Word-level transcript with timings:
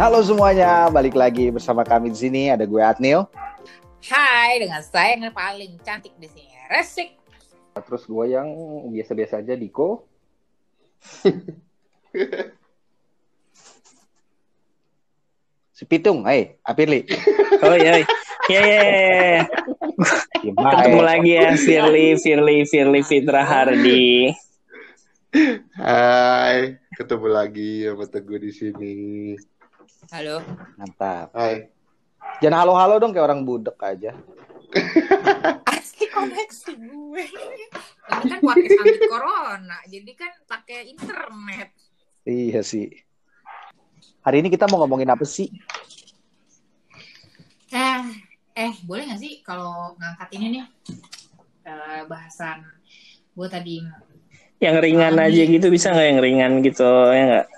Halo 0.00 0.24
semuanya, 0.24 0.88
balik 0.88 1.12
lagi 1.12 1.52
bersama 1.52 1.84
kami 1.84 2.08
di 2.08 2.16
sini. 2.16 2.48
Ada 2.48 2.64
gue 2.64 2.80
Adnil. 2.80 3.20
Hai, 4.08 4.56
dengan 4.56 4.80
saya 4.80 5.12
yang 5.12 5.28
paling 5.28 5.76
cantik 5.84 6.16
di 6.16 6.24
sini, 6.24 6.56
Resik. 6.72 7.20
Terus 7.76 8.08
gue 8.08 8.24
yang 8.32 8.48
biasa-biasa 8.96 9.44
aja, 9.44 9.52
Diko. 9.52 10.08
Si 15.76 15.84
Pitung, 15.84 16.24
hei, 16.24 16.56
Apirli. 16.64 17.04
Oh 17.60 17.76
iya, 17.76 18.00
iya 18.48 18.60
iya 18.64 18.80
iya. 18.80 19.44
Ketemu 20.40 21.00
lagi 21.04 21.32
ya 21.36 21.52
Firly, 21.60 22.16
Firly, 22.16 22.64
Firly 22.72 23.04
Fitra 23.04 23.44
Hardi. 23.44 24.32
Hai, 25.76 26.80
ketemu 26.96 27.28
lagi 27.28 27.84
sama 27.84 28.08
Teguh 28.08 28.40
di 28.40 28.48
sini. 28.48 28.96
Halo. 30.08 30.40
Mantap. 30.80 31.28
Hai. 31.36 31.68
Jangan 32.40 32.64
halo-halo 32.64 32.96
dong 32.96 33.12
kayak 33.12 33.28
orang 33.28 33.44
budek 33.44 33.76
aja. 33.84 34.16
Asli 35.68 36.08
koneksi 36.08 36.72
gue. 36.80 37.24
Ini 37.28 38.28
kan 38.32 38.40
podcast 38.40 38.80
anti 38.80 39.00
corona, 39.04 39.78
jadi 39.84 40.12
kan 40.16 40.32
pakai 40.48 40.88
internet. 40.88 41.68
Iya 42.24 42.64
sih. 42.64 42.88
Hari 44.24 44.40
ini 44.40 44.48
kita 44.48 44.72
mau 44.72 44.80
ngomongin 44.80 45.12
apa 45.12 45.28
sih? 45.28 45.52
Eh, 47.68 48.02
eh 48.56 48.72
boleh 48.88 49.04
nggak 49.04 49.20
sih 49.20 49.44
kalau 49.44 49.92
ngangkat 50.00 50.28
ini 50.40 50.46
nih 50.58 50.64
eh, 51.68 52.02
bahasan 52.08 52.64
gue 53.36 53.48
tadi 53.52 53.84
Yang 54.60 54.76
ringan 54.84 55.16
aja 55.16 55.42
gitu 55.44 55.66
bisa 55.72 55.92
nggak 55.92 56.08
yang 56.08 56.20
ringan 56.24 56.52
gitu 56.64 56.88
ya 57.12 57.24
nggak? 57.28 57.48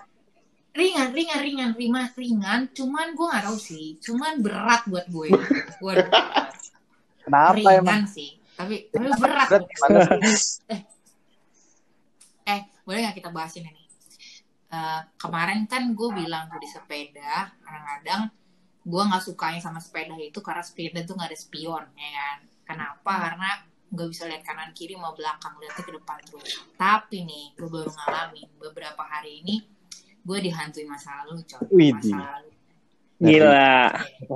Ringan, 0.73 1.09
ringan, 1.13 1.41
ringan, 1.41 1.71
ringan, 1.77 2.09
ringan. 2.17 2.61
Cuman 2.73 3.13
gue 3.13 3.27
nggak 3.29 3.45
tahu 3.49 3.59
sih. 3.61 3.97
Cuman 4.01 4.41
berat 4.41 4.83
buat 4.89 5.07
gue. 5.09 5.29
Gue 5.81 5.93
Kenapa 7.23 7.55
ringan 7.57 7.85
emang? 7.85 8.05
sih. 8.09 8.37
Tapi 8.57 8.89
tapi 8.93 9.09
berat. 9.21 9.49
Berat 9.49 10.21
sih? 10.27 10.81
Eh, 12.43 12.61
boleh 12.83 12.99
nggak 13.07 13.17
kita 13.23 13.31
bahas 13.31 13.55
ini 13.55 13.71
nih? 13.71 13.87
Eh, 14.73 15.01
kemarin 15.21 15.69
kan 15.69 15.93
gue 15.93 16.09
bilang 16.17 16.49
tuh 16.49 16.57
di 16.57 16.67
sepeda, 16.67 17.53
kadang-kadang 17.61 18.33
gue 18.83 19.03
nggak 19.05 19.23
sukanya 19.23 19.61
sama 19.63 19.79
sepeda 19.79 20.17
itu 20.19 20.43
karena 20.43 20.65
sepeda 20.65 21.05
tuh 21.05 21.15
nggak 21.15 21.31
ada 21.31 21.39
spion, 21.39 21.85
ya 21.93 22.11
kan? 22.11 22.39
Kenapa? 22.67 23.13
Karena 23.29 23.51
nggak 23.93 24.09
bisa 24.09 24.25
lihat 24.27 24.43
kanan 24.43 24.73
kiri 24.73 24.97
mau 24.97 25.13
belakang, 25.13 25.55
lihatnya 25.61 25.85
ke 25.85 25.93
depan 25.93 26.19
terus. 26.25 26.65
Tapi 26.81 27.17
nih, 27.23 27.53
gue 27.53 27.69
baru 27.69 27.93
ngalamin 27.93 28.49
beberapa 28.57 29.03
hari 29.05 29.45
ini, 29.45 29.61
gue 30.23 30.39
dihantui 30.39 30.87
masa 30.87 31.23
lalu, 31.23 31.43
coy. 31.47 31.91
Masa 31.91 32.19
lalu. 32.39 32.51
Gila. 33.23 33.75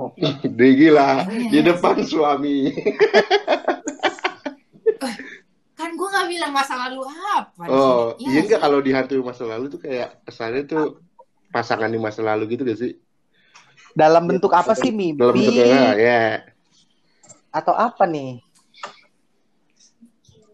Dia 0.57 0.71
gila 0.75 1.09
di 1.51 1.59
depan 1.59 1.95
suami. 2.07 2.71
Kan 5.77 5.93
gue 5.93 6.07
nggak 6.09 6.27
bilang 6.31 6.51
masa 6.55 6.73
lalu 6.87 7.05
apa. 7.05 7.63
Oh, 7.69 8.17
iya 8.17 8.41
enggak 8.41 8.63
kalau 8.63 8.79
dihantui 8.81 9.21
masa 9.21 9.45
lalu 9.45 9.69
tuh 9.69 9.77
kayak 9.83 10.25
kesannya 10.25 10.65
tuh 10.65 11.05
pasangan 11.53 11.91
di 11.91 11.99
masa 12.01 12.25
lalu 12.25 12.57
gitu 12.57 12.65
gak 12.65 12.79
sih? 12.81 12.97
Dalam 13.93 14.25
bentuk 14.25 14.49
apa 14.57 14.73
sih 14.73 14.89
mimpi? 14.89 15.21
Dalam 15.21 15.37
bentuknya 15.37 15.93
ya. 15.95 16.23
Atau 17.53 17.77
apa 17.77 18.09
nih? 18.09 18.41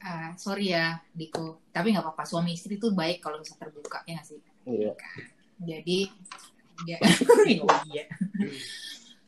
Ah, 0.03 0.35
sorry 0.35 0.75
ya, 0.75 0.99
Diko. 1.15 1.63
Tapi 1.71 1.95
nggak 1.95 2.03
apa-apa. 2.03 2.27
Suami 2.27 2.51
istri 2.51 2.75
tuh 2.75 2.91
baik 2.91 3.23
kalau 3.23 3.39
bisa 3.39 3.55
terbuka, 3.55 4.03
ya 4.03 4.19
nggak 4.19 4.27
sih? 4.27 4.39
Iya. 4.63 4.91
Jadi, 5.59 5.99
ya, 6.83 6.97
iya. 7.91 8.03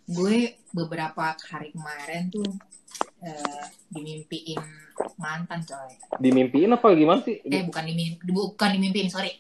gue 0.06 0.38
beberapa 0.70 1.34
hari 1.50 1.72
kemarin 1.72 2.28
tuh 2.28 2.46
eh, 3.20 3.64
dimimpiin 3.90 4.60
mantan 5.16 5.64
coy. 5.64 5.92
Dimimpiin 6.18 6.72
apa 6.72 6.92
gimana 6.94 7.20
sih? 7.22 7.40
Eh 7.42 7.64
bukan 7.64 7.84
dimimpi, 7.84 8.22
bukan 8.28 8.70
dimimpiin, 8.76 9.10
sorry. 9.10 9.34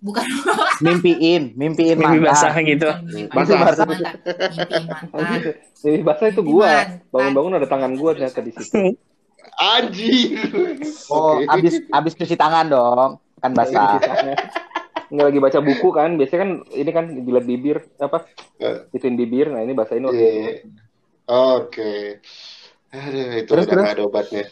Bukan 0.00 0.24
Mimpiin, 0.84 1.52
mimpiin 1.54 2.00
Mimpi 2.00 2.24
basah 2.24 2.56
mantan. 2.56 2.70
gitu. 2.72 2.88
dimimpiin 3.04 3.36
Basah. 3.36 3.56
mantan, 3.60 3.86
mantan. 3.86 4.14
Mimpiin 4.48 4.84
mantan. 4.88 5.40
Ini 5.84 5.98
bahasa 6.00 6.22
itu 6.26 6.40
Mimpi 6.40 6.52
gua. 6.56 6.68
mantan. 6.72 6.88
Bangun-bangun 7.12 7.52
ada 7.60 7.66
tangan 7.68 7.92
gua 7.96 8.10
ternyata 8.16 8.40
di 8.40 8.52
situ. 8.56 8.96
Anjir. 9.60 10.40
Oh, 11.12 11.44
abis 11.44 11.84
abis 11.86 12.12
cuci 12.14 12.32
tangan 12.34 12.66
dong. 12.66 13.10
Kan 13.38 13.52
basah. 13.52 14.00
Nggak 15.10 15.26
lagi 15.26 15.40
baca 15.42 15.58
buku 15.58 15.88
kan, 15.90 16.10
biasanya 16.14 16.40
kan 16.40 16.50
ini 16.70 16.90
kan 16.94 17.06
jilat 17.26 17.44
bibir 17.44 17.76
apa? 17.98 18.24
Eh. 18.62 18.86
Ituin 18.94 19.18
bibir. 19.18 19.50
Nah 19.50 19.60
ini 19.60 19.74
bahasa 19.74 19.98
ini 19.98 20.06
waktu 20.06 20.22
Iya. 20.22 20.30
itu. 20.30 20.68
Oke. 21.26 22.22
Aduh, 22.90 23.26
itu 23.38 23.50
Terus, 23.50 23.64
udah 23.66 23.70
terus? 23.70 23.82
nggak 23.86 23.94
ada 23.98 24.04
obatnya. 24.06 24.44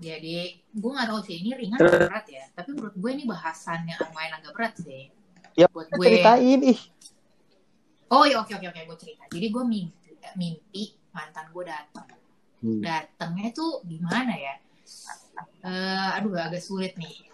Jadi, 0.00 0.36
gue 0.72 0.90
gak 0.96 1.08
tahu 1.12 1.20
sih 1.28 1.36
ini 1.44 1.52
ringan 1.52 1.76
atau 1.76 2.08
berat 2.08 2.24
ya. 2.24 2.44
Tapi 2.56 2.72
menurut 2.72 2.96
gue 2.96 3.10
ini 3.12 3.24
bahasannya 3.28 3.94
lumayan 4.00 4.32
agak 4.40 4.52
berat 4.56 4.74
sih. 4.80 5.12
Ya, 5.60 5.68
Buat 5.68 5.92
gue. 5.92 6.04
Ceritain 6.08 6.60
ih. 6.64 6.80
Oh 8.08 8.24
iya 8.24 8.40
oke 8.40 8.52
oke 8.56 8.64
oke 8.64 8.80
gue 8.80 8.96
cerita. 8.96 9.28
Jadi 9.28 9.46
gue 9.52 9.64
mimpi, 9.64 10.10
mimpi 10.40 10.82
mantan 11.12 11.52
gue 11.52 11.64
datang. 11.68 12.08
Hmm. 12.64 12.80
Datangnya 12.80 13.52
tuh 13.52 13.84
gimana 13.84 14.32
ya? 14.32 14.56
Eh, 15.64 16.08
aduh 16.16 16.32
agak 16.32 16.64
sulit 16.64 16.96
nih. 16.96 17.28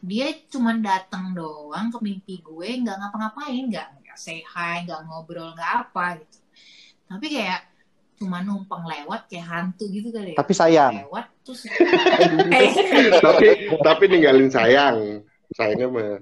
Dia 0.00 0.32
cuman 0.48 0.80
datang 0.80 1.36
doang 1.36 1.92
ke 1.92 1.98
mimpi 2.00 2.40
gue, 2.40 2.68
nggak 2.80 2.96
ngapa-ngapain, 2.96 3.68
nggak 3.68 3.86
nggak 4.00 4.18
say 4.18 4.40
hi, 4.42 4.84
nggak 4.88 5.04
ngobrol, 5.04 5.52
nggak 5.52 5.72
apa 5.86 6.20
gitu. 6.24 6.38
Tapi 7.04 7.26
kayak 7.28 7.60
cuma 8.20 8.44
numpang 8.44 8.84
lewat 8.84 9.28
kayak 9.32 9.46
hantu 9.48 9.88
gitu 9.88 10.08
kali 10.12 10.32
ya. 10.32 10.38
Tapi 10.40 10.52
sayang. 10.52 10.92
Lewat 11.04 11.26
terus. 11.44 11.68
tapi 13.24 13.46
tapi 13.80 14.04
ninggalin 14.08 14.48
sayang. 14.48 15.24
Sayangnya 15.52 15.88
mah. 15.88 16.16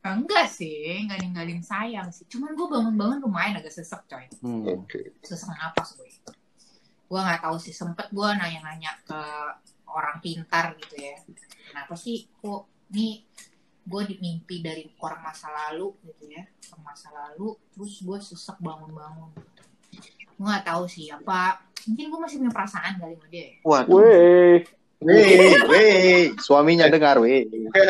Enggak 0.00 0.48
sih, 0.48 1.04
nggak 1.04 1.20
ninggalin 1.20 1.60
sayang 1.60 2.08
sih. 2.08 2.24
Cuman 2.28 2.56
gue 2.56 2.66
bangun-bangun 2.68 3.20
lumayan 3.20 3.60
agak 3.60 3.72
sesek 3.72 4.00
coy. 4.08 4.24
Hmm. 4.40 4.64
Oke. 4.64 5.12
sesak 5.20 5.52
napas 5.52 5.92
gue 6.00 6.08
gue 7.10 7.18
nggak 7.18 7.42
tahu 7.42 7.58
sih 7.58 7.74
sempet 7.74 8.06
gue 8.14 8.28
nanya-nanya 8.38 8.94
ke 9.02 9.20
orang 9.90 10.16
pintar 10.22 10.74
gitu 10.78 10.94
ya 10.98 11.14
kenapa 11.70 11.94
sih 11.98 12.30
kok 12.38 12.88
nih 12.94 13.26
gue 13.80 14.02
dimimpi 14.06 14.62
dari 14.62 14.86
orang 15.02 15.20
masa 15.24 15.50
lalu 15.50 15.94
gitu 16.06 16.30
ya 16.30 16.44
orang 16.74 16.84
masa 16.94 17.08
lalu 17.10 17.58
terus 17.74 18.02
gue 18.02 18.18
sesek 18.22 18.56
bangun-bangun 18.62 19.30
gue 20.40 20.46
nggak 20.46 20.66
tahu 20.66 20.84
sih 20.86 21.10
apa 21.10 21.70
mungkin 21.88 22.04
gue 22.12 22.20
masih 22.20 22.36
punya 22.40 22.52
perasaan 22.52 22.92
kali 23.00 23.14
sama 23.16 23.26
dia 23.32 23.40
ya. 23.40 23.54
Waduh. 23.64 24.60
Weh, 25.00 25.56
weh, 25.64 26.36
suaminya 26.44 26.84
dengar, 26.92 27.16
weh. 27.24 27.48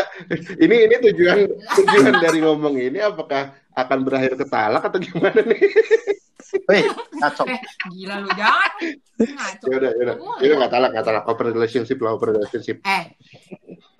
Ini 0.62 0.76
ini 0.86 0.94
tujuan 1.10 1.42
tujuan 1.58 2.14
dari 2.22 2.38
ngomong 2.38 2.78
ini 2.78 3.02
apakah 3.02 3.50
akan 3.74 3.98
berakhir 4.06 4.38
ke 4.38 4.46
talak 4.46 4.86
atau 4.86 5.02
gimana 5.02 5.42
nih? 5.42 5.58
Weh, 6.66 6.82
ngaco. 7.20 7.42
eh 7.46 7.60
gila 7.90 8.14
lu 8.20 8.28
jangan 8.34 8.70
ngaco 9.18 9.64
Ya 9.66 9.76
udah, 9.78 9.90
ya 9.94 10.02
udah. 10.02 10.16
Ya 10.40 10.46
udah 10.50 10.56
nggak 10.60 10.72
talak, 10.72 10.90
nggak 10.92 11.06
talak. 11.06 11.24
Open 11.26 11.46
relationship 11.50 11.98
lah, 12.00 12.10
open 12.14 12.28
relationship. 12.34 12.76
eh 12.82 13.04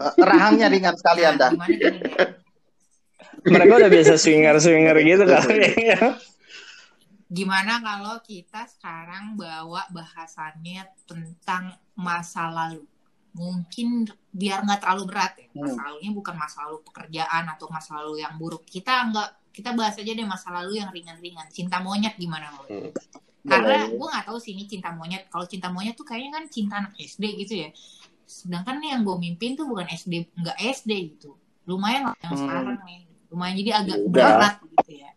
Eh, 0.01 0.13
Rahangnya 0.17 0.73
ringan 0.73 0.97
sekali 0.97 1.23
nah, 1.23 1.37
Anda. 1.37 1.47
deh 1.53 1.61
Mereka 3.45 3.73
udah 3.77 3.91
biasa 3.93 4.17
swinger-swinger 4.17 4.97
gitu 5.01 5.25
kali. 5.25 5.61
Gimana 7.31 7.79
kalau 7.79 8.19
kita 8.21 8.67
sekarang 8.67 9.39
bawa 9.39 9.87
bahasannya 9.89 10.83
tentang 11.07 11.71
masa 11.95 12.51
lalu? 12.51 12.83
Mungkin 13.31 14.11
biar 14.35 14.67
nggak 14.67 14.83
terlalu 14.83 15.05
berat 15.07 15.33
ya. 15.39 15.47
Hmm. 15.55 15.63
Masa 15.63 15.81
lalunya 15.87 16.11
bukan 16.11 16.35
masa 16.35 16.57
lalu 16.67 16.79
pekerjaan 16.83 17.45
atau 17.47 17.67
masa 17.71 17.91
lalu 18.03 18.25
yang 18.25 18.35
buruk. 18.35 18.67
Kita 18.67 19.07
nggak 19.09 19.31
kita 19.51 19.75
bahas 19.75 19.95
aja 19.95 20.09
deh 20.09 20.23
masa 20.23 20.51
lalu 20.51 20.79
yang 20.79 20.89
ringan-ringan. 20.89 21.47
Cinta 21.51 21.79
monyet 21.79 22.15
gimana 22.15 22.51
Boy? 22.55 22.69
Hmm. 22.71 22.91
Karena 23.41 23.89
gue 23.89 24.07
nggak 24.07 24.27
tahu 24.27 24.37
sih 24.37 24.53
ini 24.53 24.65
cinta 24.65 24.91
monyet. 24.91 25.27
Kalau 25.27 25.45
cinta 25.45 25.69
monyet 25.69 25.95
tuh 25.95 26.05
kayaknya 26.05 26.31
kan 26.33 26.45
cinta 26.47 26.75
anak 26.79 26.93
SD 26.95 27.25
gitu 27.41 27.55
ya. 27.57 27.69
Sedangkan 28.25 28.79
nih 28.79 28.95
yang 28.95 29.03
gue 29.03 29.17
mimpin 29.17 29.55
tuh 29.55 29.65
bukan 29.65 29.87
SD, 29.87 30.29
nggak 30.35 30.57
SD 30.61 30.91
gitu. 31.11 31.35
Lumayan 31.65 32.09
lah 32.09 32.15
yang 32.21 32.33
Hmm. 32.33 32.41
sekarang 32.41 32.79
nih. 32.85 33.01
Lumayan 33.27 33.55
jadi 33.57 33.71
agak 33.77 33.97
Udah. 34.03 34.13
berat 34.13 34.55
gitu 34.63 34.93
ya. 34.99 35.11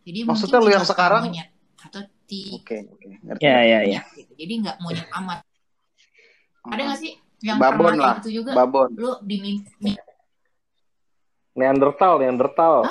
Jadi 0.00 0.18
Maksudnya 0.24 0.58
lu 0.58 0.70
yang 0.70 0.84
sekarang? 0.84 1.22
monyet 1.24 1.48
atau 1.78 2.00
ti 2.24 2.40
Oke, 2.52 2.76
oke. 2.86 3.08
Ngerti. 3.22 3.44
Ya 3.44 3.58
ya 3.62 3.78
ya. 3.82 4.00
gitu. 4.12 4.32
Jadi 4.34 4.52
nggak 4.60 4.76
monyet 4.80 5.08
amat. 5.14 5.40
Ada 6.62 6.80
nggak 6.84 6.98
sih 6.98 7.12
yang 7.40 7.56
Babon 7.56 7.96
lah. 7.96 8.20
gitu 8.20 8.44
juga? 8.44 8.52
Babon. 8.52 8.92
Lu 8.92 9.16
dimimpi 9.22 9.96
Neandertal, 11.52 12.20
Neandertal. 12.20 12.86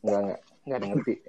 Enggak, 0.00 0.20
enggak. 0.20 0.40
Enggak 0.60 0.76
ada 0.76 0.86
ngerti. 0.92 1.14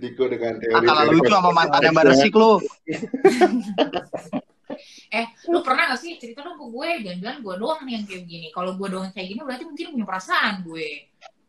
Diko 0.00 0.24
dengan 0.28 0.54
teori. 0.58 0.74
Ah, 0.74 0.82
kalau 0.82 1.12
lucu 1.12 1.30
sama 1.32 1.50
mantannya 1.52 1.90
Mbak 1.92 2.04
Resik 2.12 2.34
lu. 2.34 2.52
eh 5.14 5.26
lu 5.46 5.62
pernah 5.62 5.94
gak 5.94 6.02
sih 6.02 6.18
cerita 6.18 6.42
dong 6.42 6.58
ke 6.58 6.66
gue 6.66 6.88
jangan-jangan 7.06 7.38
gue 7.46 7.54
doang 7.62 7.80
nih 7.86 7.92
yang 7.94 8.04
kayak 8.10 8.20
begini 8.26 8.48
kalau 8.50 8.74
gue 8.74 8.88
doang 8.90 9.06
kayak 9.14 9.30
gini 9.30 9.40
berarti 9.46 9.64
mungkin 9.70 9.86
punya 9.94 10.06
perasaan 10.10 10.54
gue 10.66 10.86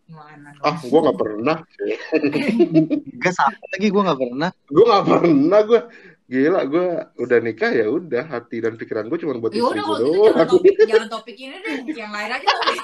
gimana 0.05 0.47
dong 0.53 0.61
Ah, 0.61 0.77
gue 0.77 0.99
nggak 1.01 1.17
pernah. 1.17 1.57
Enggak 3.09 3.33
sama 3.37 3.57
lagi 3.73 3.87
gue 3.89 4.01
nggak 4.05 4.19
pernah. 4.21 4.49
Gue 4.69 4.83
nggak 4.85 5.05
pernah 5.09 5.59
gue. 5.65 5.81
Gila, 6.25 6.61
gue 6.69 6.87
udah 7.21 7.37
nikah 7.41 7.69
ya 7.73 7.85
udah 7.89 8.23
hati 8.29 8.57
dan 8.61 8.77
pikiran 8.77 9.09
gue 9.09 9.17
cuma 9.17 9.37
buat 9.41 9.53
ya 9.53 9.61
istri 9.61 9.77
udah 9.77 9.83
gue 9.85 9.97
gitu 9.97 10.05
jangan 10.05 10.29
doang. 10.29 10.49
topik 10.53 10.75
jangan 10.85 11.09
topik 11.09 11.35
ini 11.37 11.57
deh 11.61 11.75
yang 11.93 12.09
lain 12.13 12.29
aja 12.33 12.47
topik 12.49 12.81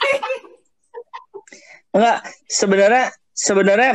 Enggak, 1.92 2.18
sebenarnya 2.48 3.06
sebenarnya 3.36 3.92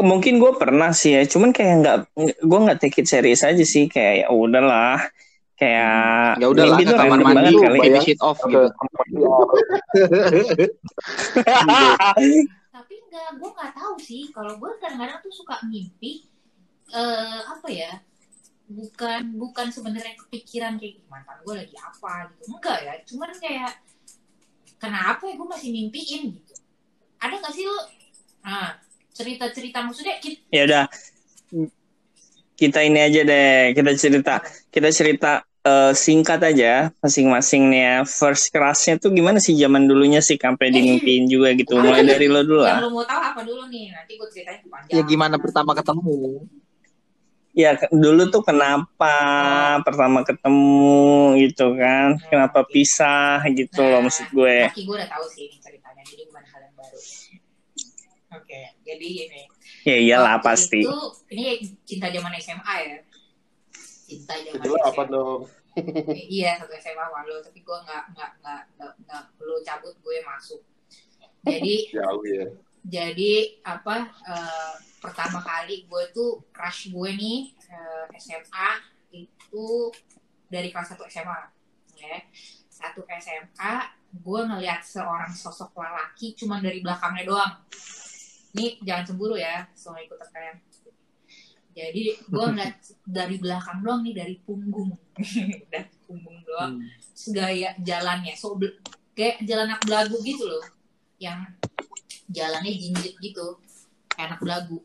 mungkin 0.00 0.36
gue 0.36 0.52
pernah 0.60 0.92
sih 0.92 1.16
ya, 1.16 1.24
cuman 1.24 1.52
kayak 1.52 1.74
nggak 1.80 1.96
gue 2.44 2.58
nggak 2.64 2.78
take 2.80 3.00
it 3.00 3.08
serius 3.08 3.44
aja 3.44 3.64
sih 3.64 3.88
kayak 3.88 4.24
ya 4.24 4.28
udahlah. 4.32 5.00
Kayak 5.58 6.38
Ya 6.38 6.46
udahlah 6.46 6.78
ke 6.78 6.86
tuh 6.86 6.94
kamar 6.94 7.18
random 7.18 7.34
mandi 7.34 7.54
kali. 7.58 7.78
the 7.90 8.00
shit 8.06 8.20
off 8.22 8.38
gitu. 8.46 8.70
tapi 12.70 12.94
enggak 12.94 13.28
gue 13.42 13.50
nggak 13.50 13.72
tahu 13.74 13.94
sih. 13.98 14.30
Kalau 14.30 14.54
gue 14.54 14.70
kadang-kadang 14.78 15.18
tuh 15.18 15.34
suka 15.34 15.58
mimpi 15.66 16.30
eh 16.88 17.40
apa 17.44 17.68
ya 17.68 18.00
bukan 18.70 19.36
bukan 19.36 19.66
sebenarnya 19.68 20.14
kepikiran 20.16 20.78
kayak 20.78 21.02
mantan 21.10 21.36
gue 21.42 21.54
lagi 21.58 21.76
apa? 21.82 22.30
Gitu. 22.30 22.42
Enggak 22.54 22.78
ya 22.86 22.94
cuman 23.10 23.30
kayak 23.42 23.72
kenapa 24.78 25.22
ya 25.26 25.34
gue 25.34 25.48
masih 25.50 25.70
mimpiin? 25.74 26.22
Gitu 26.38 26.47
ada 27.18 27.34
nggak 27.38 27.52
sih 27.54 27.64
lo 27.66 27.78
ah 28.46 28.78
cerita-cerita 29.14 29.82
maksudnya 29.82 30.16
kita, 30.22 30.38
ya 30.54 30.62
udah. 30.64 30.84
Kita 32.58 32.82
ini 32.82 32.98
aja 32.98 33.22
deh 33.22 33.70
kita 33.70 33.90
cerita 33.94 34.34
kita 34.74 34.90
cerita 34.90 35.46
eh, 35.62 35.94
singkat 35.94 36.42
aja 36.42 36.90
masing-masing 36.98 37.70
nih 37.70 37.82
ya. 37.82 37.96
First 38.02 38.50
crushnya 38.50 38.98
tuh 38.98 39.14
gimana 39.14 39.38
sih 39.38 39.54
zaman 39.54 39.86
dulunya 39.86 40.18
sih 40.18 40.34
sampai 40.38 40.74
dimimpiin 40.74 41.26
juga 41.32 41.54
gitu? 41.54 41.78
Mulai 41.78 42.02
dari 42.02 42.26
lo 42.26 42.42
dulu 42.42 42.62
yang 42.66 42.78
lah 42.78 42.82
lo 42.82 42.90
mau 42.90 43.06
tahu 43.06 43.20
apa 43.22 43.40
dulu 43.46 43.62
nih? 43.70 43.94
Nanti 43.94 44.12
gue 44.18 44.28
ceritain 44.30 44.62
panjang. 44.66 44.90
Ya 44.90 45.02
gimana 45.06 45.36
pertama 45.38 45.70
ketemu? 45.74 46.46
ya 47.58 47.74
dulu 47.90 48.30
tuh 48.30 48.46
kenapa 48.46 49.14
pertama 49.82 50.22
ketemu 50.22 51.34
gitu 51.42 51.74
kan? 51.74 52.18
Kenapa 52.30 52.62
pisah 52.66 53.42
gitu 53.50 53.82
loh 53.82 54.02
maksud 54.06 54.30
gue. 54.30 54.70
Kaki 54.70 54.82
gue 54.86 54.94
udah 54.94 55.10
tahu 55.10 55.24
sih 55.26 55.50
ini 55.50 55.58
ceritanya 55.58 56.02
jadi 56.06 56.22
bukan 56.30 56.44
hal 56.46 56.60
yang 56.62 56.74
baru 56.78 56.98
oke 58.38 58.60
jadi 58.88 59.08
ini 59.28 59.42
ya 59.84 59.96
iyalah 60.00 60.40
Waktu 60.40 60.46
pasti 60.46 60.80
Itu 60.80 60.96
ini 61.28 61.44
cinta 61.84 62.08
zaman 62.08 62.32
SMA 62.40 62.74
ya. 62.82 62.98
Cinta 64.08 64.34
zaman 64.40 64.56
Itu 64.56 64.70
apa 64.80 65.02
SMA. 65.04 65.12
dong? 65.12 65.40
iya 66.28 66.58
satu 66.58 66.72
SMA 66.74 67.04
sama 67.04 67.22
lo, 67.22 67.38
tapi 67.38 67.60
gue 67.60 67.78
nggak 67.78 68.04
nggak 68.10 68.30
nggak 68.42 68.62
nggak 68.74 68.92
nggak 69.04 69.22
lo 69.38 69.56
cabut 69.62 69.94
gue 70.00 70.16
masuk. 70.24 70.60
Jadi 71.44 71.74
Jauh 71.94 72.24
ya. 72.24 72.44
jadi 72.82 73.32
apa 73.62 73.96
eh, 74.24 74.74
pertama 74.98 75.38
kali 75.40 75.84
gue 75.84 76.02
tuh 76.10 76.40
crush 76.50 76.88
gue 76.88 77.10
nih 77.12 77.40
eh, 77.68 78.04
SMA 78.16 78.70
itu 79.12 79.66
dari 80.48 80.72
kelas 80.72 80.96
1 80.96 81.04
SMA 81.06 81.38
ya 81.94 82.18
satu 82.70 83.02
SMA 83.10 83.74
gue 84.08 84.40
ngeliat 84.40 84.80
seorang 84.80 85.28
sosok 85.30 85.76
lelaki 85.76 86.32
cuman 86.32 86.64
dari 86.64 86.80
belakangnya 86.80 87.28
doang 87.28 87.52
nih 88.56 88.80
jangan 88.84 89.04
cemburu 89.12 89.36
ya 89.36 89.68
semua 89.76 90.00
ikut 90.00 90.16
tekan 90.16 90.62
jadi 91.78 92.04
gue 92.18 92.44
ngeliat 92.50 92.76
dari 93.06 93.36
belakang 93.38 93.78
doang 93.86 94.02
nih 94.02 94.14
dari 94.18 94.34
punggung. 94.42 94.90
Dari 95.72 95.90
punggung 96.06 96.38
doang. 96.42 96.82
Segaya 97.14 97.74
jalannya 97.78 98.34
so 98.34 98.58
kayak 99.14 99.42
jalan 99.46 99.70
anak 99.70 99.82
belagu 99.86 100.18
gitu 100.26 100.46
loh. 100.46 100.64
Yang 101.22 101.54
jalannya 102.30 102.72
jinjit 102.74 103.14
gitu. 103.22 103.62
Kayak 104.10 104.34
anak 104.34 104.40
belagu. 104.42 104.78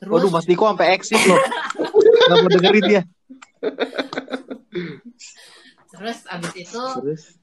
Terus 0.00 0.10
Waduh, 0.10 0.30
Mas 0.32 0.46
Diko 0.48 0.64
sampai 0.70 0.96
exit 0.96 1.20
loh. 1.26 1.38
Gak 2.30 2.36
mau 2.40 2.50
dengerin 2.50 2.84
dia. 2.86 3.02
Terus 5.90 6.22
abis 6.30 6.54
itu 6.54 6.82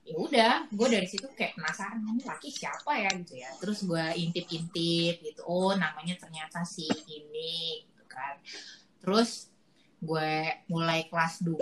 ya 0.08 0.16
udah 0.16 0.54
gue 0.72 0.88
dari 0.88 1.08
situ 1.08 1.28
kayak 1.36 1.60
penasaran 1.60 2.00
ini 2.00 2.24
laki 2.24 2.50
siapa 2.50 2.92
ya 2.96 3.12
gitu 3.20 3.36
ya. 3.36 3.52
Terus 3.60 3.84
gue 3.84 4.06
intip-intip 4.16 5.20
gitu 5.20 5.42
oh 5.44 5.76
namanya 5.76 6.16
ternyata 6.16 6.64
si 6.64 6.88
ini 7.12 7.84
gitu 7.84 8.04
kan. 8.08 8.40
Terus 9.04 9.52
gue 10.00 10.32
mulai 10.72 11.10
kelas 11.12 11.44
2 11.44 11.58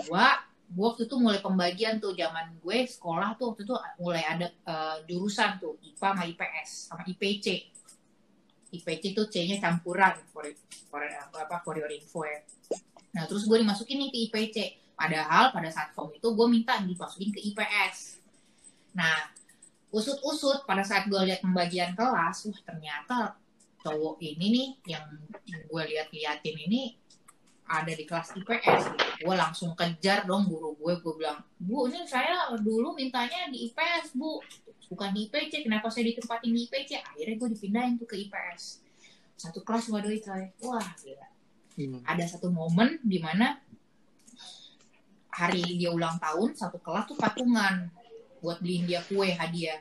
gue 0.66 0.82
waktu 0.82 1.06
itu 1.06 1.14
mulai 1.14 1.38
pembagian 1.38 2.02
tuh 2.02 2.10
zaman 2.18 2.58
gue 2.58 2.78
sekolah 2.90 3.38
tuh 3.38 3.54
waktu 3.54 3.62
itu 3.62 3.74
mulai 4.02 4.22
ada 4.26 4.50
eh, 4.50 4.96
jurusan 5.06 5.62
tuh 5.62 5.78
IPA 5.78 6.08
sama 6.10 6.22
IPS 6.26 6.70
sama 6.90 7.02
IPC 7.06 7.46
IPC 8.76 9.14
tuh 9.14 9.30
C-nya 9.30 9.62
campuran 9.62 10.18
for, 10.34 10.42
for 10.90 11.00
apa 11.06 11.56
for 11.62 11.78
your 11.78 11.88
info 11.88 12.26
ya. 12.26 12.42
Nah 13.14 13.24
terus 13.24 13.46
gue 13.46 13.56
dimasukin 13.62 13.96
nih 14.04 14.10
ke 14.10 14.18
IPC 14.28 14.56
padahal 14.96 15.52
pada 15.52 15.68
saat 15.68 15.92
form 15.92 16.10
itu 16.16 16.28
gue 16.32 16.46
minta 16.48 16.80
dimasukin 16.80 17.30
ke 17.30 17.40
IPS 17.52 18.16
Nah, 18.96 19.28
usut-usut 19.92 20.64
pada 20.64 20.80
saat 20.80 21.06
gue 21.06 21.20
lihat 21.28 21.44
pembagian 21.44 21.92
kelas, 21.92 22.48
wah 22.48 22.60
ternyata 22.64 23.36
cowok 23.84 24.18
ini 24.24 24.46
nih 24.50 24.68
yang 24.96 25.04
gue 25.46 25.82
lihat-liatin 25.84 26.56
ini 26.66 26.96
ada 27.68 27.92
di 27.92 28.08
kelas 28.08 28.32
IPS. 28.40 28.82
Gue 29.20 29.36
langsung 29.36 29.76
kejar 29.76 30.24
dong 30.24 30.48
guru 30.48 30.72
gue, 30.80 30.96
gue 30.96 31.14
bilang, 31.20 31.44
Bu, 31.60 31.92
ini 31.92 32.08
saya 32.08 32.48
dulu 32.56 32.96
mintanya 32.96 33.52
di 33.52 33.68
IPS, 33.70 34.16
Bu. 34.16 34.40
Bukan 34.86 35.12
di 35.12 35.28
IPC, 35.28 35.66
kenapa 35.68 35.92
saya 35.92 36.08
ditempatin 36.08 36.56
di 36.56 36.64
IPC? 36.64 36.90
Akhirnya 37.04 37.34
gue 37.36 37.48
dipindahin 37.52 38.00
tuh 38.00 38.08
ke 38.08 38.16
IPS. 38.16 38.80
Satu 39.36 39.60
kelas 39.60 39.92
waduh 39.92 40.08
itu, 40.08 40.32
wah 40.64 40.88
gila. 40.96 41.28
Hmm. 41.76 42.00
Ada 42.08 42.38
satu 42.38 42.48
momen 42.48 42.96
di 43.04 43.20
mana 43.20 43.60
hari 45.36 45.60
dia 45.76 45.92
ulang 45.92 46.16
tahun, 46.16 46.56
satu 46.56 46.80
kelas 46.80 47.12
tuh 47.12 47.18
patungan 47.20 47.92
buat 48.40 48.56
beliin 48.64 48.88
dia 48.88 49.04
kue 49.04 49.36
hadiah. 49.36 49.76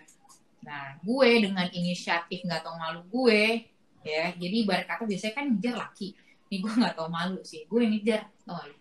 Nah, 0.67 0.99
gue 0.99 1.29
dengan 1.39 1.63
inisiatif 1.71 2.43
nggak 2.43 2.59
tau 2.59 2.75
malu 2.75 3.07
gue, 3.07 3.63
ya, 4.03 4.35
jadi 4.35 4.55
ibarat 4.67 4.83
kata 4.83 5.07
biasanya 5.07 5.33
kan 5.39 5.45
ngejar 5.55 5.75
laki. 5.79 6.11
Nih 6.51 6.59
gue 6.59 6.73
nggak 6.75 6.93
tau 6.99 7.07
malu 7.07 7.39
sih, 7.47 7.63
gue 7.63 7.79
ngejar, 7.87 8.27
gak 8.43 8.63
lu? 8.67 8.75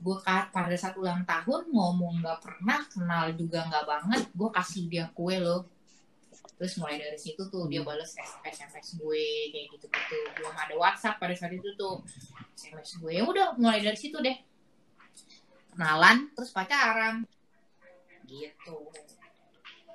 Gue 0.00 0.16
pada 0.26 0.74
saat 0.74 0.96
ulang 0.98 1.22
tahun 1.22 1.70
ngomong 1.70 2.24
nggak 2.24 2.38
pernah, 2.42 2.80
kenal 2.90 3.30
juga 3.36 3.68
nggak 3.70 3.84
banget, 3.86 4.22
gue 4.32 4.48
kasih 4.50 4.82
dia 4.90 5.06
kue 5.14 5.38
loh. 5.38 5.70
Terus 6.56 6.76
mulai 6.76 7.00
dari 7.00 7.16
situ 7.16 7.40
tuh 7.48 7.68
dia 7.72 7.80
bales 7.80 8.12
SMS 8.44 9.00
gue 9.00 9.24
kayak 9.48 9.66
gitu-gitu. 9.76 10.18
Belum 10.36 10.52
ada 10.56 10.74
WhatsApp 10.76 11.16
pada 11.16 11.32
saat 11.32 11.52
itu 11.56 11.72
tuh. 11.76 12.04
SMS 12.52 13.00
gue 13.00 13.12
ya 13.16 13.24
udah 13.24 13.56
mulai 13.56 13.80
dari 13.80 13.96
situ 13.96 14.20
deh. 14.20 14.36
Kenalan 15.74 16.30
terus 16.34 16.50
pacaran. 16.50 17.26
Gitu. 18.26 18.78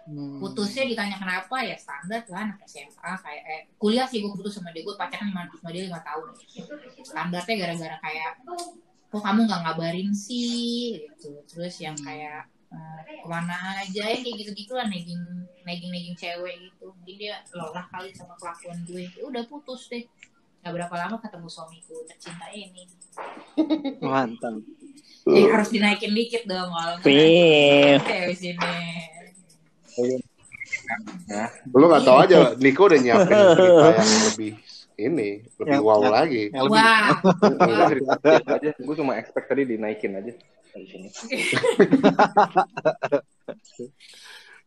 Hmm. 0.06 0.38
putusnya 0.38 0.86
ditanya 0.86 1.18
kenapa 1.18 1.66
ya 1.66 1.74
standar 1.74 2.22
lah 2.30 2.46
anak 2.46 2.62
SMA 2.70 3.12
kayak 3.26 3.44
eh, 3.50 3.62
kuliah 3.82 4.06
sih 4.06 4.22
gue 4.22 4.30
putus 4.38 4.54
sama 4.54 4.70
dia 4.70 4.86
gue 4.86 4.94
pacaran 4.94 5.34
sama, 5.34 5.50
sama 5.50 5.74
dia 5.74 5.90
lima 5.90 5.98
tahun. 6.06 6.30
Standarnya 7.02 7.56
gara-gara 7.58 7.98
kayak 7.98 8.32
kok 9.10 9.22
kamu 9.26 9.50
nggak 9.50 9.62
ngabarin 9.66 10.14
sih? 10.14 11.02
Gitu. 11.02 11.42
Terus 11.50 11.82
yang 11.82 11.98
kayak 11.98 12.46
eh, 12.70 13.02
ke 13.18 13.26
mana 13.26 13.82
aja? 13.82 14.06
Ya 14.06 14.22
kayak 14.22 14.46
gitu-gitu 14.46 14.78
lah 14.78 14.86
negging 14.86 15.26
negging 15.66 15.90
negging 15.90 16.14
cewek 16.14 16.54
gitu. 16.70 16.94
Jadi 17.02 17.14
dia 17.18 17.42
lelah 17.58 17.90
kali 17.90 18.14
sama 18.14 18.38
kelakuan 18.38 18.78
gue. 18.86 19.10
Ya 19.10 19.26
udah 19.26 19.42
putus 19.50 19.90
deh. 19.90 20.06
Gak 20.62 20.70
berapa 20.70 20.94
lama 21.02 21.18
ketemu 21.18 21.50
suamiku 21.50 22.06
tercinta 22.06 22.46
ini. 22.54 22.86
Mantap. 24.06 24.62
Eh, 25.26 25.46
harus 25.50 25.70
dinaikin 25.70 26.12
dikit 26.14 26.44
dong 26.46 26.70
kalau 26.70 26.96
cewek 27.02 28.36
sini 28.36 28.74
Lu 31.74 31.86
nggak 31.90 32.04
tahu 32.06 32.18
aja, 32.22 32.54
Niko 32.62 32.86
udah 32.86 33.00
nyiapin 33.02 33.34
cerita 33.58 33.90
yang 33.90 34.22
lebih 34.30 34.52
ini, 34.96 35.30
lebih 35.58 35.76
Yang- 35.76 35.84
wow 35.84 35.98
yang- 36.00 36.14
lagi. 36.14 36.44
Yang 36.54 36.64
lebih 36.70 36.78
wah 38.06 38.54
aja. 38.60 38.72
Gue 38.78 38.96
cuma 38.96 39.12
expect 39.18 39.48
tadi 39.50 39.66
dinaikin 39.66 40.14
aja 40.14 40.32
di 40.76 40.86
sini. 40.86 41.10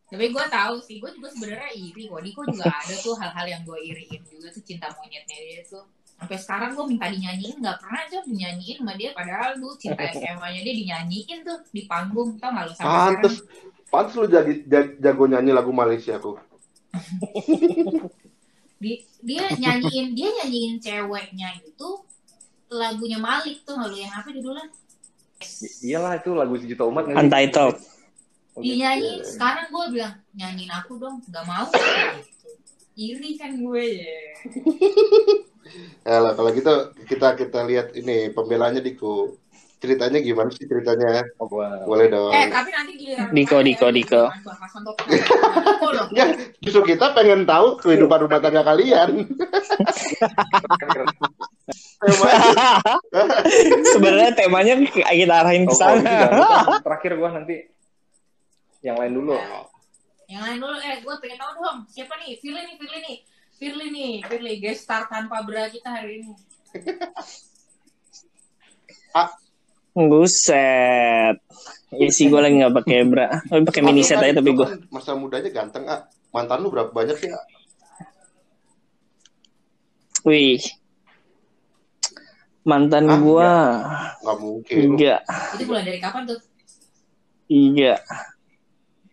Tapi 0.08 0.25
gue 0.32 0.44
tahu 0.49 0.75
sih, 0.80 0.97
gue 0.99 1.11
juga 1.12 1.28
sebenarnya 1.30 1.70
iri 1.76 2.08
kok. 2.08 2.20
Diko 2.25 2.40
juga 2.49 2.66
ada 2.73 2.94
tuh 2.97 3.14
hal-hal 3.14 3.47
yang 3.47 3.62
gue 3.62 3.78
iriin 3.78 4.23
juga 4.26 4.49
tuh 4.50 4.62
cinta 4.64 4.88
monyetnya 4.97 5.37
dia 5.38 5.62
tuh. 5.68 5.85
Sampai 6.18 6.38
sekarang 6.42 6.70
gue 6.75 6.84
minta 6.90 7.06
dinyanyiin, 7.06 7.62
nggak 7.62 7.78
pernah 7.78 8.00
aja 8.02 8.18
dinyanyiin 8.26 8.76
sama 8.82 8.92
dia. 8.98 9.10
Padahal 9.14 9.50
tuh 9.54 9.72
cinta 9.78 10.02
SMA-nya 10.18 10.60
dia 10.66 10.75
dinyanyiin 10.75 11.38
tuh 11.46 11.58
di 11.70 11.82
panggung. 11.87 12.34
Tau 12.42 12.50
gak 12.50 12.64
lu 12.66 12.72
sampai 12.75 12.90
Pantes, 12.90 13.34
sekarang? 13.38 13.87
pantes 13.88 14.14
lu 14.18 14.26
jadi 14.26 14.52
ja- 14.66 14.94
jago 14.98 15.25
nyanyi 15.30 15.50
lagu 15.54 15.70
Malaysia 15.70 16.18
tuh. 16.18 16.37
Di, 18.78 19.02
dia 19.26 19.50
nyanyiin, 19.58 20.14
dia 20.14 20.28
nyanyiin 20.42 20.78
ceweknya 20.78 21.50
itu 21.66 21.88
lagunya 22.70 23.18
Malik 23.18 23.66
tuh 23.66 23.75
nggak 23.75 23.90
lu 23.90 23.96
yang 23.98 24.14
apa 24.14 24.28
judulnya? 24.30 24.66
Iyalah 25.82 26.12
itu 26.18 26.30
lagu 26.34 26.54
sejuta 26.58 26.87
umat 26.87 27.10
nggak? 27.10 27.18
Untitled. 27.26 27.76
Oh, 28.54 28.62
gitu. 28.62 28.78
nyanyi. 28.78 29.22
Sekarang 29.22 29.66
gue 29.70 29.84
bilang 29.98 30.14
nyanyiin 30.34 30.70
aku 30.75 30.98
dong, 30.98 31.22
nggak 31.26 31.44
mau. 31.46 31.66
Gitu. 31.70 32.50
Iri 33.14 33.38
kan 33.38 33.54
gue 33.54 33.84
ya. 34.02 34.18
Ya 36.02 36.18
lah, 36.25 36.32
kalau 36.32 36.50
gitu 36.56 36.72
kita 37.04 37.37
kita 37.37 37.60
lihat 37.68 37.92
ini 37.92 38.32
pembelanya 38.32 38.80
Diko. 38.80 39.37
Ceritanya 39.78 40.18
gimana 40.18 40.50
sih 40.50 40.66
ceritanya? 40.66 41.22
Oh, 41.38 41.46
Boleh 41.87 42.10
dong. 42.10 42.34
Eh 42.34 42.50
tapi 42.50 42.70
nanti 42.75 42.92
giliran 42.98 43.30
Diko, 43.30 43.62
Diko, 43.62 43.87
Diko. 43.92 44.22
Ya, 46.12 46.25
justru 46.58 46.82
kita 46.84 47.12
pengen 47.12 47.44
tahu 47.44 47.78
kehidupan 47.78 48.26
rumah 48.26 48.40
tangga 48.40 48.64
kalian. 48.64 49.25
Temanya 51.98 52.70
Sebenarnya 53.94 54.32
temanya 54.34 54.75
kita 54.88 55.34
arahin 55.34 55.64
ke 55.66 55.72
Oh, 55.72 55.75
gitu 55.75 55.78
sana. 55.78 56.30
lupa, 56.30 56.80
terakhir 56.82 57.12
gua 57.18 57.30
nanti 57.34 57.56
yang 58.80 58.96
lain 58.96 59.12
dulu. 59.14 59.34
Yang 60.28 60.42
lain 60.44 60.58
dulu, 60.60 60.76
eh 60.78 60.96
gue 61.00 61.14
pengen 61.18 61.38
tahu 61.40 61.52
dong. 61.58 61.78
Siapa 61.88 62.14
nih? 62.20 62.37
Firly 62.38 62.60
nih, 62.62 62.75
Firly 62.76 62.98
nih. 63.00 63.16
Firly 63.58 63.90
nih, 63.90 64.12
Firly. 64.22 64.54
Guest 64.62 64.86
star 64.86 65.10
tanpa 65.10 65.42
bra 65.42 65.66
kita 65.66 65.90
hari 65.90 66.22
ini. 66.22 66.32
Buset. 69.98 71.36
Iya 71.88 72.08
sih 72.12 72.28
gue 72.28 72.38
lagi 72.38 72.54
nggak 72.54 72.74
pakai 72.76 72.98
bra. 73.02 73.26
Tapi 73.42 73.62
pakai 73.66 73.82
mini 73.82 74.06
set 74.06 74.22
aja 74.22 74.38
tapi 74.38 74.54
gue. 74.54 74.66
Masa 74.88 75.18
mudanya 75.18 75.50
ganteng, 75.50 75.90
ah. 75.90 76.06
Mantan 76.30 76.62
lu 76.62 76.70
berapa 76.70 76.92
banyak 76.92 77.16
sih? 77.18 77.28
Ah? 77.32 77.42
Wih. 80.22 80.60
Mantan 82.62 83.08
Ah, 83.08 83.16
gua 83.16 83.50
Nggak 84.20 84.36
mungkin. 84.44 84.76
enggak, 84.92 85.20
Itu 85.56 85.64
mulai 85.64 85.88
dari 85.88 85.98
kapan 85.98 86.28
tuh? 86.28 86.36
iya. 87.48 87.96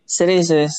Serius, 0.03 0.51
serius. 0.51 0.75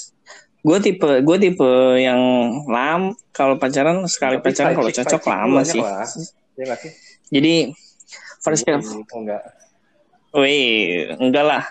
Gue 0.66 0.78
tipe, 0.82 1.22
gue 1.22 1.36
tipe 1.38 1.70
yang 1.96 2.18
lam. 2.66 3.14
Kalau 3.30 3.54
pacaran 3.54 4.02
sekali 4.10 4.42
Tapi 4.42 4.50
pacaran 4.50 4.74
kalau 4.74 4.90
cocok 4.90 5.22
lama 5.24 5.60
sih. 5.62 5.78
lah. 5.78 6.02
Nggak 6.56 6.78
sih? 6.82 6.90
Jadi 7.30 7.54
first 8.40 8.62
kali, 8.62 8.82
oh, 8.82 9.02
enggak. 9.14 9.42
wih, 10.32 11.06
enggak 11.16 11.44
lah. 11.44 11.62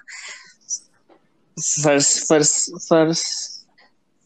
First, 1.56 2.24
first, 2.26 2.56
first. 2.82 3.28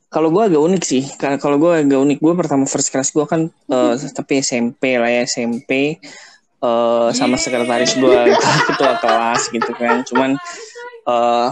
Kalau 0.09 0.29
gue 0.29 0.41
agak 0.43 0.57
unik 0.59 0.83
sih. 0.83 1.03
Ka- 1.13 1.37
Kalau 1.37 1.57
gue 1.57 1.69
agak 1.75 1.99
unik, 1.99 2.17
gue 2.17 2.33
pertama 2.35 2.65
first 2.65 2.89
class 2.89 3.09
gue 3.09 3.25
kan, 3.25 3.45
eh, 3.45 3.93
tapi 4.11 4.41
SMP 4.41 4.97
lah 4.97 5.09
ya 5.09 5.21
SMP. 5.23 5.97
eh, 6.59 7.09
sama 7.15 7.37
sekretaris 7.37 7.95
gue 7.95 8.19
ketua 8.67 8.97
kelas 8.99 9.47
gitu 9.47 9.71
kan. 9.73 10.01
Cuman 10.03 10.35
eh 11.07 11.49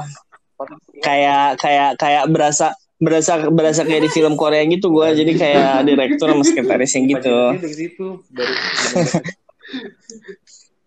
kayak 1.00 1.58
kayak 1.58 1.90
kayak 1.96 2.26
berasa 2.28 2.74
berasa 2.98 3.46
berasa 3.54 3.86
kayak 3.86 4.06
di 4.06 4.10
film 4.10 4.34
Korea 4.34 4.66
gitu 4.66 4.90
gue 4.90 5.08
jadi 5.14 5.32
kayak 5.38 5.86
direktur 5.86 6.34
sama 6.34 6.42
sekretarisnya 6.42 7.02
gitu. 7.06 7.38
Dari 7.54 7.76
situ 7.78 8.08
dari 8.34 8.54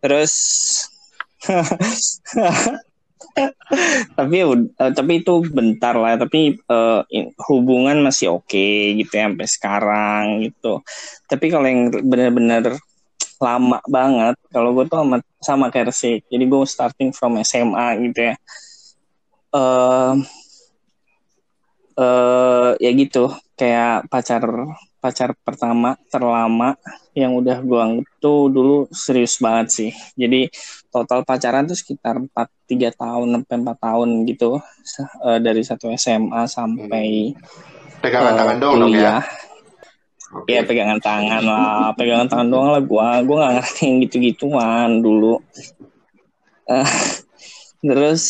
terus 0.02 0.34
tapi 4.18 4.36
eh, 4.42 4.90
tapi 4.90 5.12
itu 5.22 5.34
bentar 5.54 5.94
lah. 5.94 6.18
Tapi 6.18 6.58
in- 7.14 7.30
hubungan 7.46 8.02
masih 8.02 8.42
oke 8.42 8.66
gitu 8.98 9.12
ya 9.14 9.30
sampai 9.30 9.46
sekarang 9.46 10.24
gitu. 10.50 10.82
Tapi 11.30 11.46
kalau 11.46 11.66
yang 11.70 11.94
benar-benar 11.94 12.74
lama 13.40 13.80
banget 13.88 14.36
kalau 14.52 14.76
gue 14.76 14.84
tuh 14.84 15.00
sama, 15.00 15.16
sama 15.40 15.66
kayak 15.72 15.94
Resik 15.94 16.28
jadi 16.28 16.44
gue 16.44 16.60
starting 16.66 17.14
from 17.14 17.38
SMA 17.40 18.10
gitu 18.10 18.20
ya. 18.28 18.34
Eh 19.54 20.12
eh 22.00 22.70
ya 22.80 22.90
gitu 22.96 23.28
kayak 23.60 24.08
pacar 24.08 24.40
pacar 25.00 25.36
pertama 25.44 26.00
terlama 26.08 26.76
yang 27.12 27.36
udah 27.36 27.60
gue 27.60 27.80
anggap 27.80 28.08
tuh 28.20 28.48
dulu 28.48 28.88
serius 28.88 29.36
banget 29.36 29.66
sih 29.68 29.90
jadi 30.16 30.48
total 30.88 31.24
pacaran 31.28 31.68
tuh 31.68 31.76
sekitar 31.76 32.16
4 32.16 32.32
3 32.32 32.92
tahun 32.96 33.28
sampai 33.36 33.56
4 33.64 33.84
tahun 33.84 34.08
gitu 34.28 34.50
eh, 35.28 35.38
dari 35.44 35.60
satu 35.60 35.92
SMA 35.92 36.48
sampai 36.48 37.36
Pegangan 38.00 38.32
eh, 38.32 38.36
tangan 38.40 38.56
dong 38.56 38.74
dong 38.80 38.92
ya. 38.96 39.20
Oke. 40.30 40.56
Ya 40.56 40.62
pegangan 40.64 41.00
tangan 41.02 41.42
lah, 41.44 41.92
pegangan 41.92 42.26
tangan 42.32 42.48
doang 42.48 42.68
lah 42.72 42.82
gua. 42.82 43.20
Gua 43.20 43.36
nggak 43.44 43.54
ngerti 43.60 43.80
yang 43.84 43.96
gitu-gituan 44.08 44.90
dulu. 45.04 45.36
Eh, 46.70 46.88
terus 47.80 48.22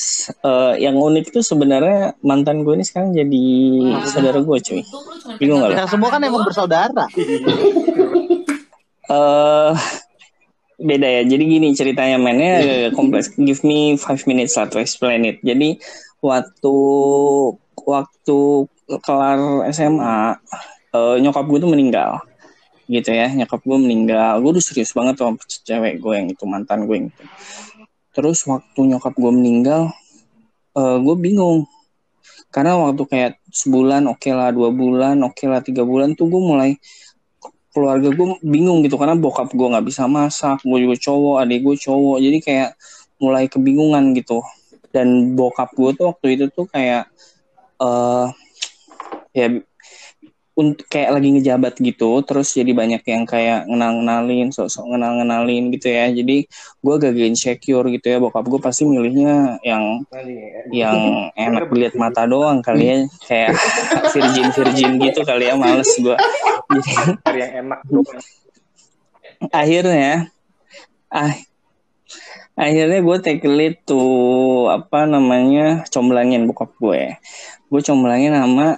eh, 0.47 0.75
yang 0.79 0.95
unik 0.95 1.35
tuh 1.35 1.43
sebenarnya 1.43 2.15
mantan 2.23 2.63
gue 2.63 2.79
ini 2.79 2.87
sekarang 2.87 3.11
jadi 3.11 3.47
Wah. 3.91 4.07
saudara 4.07 4.39
gue 4.39 4.59
cuy. 4.63 4.83
Bingung 5.43 5.67
lu? 5.67 5.75
Kita 5.75 5.91
semua 5.91 6.09
kan 6.15 6.23
emang 6.23 6.47
bersaudara. 6.47 7.05
eh 9.11 9.73
beda 10.81 11.09
ya. 11.21 11.23
Jadi 11.27 11.43
gini 11.45 11.69
ceritanya 11.75 12.17
mainnya 12.23 12.63
agak 12.63 12.95
kompleks. 12.95 13.35
Give 13.35 13.59
me 13.67 13.99
five 13.99 14.23
minutes 14.31 14.55
lah 14.55 14.71
to 14.71 14.79
explain 14.79 15.27
it. 15.27 15.43
Jadi 15.43 15.83
waktu 16.23 16.77
waktu 17.83 18.39
kelar 19.03 19.67
SMA 19.75 20.39
eh, 20.95 21.17
nyokap 21.19 21.45
gue 21.51 21.59
tuh 21.59 21.71
meninggal 21.71 22.23
gitu 22.91 23.15
ya 23.15 23.31
nyokap 23.31 23.63
gue 23.63 23.79
meninggal 23.79 24.43
gue 24.43 24.51
udah 24.59 24.65
serius 24.67 24.91
banget 24.91 25.15
tuh 25.15 25.31
sama 25.31 25.39
cewek 25.47 26.03
gue 26.03 26.15
yang 26.19 26.27
itu 26.27 26.43
mantan 26.43 26.91
gue 26.91 26.97
yang 26.99 27.07
itu 27.07 27.23
terus 28.11 28.43
waktu 28.47 28.81
nyokap 28.91 29.15
gue 29.15 29.33
meninggal 29.33 29.91
eh, 30.77 30.99
gue 30.99 31.17
bingung. 31.19 31.67
Karena 32.51 32.75
waktu 32.75 33.07
kayak 33.07 33.33
sebulan 33.55 34.11
oke 34.11 34.31
lah 34.35 34.51
dua 34.51 34.75
bulan 34.75 35.23
oke 35.23 35.45
lah 35.47 35.63
tiga 35.63 35.87
bulan 35.87 36.19
tuh 36.19 36.27
gue 36.27 36.43
mulai 36.43 36.71
keluarga 37.71 38.11
gue 38.11 38.27
bingung 38.43 38.83
gitu. 38.83 38.99
Karena 38.99 39.15
bokap 39.15 39.55
gue 39.55 39.67
nggak 39.71 39.87
bisa 39.87 40.11
masak 40.11 40.63
gue 40.67 40.79
juga 40.83 40.97
cowok 40.99 41.37
adik 41.47 41.61
gue 41.63 41.77
cowok. 41.79 42.17
Jadi 42.19 42.39
kayak 42.43 42.71
mulai 43.23 43.47
kebingungan 43.47 44.15
gitu. 44.19 44.43
Dan 44.91 45.39
bokap 45.39 45.71
gue 45.79 45.91
tuh 45.95 46.11
waktu 46.11 46.27
itu 46.35 46.45
tuh 46.51 46.67
kayak 46.67 47.07
eh 47.81 48.27
ya 49.31 49.47
untuk 50.61 50.85
kayak 50.93 51.17
lagi 51.17 51.29
ngejabat 51.33 51.81
gitu 51.81 52.21
terus 52.29 52.53
jadi 52.53 52.77
banyak 52.77 53.03
yang 53.09 53.25
kayak 53.25 53.65
ngenal 53.65 54.01
ngenalin 54.01 54.49
sok-sok 54.53 54.85
ngenal 54.93 55.13
ngenalin 55.21 55.73
gitu 55.73 55.89
ya. 55.89 56.13
Jadi 56.13 56.45
gue 56.85 56.95
agak 56.95 57.17
insecure 57.17 57.89
gitu 57.89 58.07
ya. 58.13 58.21
Bokap 58.21 58.45
gue 58.45 58.61
pasti 58.61 58.85
milihnya 58.85 59.57
yang 59.65 60.05
yang 60.69 60.99
enak 61.49 61.73
dilihat 61.73 61.97
mata 61.97 62.29
doang 62.29 62.61
kali 62.61 62.85
ya. 62.85 62.97
Kayak 63.25 63.57
virgin 64.13 64.49
virgin 64.53 64.91
gitu 65.01 65.21
kali 65.25 65.49
ya 65.49 65.57
males 65.57 65.91
gue 65.97 66.17
jadi 67.27 67.39
yang 67.39 67.53
enak 67.67 67.81
akhirnya 69.51 70.29
ah 71.11 71.35
akhirnya 72.55 73.01
gue 73.01 73.17
take 73.25 73.49
lead 73.49 73.81
tuh 73.89 74.69
apa 74.69 75.09
namanya 75.09 75.83
comblangin 75.89 76.45
bokap 76.45 76.71
gue 76.77 77.17
gue 77.71 77.81
comblangin 77.87 78.35
sama. 78.35 78.77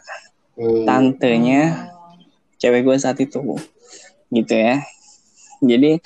Tantenya 0.58 1.92
cewek 2.60 2.86
gue 2.86 2.96
saat 3.00 3.18
itu 3.18 3.40
gitu 4.32 4.54
ya. 4.54 4.80
Jadi 5.62 5.98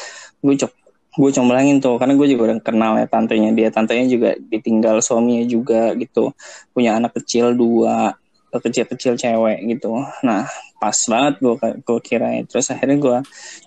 gue 0.43 0.55
cok 0.57 0.73
gue 1.17 1.31
comblangin 1.33 1.81
tuh 1.81 1.97
karena 1.97 2.13
gue 2.13 2.29
juga 2.29 2.53
udah 2.53 2.59
kenal 2.61 2.93
ya 3.01 3.07
tantenya 3.09 3.51
dia. 3.53 3.69
Tantenya 3.73 4.05
juga 4.09 4.31
ditinggal 4.37 5.01
suaminya 5.01 5.45
juga 5.49 5.93
gitu. 5.97 6.33
Punya 6.73 6.97
anak 6.97 7.17
kecil 7.17 7.57
dua 7.57 8.17
kecil-kecil 8.57 9.21
cewek 9.21 9.59
gitu. 9.69 10.01
Nah 10.25 10.49
pas 10.81 10.97
banget 11.09 11.41
gue 11.41 11.55
gue 11.57 11.99
kira 12.05 12.41
terus 12.45 12.69
akhirnya 12.69 12.97
gue 13.01 13.19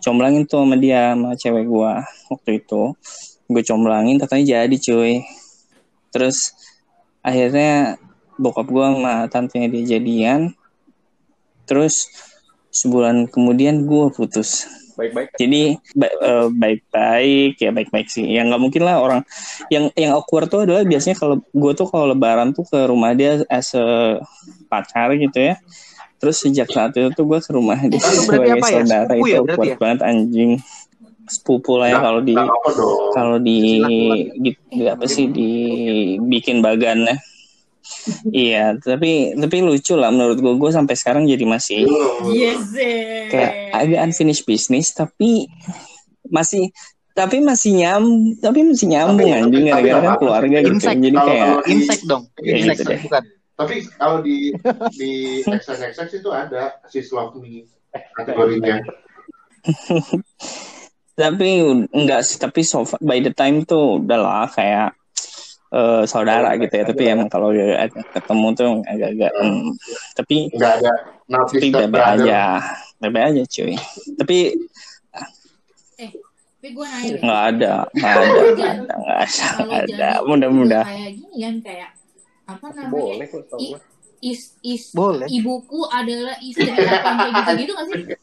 comblangin 0.02 0.46
tuh 0.46 0.62
sama 0.66 0.78
dia 0.78 1.14
sama 1.14 1.34
cewek 1.38 1.66
gue 1.66 1.92
waktu 2.34 2.52
itu. 2.62 2.82
Gue 3.50 3.62
comblangin 3.66 4.18
katanya 4.22 4.66
jadi 4.66 4.76
cuy. 4.78 5.26
Terus 6.10 6.54
akhirnya 7.22 8.02
bokap 8.40 8.66
gue 8.70 8.86
sama 8.86 9.28
tantenya 9.30 9.68
dia 9.70 9.98
jadian 9.98 10.54
terus 11.70 12.10
sebulan 12.74 13.30
kemudian 13.30 13.86
gue 13.86 14.10
putus. 14.10 14.66
Baik-baik. 14.98 15.32
Jadi 15.40 15.80
eh, 16.02 16.48
baik-baik 16.52 17.56
ya 17.56 17.72
baik-baik 17.72 18.08
sih. 18.12 18.26
Ya 18.28 18.44
nggak 18.44 18.60
mungkin 18.60 18.84
lah 18.84 19.00
orang 19.00 19.22
yang 19.72 19.88
yang 19.96 20.12
awkward 20.12 20.50
tuh 20.52 20.68
adalah 20.68 20.84
biasanya 20.84 21.16
kalau 21.16 21.40
gue 21.40 21.72
tuh 21.72 21.88
kalau 21.88 22.12
lebaran 22.12 22.52
tuh 22.52 22.68
ke 22.68 22.80
rumah 22.84 23.16
dia 23.16 23.40
as 23.48 23.72
a 23.78 24.20
pacar 24.68 25.16
gitu 25.16 25.40
ya. 25.40 25.56
Terus 26.20 26.44
sejak 26.44 26.68
saat 26.68 26.92
itu 27.00 27.08
tuh 27.16 27.24
gue 27.24 27.40
ke 27.40 27.52
rumah 27.56 27.80
dia 27.80 27.96
Itu 27.96 28.28
berarti 28.28 28.28
sebagai 28.28 28.52
apa 28.60 28.68
ya? 28.68 28.76
saudara. 28.84 29.14
Itu 29.16 29.24
ya 29.24 29.40
berarti 29.40 29.40
awkward 29.40 29.70
ya? 29.70 29.78
banget 29.80 30.00
anjing. 30.04 30.52
Sepupu 31.30 31.72
lah 31.78 31.88
ya 31.88 31.94
Nggak- 31.96 32.04
kalau 32.04 32.22
di 32.26 32.36
kalau 33.16 33.38
di, 33.40 33.58
Silaturahmi. 33.80 34.20
di, 34.36 34.52
di 34.52 34.84
apa 34.90 35.06
sih 35.08 35.26
dibikin 35.32 36.60
bagannya 36.60 37.16
iya 38.30 38.74
tapi 38.76 39.34
tapi 39.34 39.58
lucu 39.60 39.94
lah 39.94 40.10
menurut 40.10 40.38
gue 40.38 40.54
gue 40.56 40.72
sampai 40.72 40.96
sekarang 40.96 41.24
jadi 41.24 41.44
masih 41.44 41.86
Yes. 42.30 42.72
eh. 42.74 43.28
kayak 43.28 43.54
agak 43.74 44.00
unfinished 44.04 44.44
business 44.44 44.92
tapi 44.92 45.46
masih 46.26 46.70
tapi 47.12 47.42
masih 47.42 47.76
nyam 47.76 48.04
tapi 48.40 48.64
masih 48.64 48.88
nyambung 48.88 49.28
Tapi- 49.28 49.36
anjing 49.36 49.64
tapi- 49.66 49.70
gara-gara 49.70 49.98
tapi 50.00 50.08
kan 50.08 50.18
keluarga 50.18 50.58
gitu 50.58 50.72
Insek. 50.72 50.96
jadi 50.96 51.12
Kalau- 51.14 51.28
kayak 51.28 51.46
kalau 51.46 51.64
Insek 51.68 52.00
dong. 52.06 52.24
Kayak 52.34 52.56
Insek 52.56 52.76
gitu 52.76 52.84
deh. 52.88 53.00
bukan. 53.04 53.24
Tapi 53.60 53.76
kalau 53.94 54.18
di 54.24 54.38
di 54.96 55.12
XNXX 55.44 56.08
itu 56.16 56.30
ada 56.32 56.80
Sis 56.88 57.12
Love 57.12 57.36
Me 57.38 57.68
kategorinya. 58.16 58.80
tapi 61.20 61.50
enggak 61.92 62.22
sih 62.24 62.40
tapi 62.40 62.64
so 62.64 62.88
far, 62.88 62.96
by 63.04 63.20
the 63.20 63.36
time 63.36 63.68
tuh 63.68 64.00
udahlah 64.00 64.48
kayak 64.48 64.96
eh, 65.74 66.04
saudara 66.10 66.50
gitu 66.58 66.74
ya 66.74 66.84
tapi 66.86 67.04
emang 67.10 67.30
kalau 67.30 67.54
ketemu 68.14 68.48
tuh 68.58 68.68
agak-agak 68.86 69.32
hmm, 69.38 69.70
tapi 70.18 70.36
Nggak 70.54 70.74
ada 70.82 70.94
tapi 71.30 71.68
bebe 71.70 72.00
aja 72.02 72.42
bebe 72.98 73.20
aja 73.22 73.42
cuy 73.46 73.74
tapi 74.18 74.38
Tapi 76.60 76.76
gue 76.76 76.88
nanya 76.92 77.20
nggak 77.24 77.44
ada 77.56 77.74
nggak 77.96 78.14
ada 78.20 78.40
nggak 78.52 78.72
ada 78.76 78.94
nggak 79.00 79.20
ada 79.24 79.46
nggak 79.64 79.82
ada 79.88 79.88
jadi 79.88 80.28
mudah-mudahan 80.28 80.92
kayak 80.92 81.12
gini 81.16 81.38
kan 81.40 81.56
kayak 81.64 81.90
apa 82.50 82.68
namanya? 82.74 82.90
Boleh 82.92 83.28
kok. 83.30 83.60
Is 84.20 84.42
is 84.60 84.92
Boleh. 84.92 85.32
ibuku 85.32 85.88
adalah 85.88 86.36
istri 86.44 86.68
apa 86.68 87.10
kayak 87.16 87.32
gitu-gitu 87.40 87.72
gak 87.72 87.88
sih? 87.88 88.04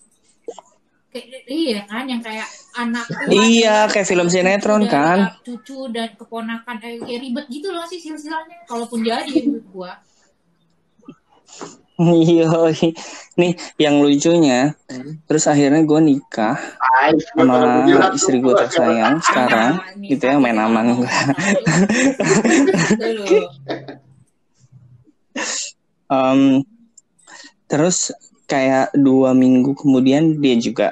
Kayak, 1.06 1.48
iya 1.48 1.80
kan 1.86 2.04
yang 2.10 2.20
kayak 2.20 2.48
anak 2.76 3.06
Iya, 3.30 3.88
kayak 3.88 4.06
film 4.10 4.28
sinetron 4.28 4.84
kan. 4.90 5.32
cucu 5.46 5.88
dan 5.94 6.12
keponakan 6.18 6.76
eh, 6.82 6.98
kayak 7.00 7.20
ribet 7.22 7.46
gitu 7.48 7.70
loh 7.72 7.86
sih 7.88 8.02
silsilahnya 8.02 8.66
kalaupun 8.66 9.00
jadi 9.06 9.30
menurut 9.46 9.66
gua. 9.72 9.92
Iya, 11.96 12.52
nih 13.40 13.56
yang 13.80 14.04
lucunya, 14.04 14.76
terus 15.24 15.48
akhirnya 15.48 15.80
gue 15.80 15.96
nikah 16.04 16.52
Ay, 17.00 17.16
sama 17.32 17.88
istri 18.12 18.36
gue 18.36 18.52
gua 18.52 18.68
tersayang 18.68 19.16
sekarang, 19.24 19.80
Nih, 20.04 20.12
gitu 20.12 20.28
ya 20.28 20.36
main 20.36 20.60
aman 20.60 20.92
gue. 20.92 21.08
Em, 26.06 26.60
terus 27.64 28.12
kayak 28.46 28.94
dua 28.94 29.34
minggu 29.34 29.74
kemudian 29.74 30.38
dia 30.38 30.56
juga. 30.56 30.88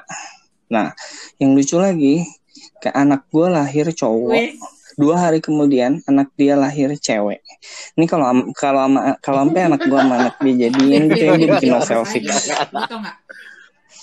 Nah, 0.68 0.90
yang 1.38 1.54
lucu 1.54 1.78
lagi, 1.78 2.26
kayak 2.82 2.96
anak 2.98 3.20
gue 3.30 3.46
lahir 3.46 3.86
cowok. 3.94 4.34
Dua 4.94 5.18
hari 5.18 5.42
kemudian 5.42 5.98
anak 6.06 6.30
dia 6.38 6.54
lahir 6.54 6.94
cewek. 6.94 7.42
Ini 7.98 8.06
kalau 8.06 8.30
kalau 8.54 8.86
ama- 8.86 9.18
kalau 9.18 9.42
sampai 9.42 9.66
anak 9.66 9.82
gue 9.82 9.98
sama 9.98 10.14
anak 10.22 10.34
dia 10.38 10.70
jadiin 10.70 11.10
gitu 11.10 11.24
ya 11.26 11.32
gue 11.34 11.48
bikin 11.50 11.70
novel 11.74 12.02
fix. 12.06 12.24
Lu 12.70 12.82
tau 12.86 12.98
gak? 13.02 13.16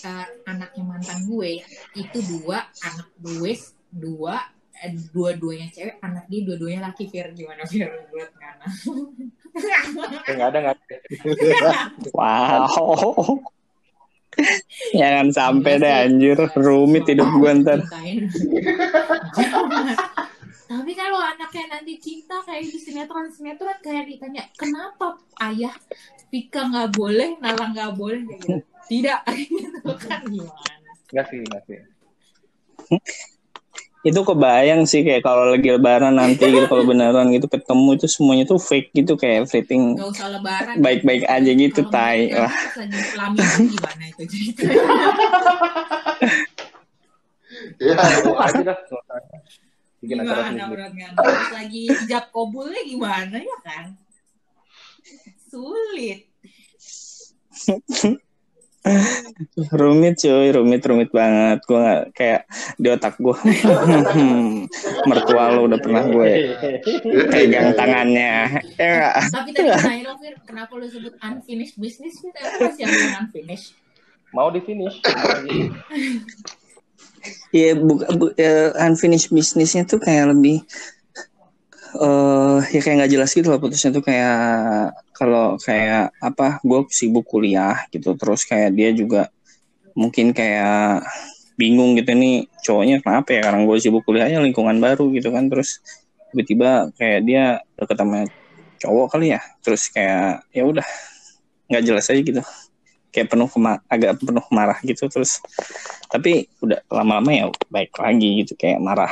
Eh, 0.01 0.25
anaknya 0.49 0.83
mantan 0.83 1.29
gue 1.29 1.61
itu 1.95 2.17
dua, 2.27 2.67
anak 2.83 3.07
gue 3.23 3.51
dua, 3.87 4.35
dua-duanya 5.13 5.67
cewek, 5.69 6.01
anak 6.01 6.25
dia 6.25 6.41
dua-duanya 6.47 6.89
laki. 6.89 7.05
Fir 7.11 7.29
gimana 7.37 7.63
Fir? 7.69 7.89
Buat 8.09 8.31
ngana. 8.37 8.65
Eh, 10.25 10.33
nggak 10.33 10.49
ada 10.49 10.59
nggak 10.63 10.75
ada. 10.77 10.95
Wow. 12.15 13.41
Jangan 14.99 15.27
sampai 15.35 15.73
deh 15.77 15.91
anjir 15.91 16.39
rumit 16.55 17.03
hidup 17.05 17.29
gue 17.35 17.51
ntar. 17.61 17.79
Tapi 20.71 20.91
kalau 20.95 21.19
anaknya 21.19 21.65
nanti 21.67 21.99
cinta 21.99 22.39
kayak 22.47 22.63
di 22.63 22.79
sinetron-sinetron 22.79 23.77
kayak 23.83 24.07
ditanya 24.07 24.47
kenapa 24.55 25.19
ayah 25.43 25.75
Pika 26.31 26.63
nggak 26.63 26.95
boleh, 26.95 27.35
Nala 27.43 27.75
nggak 27.75 27.91
boleh 27.99 28.23
kayak 28.23 28.39
gitu. 28.39 28.63
Tidak, 28.87 29.19
gitu 29.51 29.91
kan 29.99 30.23
gimana? 30.23 30.71
Nggak 31.11 31.25
sih, 31.27 31.39
nggak 31.43 31.63
sih. 31.67 31.79
Itu 34.01 34.25
kebayang 34.25 34.89
sih 34.89 35.05
kayak 35.05 35.21
kalau 35.21 35.53
lagi 35.53 35.69
lebaran 35.69 36.17
nanti 36.17 36.41
gitu 36.49 36.65
kalau 36.65 36.89
beneran 36.89 37.29
gitu 37.29 37.45
ketemu 37.45 38.01
itu 38.01 38.07
semuanya 38.09 38.49
tuh 38.49 38.57
fake 38.57 38.89
gitu 38.97 39.13
kayak 39.13 39.45
everything 39.45 39.93
Gak 39.93 40.09
usah 40.09 40.27
lebaran. 40.33 40.75
baik-baik 40.81 41.23
aja 41.29 41.51
gitu 41.53 41.85
Kalau 41.85 41.93
tai. 41.93 42.33
pelaminan 43.13 43.61
gimana 43.69 44.03
itu 44.09 44.23
ceritanya? 44.25 44.73
Ya, 47.77 47.93
aja 48.41 48.61
dah. 48.65 48.77
Bikin 50.01 50.17
acara 50.17 50.49
Gimana 50.49 50.65
sendiri. 50.65 51.13
Terus 51.13 51.49
lagi 51.53 51.81
hijab 51.93 52.25
kabulnya 52.33 52.81
gimana 52.89 53.37
ya 53.37 53.57
kan? 53.61 53.85
Sulit. 55.45 56.25
rumit 59.77 60.17
cuy, 60.17 60.49
rumit 60.49 60.81
rumit 60.85 61.09
banget. 61.13 61.61
Gue 61.69 61.77
nggak 61.77 62.01
kayak 62.17 62.41
di 62.81 62.87
otak 62.89 63.15
gue. 63.21 63.37
Mertua 65.09 65.43
lo 65.53 65.69
udah 65.69 65.79
pernah 65.81 66.03
gue 66.09 66.57
pegang 67.29 67.77
tangannya. 67.77 68.61
Ya? 68.75 69.13
Tapi 69.29 69.49
tadi 69.53 69.69
saya 69.77 70.01
lo 70.09 70.17
Fir, 70.17 70.33
kenapa 70.45 70.73
lo 70.77 70.85
sebut 70.89 71.13
unfinished 71.21 71.77
business? 71.77 72.17
Fir, 72.17 72.33
apa 72.33 72.73
sih 72.73 72.81
yang 72.85 73.25
unfinished? 73.25 73.77
Mau 74.31 74.47
di 74.47 74.63
finish. 74.63 74.97
Iya, 77.51 77.77
bu, 77.77 77.99
bu, 78.17 78.25
eh, 78.39 78.71
unfinished 78.79 79.29
businessnya 79.29 79.83
tuh 79.85 79.99
kayak 79.99 80.31
lebih 80.33 80.63
eh 81.91 82.59
ya 82.71 82.79
kayak 82.79 82.95
nggak 83.03 83.11
jelas 83.11 83.31
gitu 83.35 83.47
loh 83.51 83.59
putusnya 83.59 83.91
tuh 83.91 84.03
kayak 84.03 84.39
kalau 85.11 85.59
kayak 85.59 86.15
apa 86.23 86.63
gue 86.63 86.79
sibuk 86.87 87.27
kuliah 87.27 87.83
gitu 87.91 88.15
terus 88.15 88.47
kayak 88.47 88.71
dia 88.71 88.95
juga 88.95 89.27
mungkin 89.91 90.31
kayak 90.31 91.03
bingung 91.59 91.99
gitu 91.99 92.15
nih 92.15 92.47
cowoknya 92.63 93.03
kenapa 93.03 93.35
ya 93.35 93.41
karena 93.43 93.67
gue 93.67 93.77
sibuk 93.83 94.07
kuliahnya 94.07 94.39
lingkungan 94.39 94.79
baru 94.79 95.11
gitu 95.11 95.35
kan 95.35 95.51
terus 95.51 95.83
tiba-tiba 96.31 96.95
kayak 96.95 97.19
dia 97.27 97.43
deket 97.75 97.97
sama 97.99 98.23
cowok 98.79 99.07
kali 99.11 99.35
ya 99.35 99.41
terus 99.59 99.91
kayak 99.91 100.47
ya 100.55 100.63
udah 100.63 100.87
nggak 101.67 101.83
jelas 101.83 102.07
aja 102.07 102.21
gitu 102.23 102.41
kayak 103.11 103.27
penuh 103.27 103.45
kema- 103.45 103.83
agak 103.85 104.15
penuh 104.17 104.43
marah 104.49 104.79
gitu 104.81 105.05
terus 105.05 105.43
tapi 106.07 106.47
udah 106.59 106.79
lama-lama 106.87 107.31
ya 107.31 107.45
baik 107.67 107.91
lagi 107.95 108.43
gitu 108.43 108.55
kayak 108.55 108.79
marah 108.79 109.11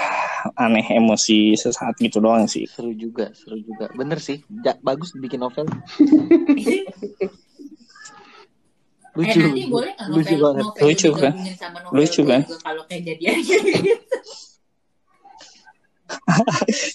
aneh 0.56 0.88
emosi 0.90 1.54
sesaat 1.54 2.00
gitu 2.00 2.20
doang 2.20 2.48
sih 2.48 2.64
Seru 2.66 2.96
juga, 2.96 3.32
seru 3.36 3.60
juga. 3.60 3.92
Bener 3.92 4.20
sih. 4.20 4.40
Ja- 4.64 4.80
bagus 4.80 5.12
bikin 5.14 5.40
novel. 5.40 5.68
eh 6.00 6.88
Lucu. 9.20 9.40
nanti 9.42 9.64
boleh 9.68 9.92
nggak 10.00 10.08
Lucu 10.16 10.36
banget. 10.38 10.64
novel 10.64 10.84
Lucu 10.88 11.10
kan? 11.12 11.34
Lucu 11.92 12.22
kan? 12.24 12.42
juga 12.48 12.58
kalau 12.64 12.84
kayak 12.88 13.04
jadiannya 13.04 13.58
gitu. 13.68 13.92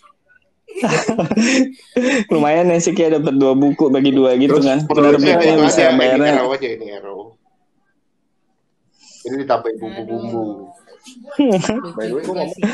lumayan 2.35 2.71
ya 2.71 2.79
sih 2.83 2.93
kayak 2.93 3.23
dapat 3.23 3.35
dua 3.39 3.55
buku 3.55 3.89
bagi 3.89 4.11
dua 4.11 4.35
gitu 4.35 4.59
Terus 4.59 4.67
kan 4.67 4.79
penerbitnya 4.91 5.55
yang 5.55 5.63
bisa 5.63 5.81
ada 5.87 6.05
ini 6.19 6.29
arrow 6.35 6.51
aja 6.51 6.69
ini 6.69 6.87
arrow. 6.91 7.21
Ini 9.25 9.35
ditambahin 9.47 9.77
bumbu-bumbu. 9.81 10.43
Lucu 11.41 11.93
By 11.97 12.05
the 12.09 12.15
way, 12.17 12.21
gue 12.21 12.21
juga 12.25 12.41
ngomong 12.45 12.53
sih. 12.53 12.65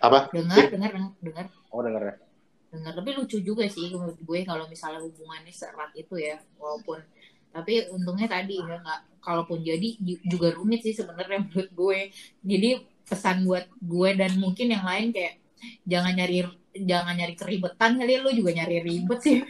Apa? 0.00 0.18
Dengar, 0.32 0.64
dengar, 0.72 0.90
dengar, 0.96 1.12
dengar. 1.20 1.46
Oh 1.70 1.80
denger 1.84 2.02
ya. 2.02 2.14
dengar 2.70 2.92
tapi 2.94 3.10
lucu 3.18 3.42
juga 3.42 3.66
sih 3.66 3.90
menurut 3.90 4.14
gue 4.14 4.46
kalau 4.46 4.70
misalnya 4.70 5.02
hubungannya 5.02 5.50
seerat 5.50 5.90
itu 5.98 6.14
ya 6.14 6.38
walaupun 6.54 7.02
tapi 7.50 7.82
untungnya 7.90 8.30
tadi 8.30 8.62
ya 8.62 8.78
nggak 8.78 9.18
kalaupun 9.18 9.58
jadi 9.66 9.98
ju- 9.98 10.22
juga 10.22 10.54
rumit 10.54 10.86
sih 10.86 10.94
sebenarnya 10.94 11.42
menurut 11.50 11.70
gue 11.74 11.98
jadi 12.46 12.78
pesan 13.10 13.42
buat 13.42 13.66
gue 13.74 14.10
dan 14.14 14.38
mungkin 14.38 14.70
yang 14.70 14.86
lain 14.86 15.10
kayak 15.10 15.42
jangan 15.86 16.12
nyari 16.16 16.44
jangan 16.74 17.14
nyari 17.18 17.34
keribetan 17.34 17.98
kali 17.98 18.12
lu 18.22 18.30
juga 18.34 18.50
nyari 18.56 18.76
ribet 18.82 19.20
sih. 19.22 19.36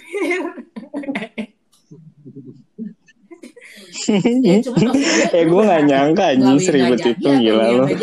Ya, 4.42 4.58
cuman 4.64 4.96
eh 5.30 5.44
gue 5.46 5.62
nggak 5.62 5.82
nyangka 5.86 6.24
anjing 6.34 6.58
seribet 6.58 6.98
itu 7.04 7.14
atau 7.22 7.32
gila 7.38 7.64
jadi? 7.70 7.94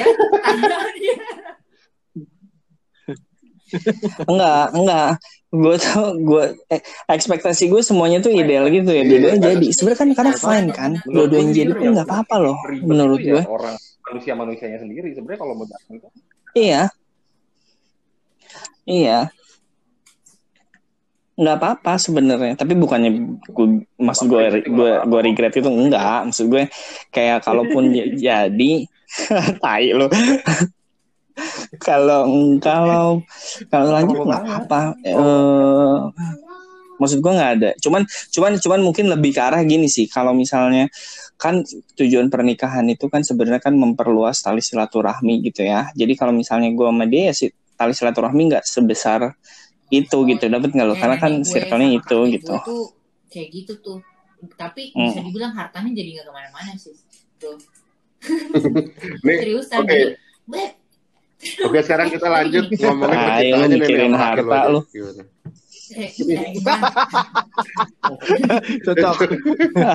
enggak 4.32 4.66
enggak. 4.72 5.12
Gue 5.48 5.76
tuh 5.80 6.08
gue 6.24 6.44
eh, 6.72 6.82
ekspektasi 7.12 7.72
gue 7.72 7.82
semuanya 7.84 8.20
tuh 8.24 8.32
ideal 8.32 8.68
gitu 8.72 8.92
ya 8.92 9.04
dua-duanya 9.04 9.42
jadi. 9.56 9.68
Sebenarnya 9.74 10.00
kan 10.00 10.10
karena 10.16 10.36
fine 10.38 10.70
kan? 10.72 10.92
dua-duanya 11.04 11.52
jadi 11.52 11.72
pun 11.76 11.88
nggak 11.96 12.08
apa-apa 12.08 12.36
loh 12.40 12.56
menurut 12.84 13.20
tuh 13.20 13.28
ya 13.28 13.44
gue 13.44 13.52
orang 13.52 13.76
manusia 14.08 14.34
manusianya 14.36 14.80
sendiri 14.80 15.08
sebenarnya 15.12 15.40
kalau 15.40 15.54
mau 15.56 15.68
datang 15.68 15.94
itu. 16.00 16.08
Iya. 16.56 16.82
Iya. 18.88 19.28
Nggak 21.38 21.58
apa-apa 21.62 21.93
sebenarnya, 22.02 22.58
tapi 22.58 22.73
bukannya 22.73 23.38
gue 23.45 23.86
maksud 24.02 24.26
gue 24.26 24.63
gue 24.65 24.91
gue 25.06 25.19
regret 25.21 25.54
itu 25.54 25.69
enggak, 25.69 26.26
maksud 26.26 26.50
gue 26.50 26.65
kayak 27.13 27.45
kalaupun 27.45 27.93
jadi 28.26 28.73
tai 29.63 29.93
lo. 29.93 30.10
kalau 31.78 32.26
kalau 32.58 33.21
kalau 33.69 33.89
lanjut 33.93 34.17
nggak 34.26 34.41
apa-apa. 34.41 34.82
Eh, 35.06 35.97
maksud 36.97 37.21
gue 37.21 37.30
nggak 37.30 37.52
ada 37.62 37.69
cuman 37.78 38.04
cuman 38.34 38.58
cuman 38.58 38.80
mungkin 38.82 39.06
lebih 39.08 39.38
ke 39.38 39.41
arah 39.41 39.62
gini 39.62 39.86
sih 39.86 40.10
kalau 40.10 40.34
misalnya 40.34 40.89
kan 41.38 41.62
tujuan 41.93 42.34
pernikahan 42.34 42.89
itu 42.89 43.06
kan 43.08 43.21
sebenarnya 43.21 43.62
kan 43.62 43.78
memperluas 43.78 44.41
tali 44.41 44.65
silaturahmi 44.65 45.45
gitu 45.45 45.62
ya 45.62 45.93
jadi 45.93 46.13
kalau 46.17 46.34
misalnya 46.34 46.73
gue 46.73 46.88
sama 46.89 47.06
dia 47.06 47.30
ya 47.30 47.34
sih 47.38 47.54
tali 47.78 47.94
silaturahmi 47.94 48.42
nggak 48.50 48.66
sebesar 48.66 49.32
itu 49.88 50.18
gitu. 50.26 50.44
Dapat 50.44 50.70
nggak 50.74 50.84
lo? 50.84 50.94
Eh, 50.94 51.00
karena 51.00 51.16
kan 51.16 51.32
nenek 51.32 51.42
gue 51.42 51.52
circle-nya 51.54 51.90
itu 51.94 52.18
gitu. 52.34 52.54
tuh 52.60 52.86
kayak 53.30 53.48
gitu 53.54 53.74
tuh. 53.80 54.00
Tapi 54.54 54.92
Hmm. 54.92 55.10
bisa 55.10 55.22
dibilang 55.22 55.54
hartanya 55.54 55.92
jadi 55.94 56.10
nggak 56.13 56.26
ke 56.26 56.34
mana-mana 56.34 56.72
sih 56.76 56.94
tuh 57.38 57.58
Nih, 59.26 59.38
seriusan 59.40 59.82
jadi 59.86 60.13
Beb, 60.44 60.74
Oke, 61.63 61.80
sekarang 61.82 62.10
kita 62.10 62.28
lanjut. 62.28 62.66
Ngomongin 62.82 63.13
Ayo, 63.13 63.56
nenek 63.62 63.78
mikirin 63.80 64.10
kakek 64.10 64.22
harta 64.42 64.60
lu. 64.68 64.80
Eh, 65.88 66.10
iya? 66.18 66.42
Cocok. 68.84 69.18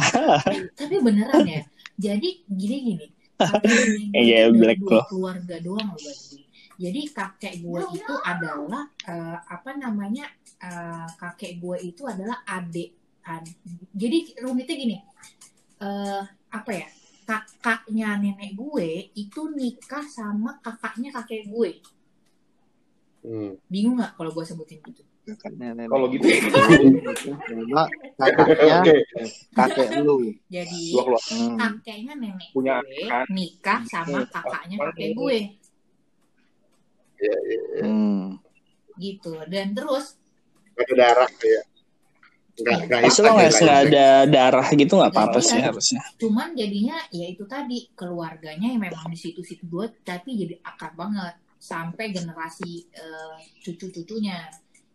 tapi 0.78 0.94
beneran 1.02 1.42
ya. 1.44 1.62
Jadi 1.98 2.28
gini 2.46 2.76
gini. 2.84 3.06
Kakek 3.36 3.62
nenek 3.64 4.06
gue 4.06 4.20
Iya, 4.22 4.38
black 4.50 4.80
loh. 4.82 5.04
keluarga 5.08 5.56
doang 5.58 5.90
loh 5.90 6.16
jadi 6.82 7.00
kakek 7.14 7.54
gue 7.62 7.80
itu 7.94 8.14
adalah 8.26 8.84
eh, 9.06 9.38
apa 9.38 9.70
namanya 9.78 10.26
eh, 10.58 11.06
kakek 11.14 11.62
gue 11.62 11.76
itu 11.94 12.02
adalah 12.02 12.42
adik 12.42 12.90
ad- 13.22 13.54
jadi 13.94 14.18
rumitnya 14.42 14.74
gini 14.74 14.96
eh 15.82 16.22
apa 16.50 16.70
ya 16.74 16.86
kakaknya 17.22 18.18
nenek 18.18 18.58
gue 18.58 19.14
itu 19.14 19.40
nikah 19.54 20.02
sama 20.10 20.58
kakaknya 20.58 21.14
kakek 21.14 21.46
gue. 21.48 21.70
Hmm. 23.22 23.54
bingung 23.70 23.94
nggak 24.02 24.18
kalau 24.18 24.34
gue 24.34 24.42
sebutin 24.42 24.82
gitu? 24.82 25.06
Kalau 25.86 26.10
gitu. 26.10 26.26
Sama 27.46 27.86
kakaknya 28.18 28.92
kakek 29.54 29.88
lu. 30.02 30.34
jadi 30.50 30.82
Hmm. 31.30 31.54
kakeknya 31.54 32.18
nenek 32.18 32.50
Punya 32.50 32.82
gue 32.82 33.06
nikah 33.30 33.80
sama 33.86 34.26
kakaknya 34.26 34.76
kakek 34.90 35.14
gue 35.14 35.38
Hmm. 37.82 38.38
gitu. 38.98 39.32
Dan 39.48 39.72
terus 39.72 40.16
ada 40.76 40.92
darah 40.96 41.30
ya. 41.42 41.62
Enggak, 42.52 42.78
enggak 42.84 43.00
Terus 43.08 43.18
lo 43.24 43.30
nggak 43.32 43.50
nggak 43.64 43.80
ada 43.88 44.06
darah 44.28 44.68
gitu 44.76 44.92
nggak 45.00 45.12
apa-apa 45.16 45.38
Iya. 45.40 45.48
sih 45.48 45.60
harusnya. 45.64 46.00
Cuman 46.20 46.48
jadinya 46.52 46.96
ya 47.08 47.26
itu 47.32 47.44
tadi 47.48 47.88
keluarganya 47.96 48.68
yang 48.68 48.82
memang 48.82 49.08
di 49.08 49.16
situ-situ 49.16 49.64
dua 49.64 49.88
tapi 50.04 50.36
jadi 50.36 50.60
akrab 50.60 50.92
banget. 50.92 51.34
Sampai 51.56 52.12
generasi 52.12 52.84
eh, 52.92 53.34
cucu-cucunya. 53.64 54.52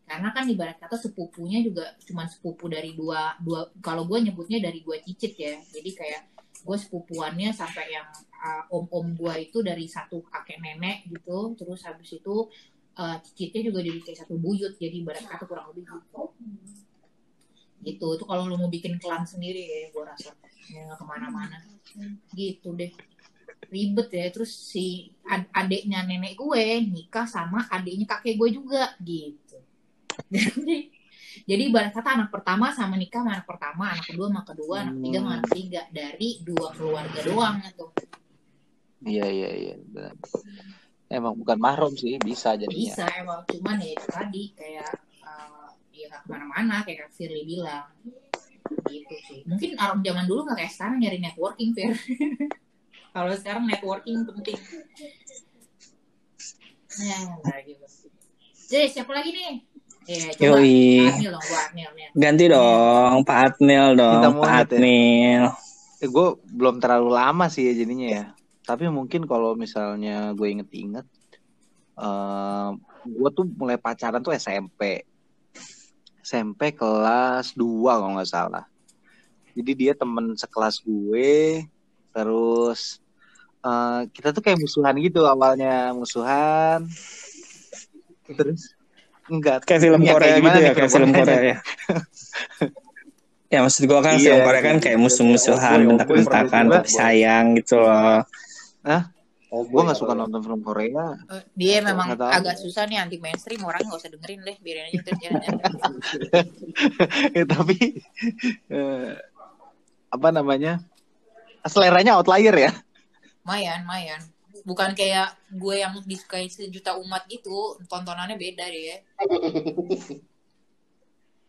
Karena 0.07 0.31
kan 0.31 0.45
ibarat 0.47 0.77
kata 0.79 0.95
sepupunya 1.01 1.59
juga 1.65 1.97
cuma 2.05 2.29
sepupu 2.29 2.69
dari 2.71 2.93
dua 2.95 3.35
dua 3.41 3.67
kalau 3.81 4.05
gue 4.07 4.21
nyebutnya 4.29 4.61
dari 4.61 4.85
dua 4.85 5.01
cicit 5.01 5.33
ya. 5.35 5.57
Jadi 5.73 5.89
kayak 5.97 6.21
gue 6.61 6.77
sepupuannya 6.77 7.49
sampai 7.57 7.85
yang 7.89 8.07
uh, 8.47 8.63
om-om 8.71 9.11
gue 9.13 9.51
itu 9.51 9.59
dari 9.59 9.85
satu 9.91 10.23
kakek 10.23 10.63
nenek 10.63 11.07
gitu. 11.11 11.53
Terus 11.59 11.83
habis 11.83 12.09
itu 12.15 12.35
uh, 12.97 13.17
cicitnya 13.21 13.61
juga 13.71 13.79
dari 13.83 13.99
kayak 13.99 14.23
satu 14.23 14.35
buyut 14.39 14.79
jadi 14.79 14.95
ibarat 15.03 15.27
kata 15.27 15.43
kurang 15.45 15.71
lebih 15.71 15.85
gitu. 15.85 16.23
Gitu. 17.83 18.07
Itu 18.17 18.23
kalau 18.25 18.47
lu 18.47 18.55
mau 18.55 18.71
bikin 18.71 18.97
klan 18.97 19.27
sendiri 19.27 19.61
ya 19.61 19.79
gue 19.91 20.03
rasa. 20.03 20.31
Ya 20.71 20.91
ke 20.95 21.03
mana-mana. 21.05 21.59
Gitu 22.33 22.73
deh. 22.73 22.91
Ribet 23.67 24.09
ya. 24.11 24.25
Terus 24.31 24.51
si 24.51 25.11
ad- 25.27 25.51
adiknya 25.51 26.03
nenek 26.07 26.39
gue 26.39 26.63
nikah 26.87 27.27
sama 27.27 27.67
adiknya 27.69 28.07
kakek 28.17 28.35
gue 28.39 28.49
juga 28.55 28.95
gitu. 29.03 29.59
Jadi 30.33 30.97
jadi 31.45 31.69
ibarat 31.69 31.93
kata 31.93 32.17
anak 32.17 32.29
pertama 32.33 32.73
sama 32.73 32.97
nikah 32.97 33.21
sama 33.21 33.37
anak 33.37 33.45
pertama 33.45 33.83
anak 33.93 34.05
kedua 34.09 34.25
sama 34.25 34.41
kedua 34.41 34.75
anak 34.81 34.93
ketiga 34.97 35.17
sama 35.21 35.29
anak 35.37 35.45
ketiga. 35.53 35.81
Dari 35.93 36.29
dua 36.41 36.67
keluarga 36.73 37.19
doang 37.21 37.55
tuh 37.77 37.91
Iya 39.05 39.25
iya 39.29 39.49
iya. 39.53 39.75
benar. 39.77 40.13
Emang 41.07 41.33
bukan 41.39 41.57
mahrum 41.59 41.93
sih 41.95 42.19
bisa 42.19 42.57
jadinya. 42.59 42.93
bisa 42.93 43.05
emang 43.15 43.39
cuman 43.47 43.79
ya 43.79 43.91
itu 43.95 44.07
tadi 44.11 44.43
kayak 44.57 44.91
eh, 45.23 45.69
ya 46.03 46.07
ke 46.11 46.27
mana-mana 46.27 46.83
kayak 46.83 47.07
Kak 47.07 47.11
Firly 47.15 47.47
bilang 47.47 47.87
gitu 48.87 49.15
sih 49.31 49.39
mungkin 49.47 49.79
orang 49.79 50.03
zaman 50.03 50.25
dulu 50.27 50.39
nggak 50.47 50.57
kayak 50.59 50.73
sekarang 50.75 50.97
nyari 50.99 51.19
networking 51.23 51.71
Fir 51.71 51.95
kalau 53.15 53.31
sekarang 53.35 53.63
networking 53.63 54.27
penting 54.27 54.59
ya 56.99 57.17
nggak 57.39 57.57
gitu 57.63 57.85
jadi 58.67 58.85
siapa 58.91 59.11
lagi 59.15 59.29
nih 59.31 59.45
ya 60.07 60.27
coba 60.35 60.59
Yoi. 60.59 60.79
Adnil 61.07 61.31
dong 61.31 61.45
gua 61.47 61.59
Adnil 61.67 61.89
nih 61.95 62.05
ganti 62.15 62.45
dong 62.51 63.17
Pak 63.23 63.37
Adnil 63.39 63.87
dong 63.95 64.35
Pak 64.43 64.51
ya. 64.51 64.59
Adnil 64.67 65.45
Eh, 65.97 66.05
gue 66.05 66.27
belum 66.53 66.77
terlalu 66.77 67.09
lama 67.09 67.49
sih 67.49 67.65
ya 67.65 67.73
jadinya 67.73 68.05
ya. 68.05 68.25
Tapi 68.67 68.91
mungkin 68.91 69.23
kalau 69.23 69.55
misalnya 69.55 70.35
gue 70.35 70.47
inget-inget, 70.51 71.07
eh 71.95 72.69
gue 73.07 73.29
tuh 73.31 73.47
mulai 73.55 73.79
pacaran 73.79 74.19
tuh 74.19 74.35
SMP. 74.35 75.07
SMP 76.19 76.75
kelas 76.75 77.55
2 77.55 77.63
kalau 77.87 78.19
nggak 78.19 78.27
salah. 78.27 78.67
Jadi 79.55 79.71
dia 79.71 79.93
temen 79.95 80.35
sekelas 80.35 80.83
gue, 80.83 81.63
terus 82.11 82.99
eh 83.63 84.01
kita 84.11 84.35
tuh 84.35 84.43
kayak 84.43 84.59
musuhan 84.59 84.99
gitu 84.99 85.23
awalnya 85.23 85.95
musuhan. 85.95 86.83
Terus 88.27 88.75
enggak 89.31 89.63
kayak 89.63 89.81
film 89.87 90.01
Ya, 90.03 90.11
Korea 90.11 90.27
kayak 90.27 90.43
gitu 90.43 90.59
ya 90.59 90.71
kayak 90.75 90.91
film 90.91 91.11
Korea? 91.15 91.39
Ya 91.39 91.57
ya 93.53 93.57
maksud 93.63 93.83
gua 93.87 93.99
kan 94.03 94.19
Iya, 94.19 94.23
film 94.27 94.39
Korea 94.43 94.61
kan 94.63 94.75
iya. 94.75 94.83
kayak 94.83 94.99
musuh-musuhan 94.99 95.79
oh, 95.79 95.83
boy, 95.83 95.87
bentak-bentakan 95.95 96.63
pernah 96.67 96.83
tapi 96.83 96.89
sayang 96.91 97.45
gitu 97.55 97.79
loh 97.79 98.27
Oh, 99.47 99.63
gue 99.63 99.79
nggak 99.79 99.95
suka 99.95 100.11
nonton 100.11 100.43
film 100.43 100.59
Korea. 100.59 101.15
Eh, 101.31 101.43
dia 101.55 101.79
memang 101.79 102.11
Nggak 102.11 102.19
tahu. 102.19 102.31
agak 102.35 102.55
susah 102.59 102.83
nih 102.83 102.99
anti 102.99 103.15
mainstream 103.15 103.63
orang 103.63 103.79
nggak 103.81 103.95
usah 103.97 104.11
dengerin 104.11 104.43
deh 104.43 104.57
biarin 104.59 104.85
aja 104.85 104.99
terus 105.01 105.19
jalan 105.23 105.39
Ya, 107.31 107.43
tapi 107.45 107.77
eh, 108.67 109.11
apa 110.07 110.27
namanya 110.29 110.83
seleranya 111.63 112.15
outlier 112.15 112.51
ya 112.53 112.71
Mayan, 113.41 113.83
mayan. 113.83 114.19
Bukan 114.61 114.91
kayak 114.91 115.31
gue 115.47 115.75
yang 115.77 115.95
disukai 116.03 116.51
sejuta 116.51 116.99
umat 116.99 117.23
itu, 117.27 117.55
tontonannya 117.87 118.35
beda 118.35 118.67
deh 118.67 118.83
ya. 118.83 118.97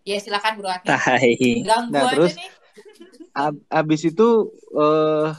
ya 0.05 0.17
silakan 0.19 0.55
bro 0.55 0.71
Nah, 0.71 0.79
aja 2.07 2.15
terus- 2.15 2.39
nih. 2.39 2.51
Ab- 3.35 3.63
abis 3.69 4.03
itu 4.05 4.29
eh 4.73 5.31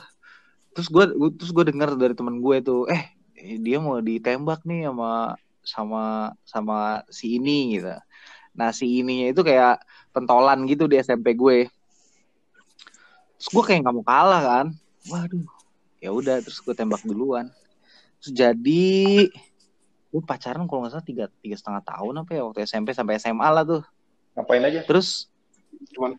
terus 0.79 0.87
gue 0.87 1.05
terus 1.35 1.51
gue 1.51 1.67
dengar 1.67 1.91
dari 1.99 2.15
temen 2.15 2.39
gue 2.39 2.63
tuh 2.63 2.87
eh 2.87 3.11
dia 3.59 3.83
mau 3.83 3.99
ditembak 3.99 4.63
nih 4.63 4.87
sama 4.87 5.35
sama 5.59 6.03
sama 6.47 7.03
si 7.11 7.35
ini 7.35 7.75
gitu. 7.75 7.91
Nah 8.55 8.71
si 8.71 9.03
ininya 9.03 9.27
itu 9.35 9.43
kayak 9.43 9.83
pentolan 10.15 10.63
gitu 10.71 10.87
di 10.87 10.95
SMP 11.03 11.35
gue. 11.35 11.67
Terus 13.35 13.49
gue 13.51 13.63
kayak 13.67 13.83
nggak 13.83 13.95
mau 13.99 14.05
kalah 14.07 14.39
kan. 14.39 14.67
Waduh 15.11 15.51
ya 15.99 16.15
udah 16.15 16.39
terus 16.39 16.63
gue 16.63 16.71
tembak 16.71 17.03
duluan. 17.03 17.51
Terus 18.23 18.31
jadi 18.31 19.27
gue 20.15 20.21
pacaran 20.23 20.63
kalau 20.63 20.87
nggak 20.87 20.95
salah 20.95 21.03
tiga 21.03 21.25
tiga 21.43 21.59
setengah 21.59 21.83
tahun 21.83 22.23
apa 22.23 22.31
ya 22.31 22.41
waktu 22.47 22.63
SMP 22.63 22.95
sampai 22.95 23.19
SMA 23.19 23.47
lah 23.51 23.67
tuh. 23.67 23.83
Ngapain 24.39 24.63
aja? 24.63 24.79
terus 24.87 25.27
Cuman 25.91 26.15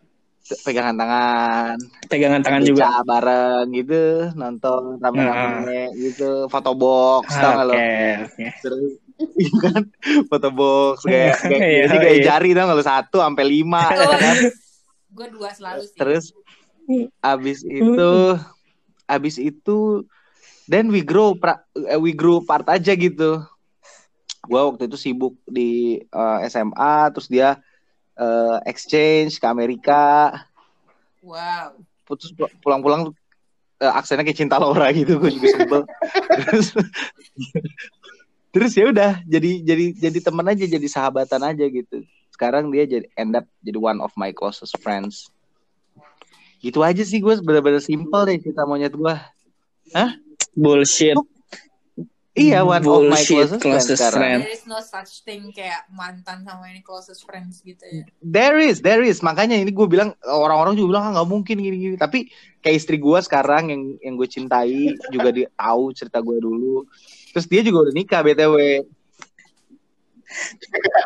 pegangan 0.63 0.95
tangan. 0.95 1.77
Pegangan 2.07 2.41
tangan 2.43 2.63
juga. 2.63 3.03
Bareng 3.03 3.67
gitu 3.71 4.31
nonton 4.35 4.99
rame-rame 4.99 5.95
gitu 5.97 6.47
foto 6.47 6.75
box 6.75 7.31
tau 7.35 7.55
gak 7.55 7.67
lo? 7.67 7.75
Oke 7.75 7.95
oke. 8.27 8.45
Terus 8.61 8.83
iya 9.43 9.53
kan? 9.63 9.83
Foto 10.27 10.49
box 10.51 10.97
kayak 11.09 11.37
kayak 11.45 11.61
Iya, 11.63 11.83
ini 11.87 11.97
kayak 11.97 12.17
iya. 12.19 12.25
jari 12.27 12.51
tau 12.53 12.65
gak 12.67 12.79
lo? 12.79 12.85
Satu 12.85 13.17
sampai 13.21 13.45
lima 13.47 13.85
ya 13.95 14.17
kan? 14.19 14.37
Gue 15.11 15.27
dua 15.31 15.51
selalu 15.51 15.83
sih. 15.87 15.99
terus 15.99 16.25
abis 17.23 17.63
itu 17.63 18.13
abis 19.07 19.37
itu 19.39 20.03
then 20.67 20.91
we 20.91 21.03
grow 21.03 21.35
pra- 21.35 21.67
eh, 21.75 21.99
we 21.99 22.11
grow 22.11 22.39
part 22.41 22.67
aja 22.67 22.95
gitu. 22.95 23.43
Gua 24.41 24.73
waktu 24.73 24.89
itu 24.89 24.97
sibuk 24.97 25.37
di 25.45 26.01
eh, 26.01 26.39
SMA 26.47 27.11
terus 27.13 27.27
dia 27.27 27.59
eh, 28.21 28.59
exchange 28.69 29.41
ke 29.41 29.47
Amerika. 29.49 30.37
Wow. 31.21 31.77
putus 32.09 32.35
pulang-pulang 32.65 33.15
eh, 33.79 33.93
aksennya 33.93 34.27
kayak 34.27 34.41
cinta 34.41 34.59
Laura 34.59 34.91
gitu 34.93 35.17
gue 35.17 35.31
juga 35.31 35.49
sebel. 35.57 35.83
Terus 36.39 36.69
terus 38.51 38.75
ya 38.75 38.91
udah 38.91 39.23
jadi 39.31 39.63
jadi 39.63 39.85
jadi 39.95 40.19
teman 40.27 40.51
aja 40.51 40.67
jadi 40.67 40.89
sahabatan 40.91 41.39
aja 41.47 41.65
gitu. 41.71 42.03
Sekarang 42.35 42.67
dia 42.75 42.83
jadi 42.83 43.07
end 43.15 43.39
up 43.39 43.47
jadi 43.63 43.79
one 43.79 44.03
of 44.03 44.11
my 44.19 44.35
closest 44.35 44.75
friends. 44.83 45.31
Gitu 46.59 46.83
aja 46.83 46.99
sih 47.07 47.23
gue 47.23 47.39
bener-bener 47.41 47.79
simple 47.79 48.27
deh 48.27 48.43
cerita 48.43 48.67
monyet 48.67 48.91
gue 48.91 49.15
bullshit 50.59 51.15
Iya, 52.41 52.65
one 52.65 52.81
of 52.81 53.05
my 53.05 53.21
Bullshit, 53.21 53.61
closest, 53.61 54.01
friends 54.01 54.17
friend. 54.17 54.41
There 54.49 54.57
is 54.57 54.65
no 54.65 54.81
such 54.81 55.21
thing 55.29 55.53
kayak 55.53 55.85
mantan 55.93 56.41
sama 56.49 56.73
ini 56.73 56.81
closest 56.81 57.29
friends 57.29 57.61
gitu 57.61 57.85
ya. 57.85 58.09
There 58.25 58.57
is, 58.57 58.81
there 58.81 59.05
is. 59.05 59.21
Makanya 59.21 59.61
ini 59.61 59.69
gue 59.69 59.85
bilang 59.85 60.17
orang-orang 60.25 60.73
juga 60.73 60.97
bilang 60.97 61.05
ah, 61.13 61.21
nggak 61.21 61.29
mungkin 61.29 61.57
gini-gini. 61.61 61.97
Tapi 62.01 62.33
kayak 62.65 62.77
istri 62.81 62.97
gue 62.97 63.19
sekarang 63.21 63.69
yang 63.69 63.83
yang 64.01 64.15
gue 64.17 64.25
cintai 64.25 64.97
juga 65.13 65.29
dia 65.37 65.53
tahu 65.53 65.93
cerita 65.93 66.25
gue 66.25 66.41
dulu. 66.41 66.89
Terus 67.37 67.45
dia 67.45 67.61
juga 67.61 67.89
udah 67.89 67.95
nikah 67.95 68.25
btw. 68.25 68.57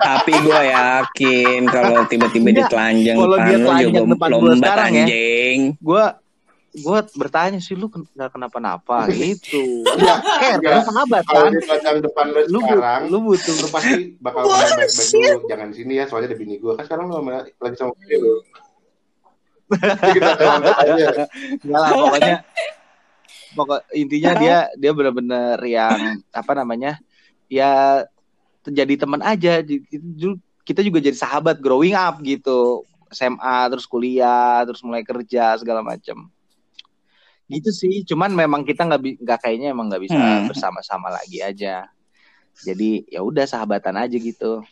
Tapi 0.05 0.33
gue 0.37 0.61
yakin 0.69 1.61
kalau 1.67 2.05
tiba-tiba 2.07 2.49
Enggak, 2.53 2.69
ditelanjang 2.69 3.17
kalau 3.17 3.39
dia 3.41 3.57
telanjang 3.59 4.07
depan 4.07 4.29
lombat 4.31 4.57
sekarang 4.61 4.91
ya. 4.93 5.07
anjing. 5.09 5.59
Gue 5.81 6.05
gue 6.75 6.99
bertanya 7.15 7.63
sih 7.63 7.79
lu 7.79 7.87
nggak 7.87 8.35
kenapa-napa 8.35 9.07
gitu. 9.15 9.87
Iya, 9.87 10.15
Care, 10.19 10.59
iya. 10.59 10.71
lu 10.75 10.83
sahabat 10.83 11.23
Kalau 11.23 11.47
kan. 11.47 11.95
di 11.95 12.03
depan 12.03 12.27
lu 12.35 12.41
Lu 12.51 12.59
sekarang, 12.67 13.03
lu 13.15 13.19
butuh 13.23 13.55
lu 13.63 13.69
pasti 13.71 14.19
bakal 14.19 14.43
baik-baik 14.51 14.91
dulu. 14.91 15.47
Jangan 15.47 15.67
di 15.71 15.77
sini 15.79 15.93
ya, 16.03 16.05
soalnya 16.11 16.35
ada 16.35 16.39
bini 16.39 16.59
gue. 16.59 16.73
Kan 16.75 16.85
sekarang 16.91 17.07
lu 17.15 17.23
lagi 17.23 17.77
sama 17.79 17.95
bini 18.03 18.17
lu. 18.19 18.35
Enggak 21.65 21.81
lah 21.81 21.91
pokoknya 21.95 22.37
pokok 23.55 23.81
intinya 23.95 24.33
dia 24.37 24.57
dia 24.77 24.91
benar-benar 24.93 25.57
yang 25.63 26.21
apa 26.35 26.53
namanya 26.59 26.99
ya 27.47 28.03
jadi 28.67 28.99
teman 28.99 29.23
aja 29.23 29.63
kita 30.67 30.81
juga 30.83 30.99
jadi 30.99 31.15
sahabat 31.15 31.63
growing 31.63 31.95
up 31.95 32.19
gitu 32.21 32.83
SMA 33.15 33.71
terus 33.71 33.87
kuliah 33.87 34.67
terus 34.67 34.83
mulai 34.83 35.07
kerja 35.07 35.55
segala 35.57 35.81
macam 35.81 36.34
gitu 37.55 37.71
sih 37.71 38.03
cuman 38.03 38.31
memang 38.31 38.63
kita 38.63 38.83
nggak 38.83 39.01
nggak 39.21 39.39
kayaknya 39.39 39.71
emang 39.71 39.87
nggak 39.87 40.03
bisa 40.03 40.17
Hmm. 40.17 40.47
bersama-sama 40.47 41.09
lagi 41.09 41.39
aja 41.39 41.87
jadi 42.57 42.91
ya 43.09 43.21
udah 43.21 43.45
sahabatan 43.45 43.95
aja 43.97 44.15
gitu 44.15 44.63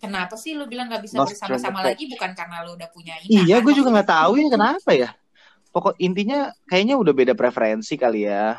Kenapa 0.00 0.32
sih 0.32 0.56
lu 0.56 0.64
bilang 0.64 0.88
nggak 0.88 1.04
bisa 1.04 1.12
Not 1.12 1.28
bersama-sama 1.28 1.84
lagi? 1.84 2.08
Bukan 2.08 2.32
karena 2.32 2.64
lu 2.64 2.72
udah 2.72 2.88
punya 2.88 3.20
ini. 3.20 3.44
Iya, 3.44 3.60
kan? 3.60 3.68
gue 3.68 3.72
juga 3.76 3.88
nggak 3.92 4.08
tahu 4.08 4.32
ya 4.40 4.48
kenapa 4.48 4.90
ya. 4.96 5.08
Pokok 5.68 5.92
intinya 6.00 6.40
kayaknya 6.64 6.96
udah 6.96 7.12
beda 7.12 7.36
preferensi 7.36 8.00
kali 8.00 8.24
ya, 8.24 8.56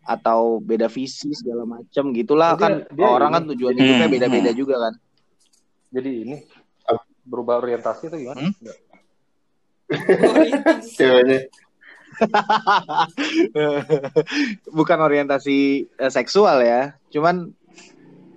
atau 0.00 0.56
beda 0.56 0.88
visi 0.88 1.36
segala 1.36 1.68
macam 1.68 2.16
gitulah 2.16 2.56
Dia- 2.56 2.62
kan. 2.64 2.72
dia 2.88 3.06
orang 3.06 3.28
ini- 3.28 3.36
kan 3.36 3.42
tujuan 3.52 3.74
hidupnya 3.76 4.06
Hmm, 4.08 4.14
beda-beda 4.16 4.50
hmm. 4.50 4.56
juga 4.56 4.74
kan. 4.80 4.94
Jadi 5.92 6.10
ini 6.24 6.36
berubah 7.28 7.54
orientasi 7.60 8.02
itu 8.08 8.16
gimana? 8.18 8.40
Hmm? 8.40 8.52
Orientasi. 9.92 10.96
Bukan 14.78 14.98
orientasi 15.00 15.58
eh, 15.86 16.12
seksual 16.12 16.64
ya, 16.64 16.96
cuman 17.12 17.52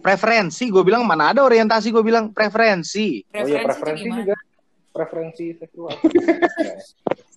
preferensi. 0.05 0.69
Gue 0.69 0.85
bilang 0.85 1.07
mana 1.07 1.33
ada 1.33 1.41
orientasi, 1.41 1.89
gue 1.89 2.03
bilang 2.05 2.29
preferensi. 2.29 3.25
Oh 3.33 3.47
iya 3.47 3.61
Preferensi, 3.61 3.65
preferensi 3.65 4.01
itu 4.01 4.05
gimana? 4.05 4.21
juga. 4.21 4.35
Preferensi 4.93 5.45
seksual. 5.57 5.93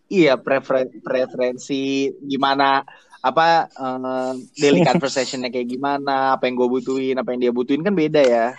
Iya 0.09 0.41
prefer- 0.41 0.89
preferensi 1.05 2.09
gimana 2.25 2.81
apa 3.21 3.69
eh, 3.69 4.33
daily 4.57 4.81
conversationnya 4.89 5.53
kayak 5.53 5.69
gimana, 5.69 6.33
apa 6.33 6.49
yang 6.49 6.57
gue 6.57 6.81
butuhin, 6.81 7.21
apa 7.21 7.37
yang 7.37 7.41
dia 7.45 7.53
butuhin 7.53 7.85
kan 7.85 7.93
beda 7.93 8.25
ya. 8.25 8.57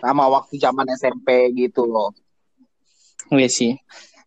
Sama 0.00 0.24
waktu 0.24 0.56
zaman 0.56 0.88
SMP 0.96 1.52
gitu 1.52 1.84
loh. 1.84 2.16
Iya 3.28 3.48
sih. 3.52 3.76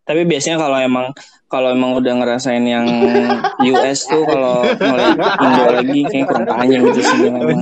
Tapi 0.10 0.26
biasanya 0.26 0.58
kalau 0.58 0.78
emang 0.82 1.08
kalau 1.45 1.69
emang 1.69 1.93
udah 2.02 2.13
ngerasain 2.17 2.65
yang 2.65 2.89
US 3.78 4.10
tuh 4.10 4.26
kalau 4.26 4.65
ngeliat 4.65 5.17
Indo 5.38 5.65
lagi 5.69 6.00
kayak 6.10 6.26
kurang 6.26 6.45
panjang 6.50 6.82
gitu 6.89 7.02
sih 7.06 7.17
memang. 7.30 7.62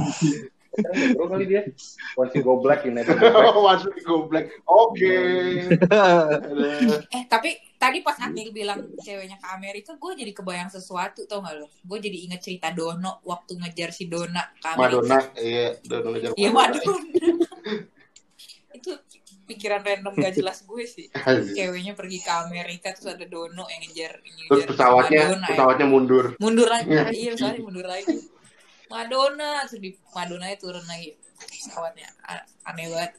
Bro 1.17 1.25
kali 1.33 1.45
dia. 1.49 1.65
Once 2.13 2.37
you 2.37 2.45
go 2.45 2.61
black, 2.61 2.85
you 2.85 2.93
never 2.93 3.17
go 3.17 3.33
back. 3.33 3.57
Once 3.57 3.83
we 3.89 3.99
go 4.05 4.29
black. 4.29 4.47
Oke. 4.63 5.13
Eh 7.09 7.23
tapi 7.25 7.57
tadi 7.81 8.05
pas 8.05 8.15
Anil 8.21 8.53
bilang 8.53 8.85
ceweknya 9.01 9.41
ke 9.41 9.47
Amerika, 9.57 9.97
gue 9.97 10.11
jadi 10.13 10.31
kebayang 10.37 10.69
sesuatu 10.69 11.25
tau 11.25 11.41
gak 11.41 11.57
lo? 11.57 11.67
Gue 11.81 11.97
jadi 11.97 12.29
inget 12.29 12.45
cerita 12.45 12.69
Dono 12.69 13.25
waktu 13.25 13.57
ngejar 13.57 13.89
si 13.89 14.05
Dona 14.05 14.45
ke 14.61 14.77
Amerika. 14.77 15.01
Madonna, 15.01 15.19
iya, 15.41 15.67
Madonna 15.81 16.09
ngejar 16.13 16.31
Iya 16.37 16.49
Madonna. 16.53 16.95
itu 18.77 18.93
pikiran 19.47 19.81
random 19.81 20.13
gak 20.19 20.35
jelas 20.43 20.61
gue 20.67 20.83
sih. 20.83 21.07
Ceweknya 21.55 21.95
pergi 21.95 22.19
ke 22.19 22.31
Amerika 22.31 22.91
terus 22.91 23.15
ada 23.15 23.23
Dono 23.23 23.63
yang 23.71 23.81
ngejar 23.87 24.19
Terus 24.19 24.63
ngejar 24.67 24.67
pesawatnya, 24.69 25.21
Madonna, 25.23 25.45
ya. 25.47 25.49
pesawatnya 25.55 25.87
mundur. 25.87 26.25
mundur 26.37 26.67
lagi. 26.67 26.91
Iya. 26.91 27.03
Iya, 27.15 27.31
soalnya 27.39 27.61
mundur 27.63 27.87
lagi. 27.87 28.15
Madonna 28.87 29.51
terus 29.67 29.79
di 29.79 29.91
Madonna 30.11 30.47
turun 30.59 30.83
lagi 30.83 31.15
pesawatnya 31.37 32.07
A- 32.27 32.47
aneh 32.67 32.85
banget. 32.91 33.11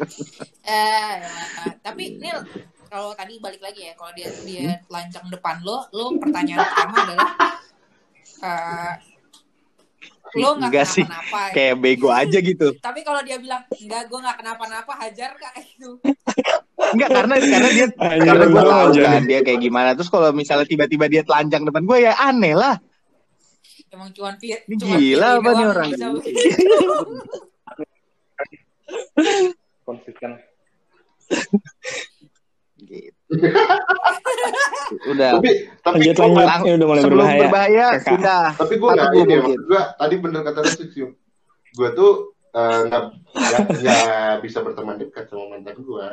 eh, 0.72 1.14
ya. 1.22 1.30
tapi 1.82 2.18
Nil 2.18 2.38
kalau 2.86 3.16
tadi 3.16 3.40
balik 3.40 3.60
lagi 3.64 3.88
ya 3.88 3.96
kalau 3.96 4.12
dia 4.12 4.28
dia 4.44 4.78
lancang 4.86 5.26
depan 5.32 5.58
lo, 5.64 5.86
lo 5.90 6.12
pertanyaan 6.20 6.60
pertama 6.60 6.96
adalah 7.02 7.30
eh 8.42 8.92
lo 10.32 10.56
nggak 10.56 10.68
Enggak 10.72 10.86
sih. 10.88 11.04
kenapa-napa. 11.04 11.40
ya. 11.44 11.52
Kayak 11.52 11.74
bego 11.78 12.08
aja 12.08 12.38
gitu. 12.40 12.66
Tapi 12.80 13.00
kalau 13.04 13.20
dia 13.20 13.36
bilang 13.36 13.62
enggak, 13.68 14.02
gue 14.08 14.18
nggak 14.22 14.36
kenapa-napa, 14.40 14.92
hajar 14.96 15.30
kak 15.36 15.54
itu. 15.60 15.90
Enggak 16.92 17.10
karena 17.12 17.34
karena 17.36 17.68
dia 17.68 17.86
Anjing, 18.00 18.26
karena 18.26 18.44
gue 18.48 18.54
gua 18.54 18.62
tahu 18.64 18.80
aja 18.88 19.00
kan 19.04 19.12
nih. 19.12 19.28
dia 19.28 19.38
kayak 19.44 19.60
gimana. 19.60 19.90
Terus 19.92 20.08
kalau 20.08 20.28
misalnya 20.32 20.66
tiba-tiba 20.66 21.04
dia 21.06 21.22
telanjang 21.22 21.62
depan 21.68 21.82
gue 21.84 21.98
ya 22.00 22.12
aneh 22.16 22.54
lah. 22.56 22.76
Emang 23.92 24.08
Ini 24.08 24.74
cuman 24.80 24.96
gila 24.96 25.28
apa 25.36 25.50
nih 25.52 25.66
orang? 25.68 25.88
Konsisten. 29.84 30.32
Udah. 35.02 35.30
Tapi, 35.34 35.50
tapi 35.80 35.94
Lanjut 35.98 36.16
lanjut. 36.18 36.44
Lang- 36.44 36.64
udah 36.64 36.86
mulai 36.86 37.02
Sebelum 37.02 37.18
berbahaya. 37.18 37.40
berbahaya, 37.42 37.86
pindah. 37.98 38.46
tapi 38.54 38.74
gue 38.76 38.88
nggak 38.88 39.08
gua 39.08 39.18
ini 39.18 39.32
ya, 39.32 39.40
mungkin. 39.40 39.58
gue 39.62 39.82
tadi 39.94 40.14
bener 40.20 40.40
kata 40.42 40.58
lu 40.60 40.70
sih, 40.70 40.86
Siu. 40.88 41.08
Gue 41.72 41.88
tuh 41.92 42.12
eh, 42.52 42.80
nggak 42.86 43.02
nggak 43.32 43.62
nggak 43.80 44.32
bisa 44.40 44.58
berteman 44.60 44.96
dekat 44.96 45.24
sama 45.26 45.44
mantan 45.50 45.76
gue 45.80 46.06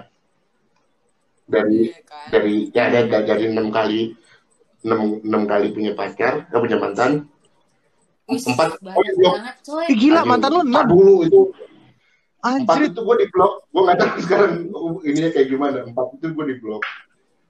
dari 1.44 1.82
kan? 2.06 2.30
dari 2.30 2.56
ya 2.70 2.88
ada 2.88 3.00
ada 3.04 3.18
dari 3.26 3.46
enam 3.50 3.68
kali 3.70 4.14
enam 4.80 5.20
enam 5.20 5.44
kali 5.44 5.68
punya 5.70 5.92
pacar, 5.92 6.46
eh, 6.46 6.60
punya 6.60 6.78
mantan. 6.78 7.28
Empat, 8.30 8.78
oh, 8.78 9.02
iya. 9.02 9.30
banget 9.34 9.56
coy. 9.66 9.88
Gila 9.90 10.22
Aduh, 10.22 10.30
mantan 10.30 10.50
lu 10.50 10.62
empat 10.64 10.86
enam. 10.86 10.92
dulu 10.94 11.14
itu 11.26 11.42
empat 12.40 12.76
Anjir. 12.78 12.88
itu 12.88 13.00
gue 13.02 13.16
di 13.18 13.28
blok, 13.28 13.54
gue 13.68 13.82
nggak 13.84 13.98
tahu 13.98 14.10
sekarang 14.24 14.52
ininya 15.04 15.30
kayak 15.34 15.48
gimana. 15.50 15.78
Empat 15.84 16.08
itu 16.16 16.26
gue 16.30 16.46
di 16.48 16.58
blok. 16.58 16.84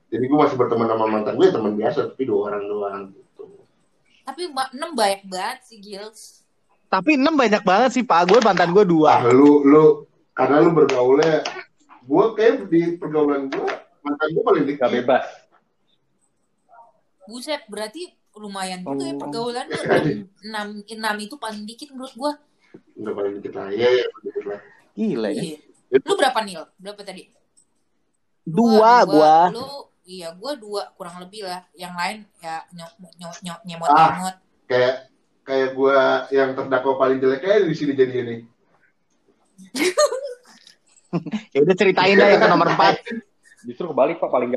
Jadi 0.10 0.24
gue 0.26 0.38
masih 0.38 0.56
berteman 0.56 0.86
sama 0.86 1.06
mantan 1.06 1.38
gue, 1.38 1.48
teman 1.48 1.74
biasa, 1.74 2.10
tapi 2.10 2.24
dua 2.26 2.50
orang 2.50 2.64
doang 2.66 3.02
gitu. 3.10 3.44
Tapi 4.24 4.42
enam 4.50 4.92
banyak 4.92 5.22
banget 5.24 5.60
sih 5.64 5.78
Gils. 5.78 6.42
Tapi 6.88 7.14
enam 7.16 7.34
banyak 7.34 7.62
banget 7.62 7.90
sih 7.94 8.02
Pak. 8.02 8.26
Gue 8.26 8.40
mantan 8.40 8.74
gue 8.74 8.82
Ah, 8.82 8.90
dua. 8.90 9.14
lu 9.30 9.62
lu 9.62 9.86
karena 10.32 10.58
lu 10.60 10.72
bergaulnya, 10.72 11.46
gue 12.02 12.26
kayak 12.34 12.66
di 12.68 12.96
pergaulan 12.96 13.46
gue 13.48 13.68
mantan 14.00 14.28
gue 14.32 14.42
paling 14.42 14.64
Gak 14.66 14.70
dikit. 14.72 14.90
bebas. 14.98 15.26
Buset, 17.24 17.62
berarti 17.68 18.10
lumayan 18.34 18.82
juga 18.82 19.04
ya 19.04 19.14
Oh. 19.14 19.20
pergaulan 19.20 19.66
lu. 19.68 19.78
Enam, 20.46 20.68
enam 20.82 21.16
itu 21.20 21.36
paling 21.36 21.62
dikit 21.64 21.92
menurut 21.92 22.14
gua. 22.16 22.34
Udah 22.96 23.14
paling 23.14 23.38
dikit 23.38 23.54
lah, 23.54 23.70
ya 23.70 23.86
ya 23.86 24.06
paling 24.08 24.26
dikit 24.26 24.46
lah. 24.48 24.60
Gila 24.96 25.30
ya. 25.30 25.42
Iya. 25.44 25.58
Lu 26.00 26.14
berapa 26.16 26.40
Nil? 26.42 26.64
Berapa 26.76 27.02
tadi? 27.04 27.24
Dua 28.42 28.94
gua. 29.04 29.36
Lu 29.52 29.89
iya 30.10 30.34
gua 30.34 30.58
dua 30.58 30.90
kurang 30.94 31.22
lebih 31.22 31.46
lah. 31.46 31.62
Yang 31.74 31.94
lain 31.94 32.18
ya 32.40 32.66
nyok 32.74 32.92
nyok 33.16 33.36
nyok 33.40 33.60
nyemot 33.64 33.88
Ah. 33.88 34.10
nyemot. 34.10 34.36
Kayak 34.66 34.96
kayak 35.42 35.70
gue 35.72 35.98
yang 36.30 36.50
terdakwa 36.54 36.94
paling 36.96 37.18
jelek 37.18 37.42
kayak 37.42 37.64
di 37.64 37.74
sini 37.74 37.94
jadi 37.94 38.14
ini. 38.16 38.36
Ya 41.50 41.66
udah 41.66 41.74
ceritain 41.74 42.14
dah 42.14 42.28
yang 42.28 42.38
ke 42.38 42.48
nomor 42.48 42.70
empat. 42.70 43.02
Justru 43.68 43.90
kebalik 43.90 44.22
Pak, 44.22 44.30
paling 44.30 44.54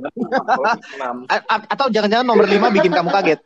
a- 1.27 1.67
atau 1.67 1.89
jangan-jangan 1.89 2.23
nomor 2.23 2.45
lima 2.45 2.69
bikin 2.69 2.93
kamu 2.93 3.09
kaget. 3.11 3.41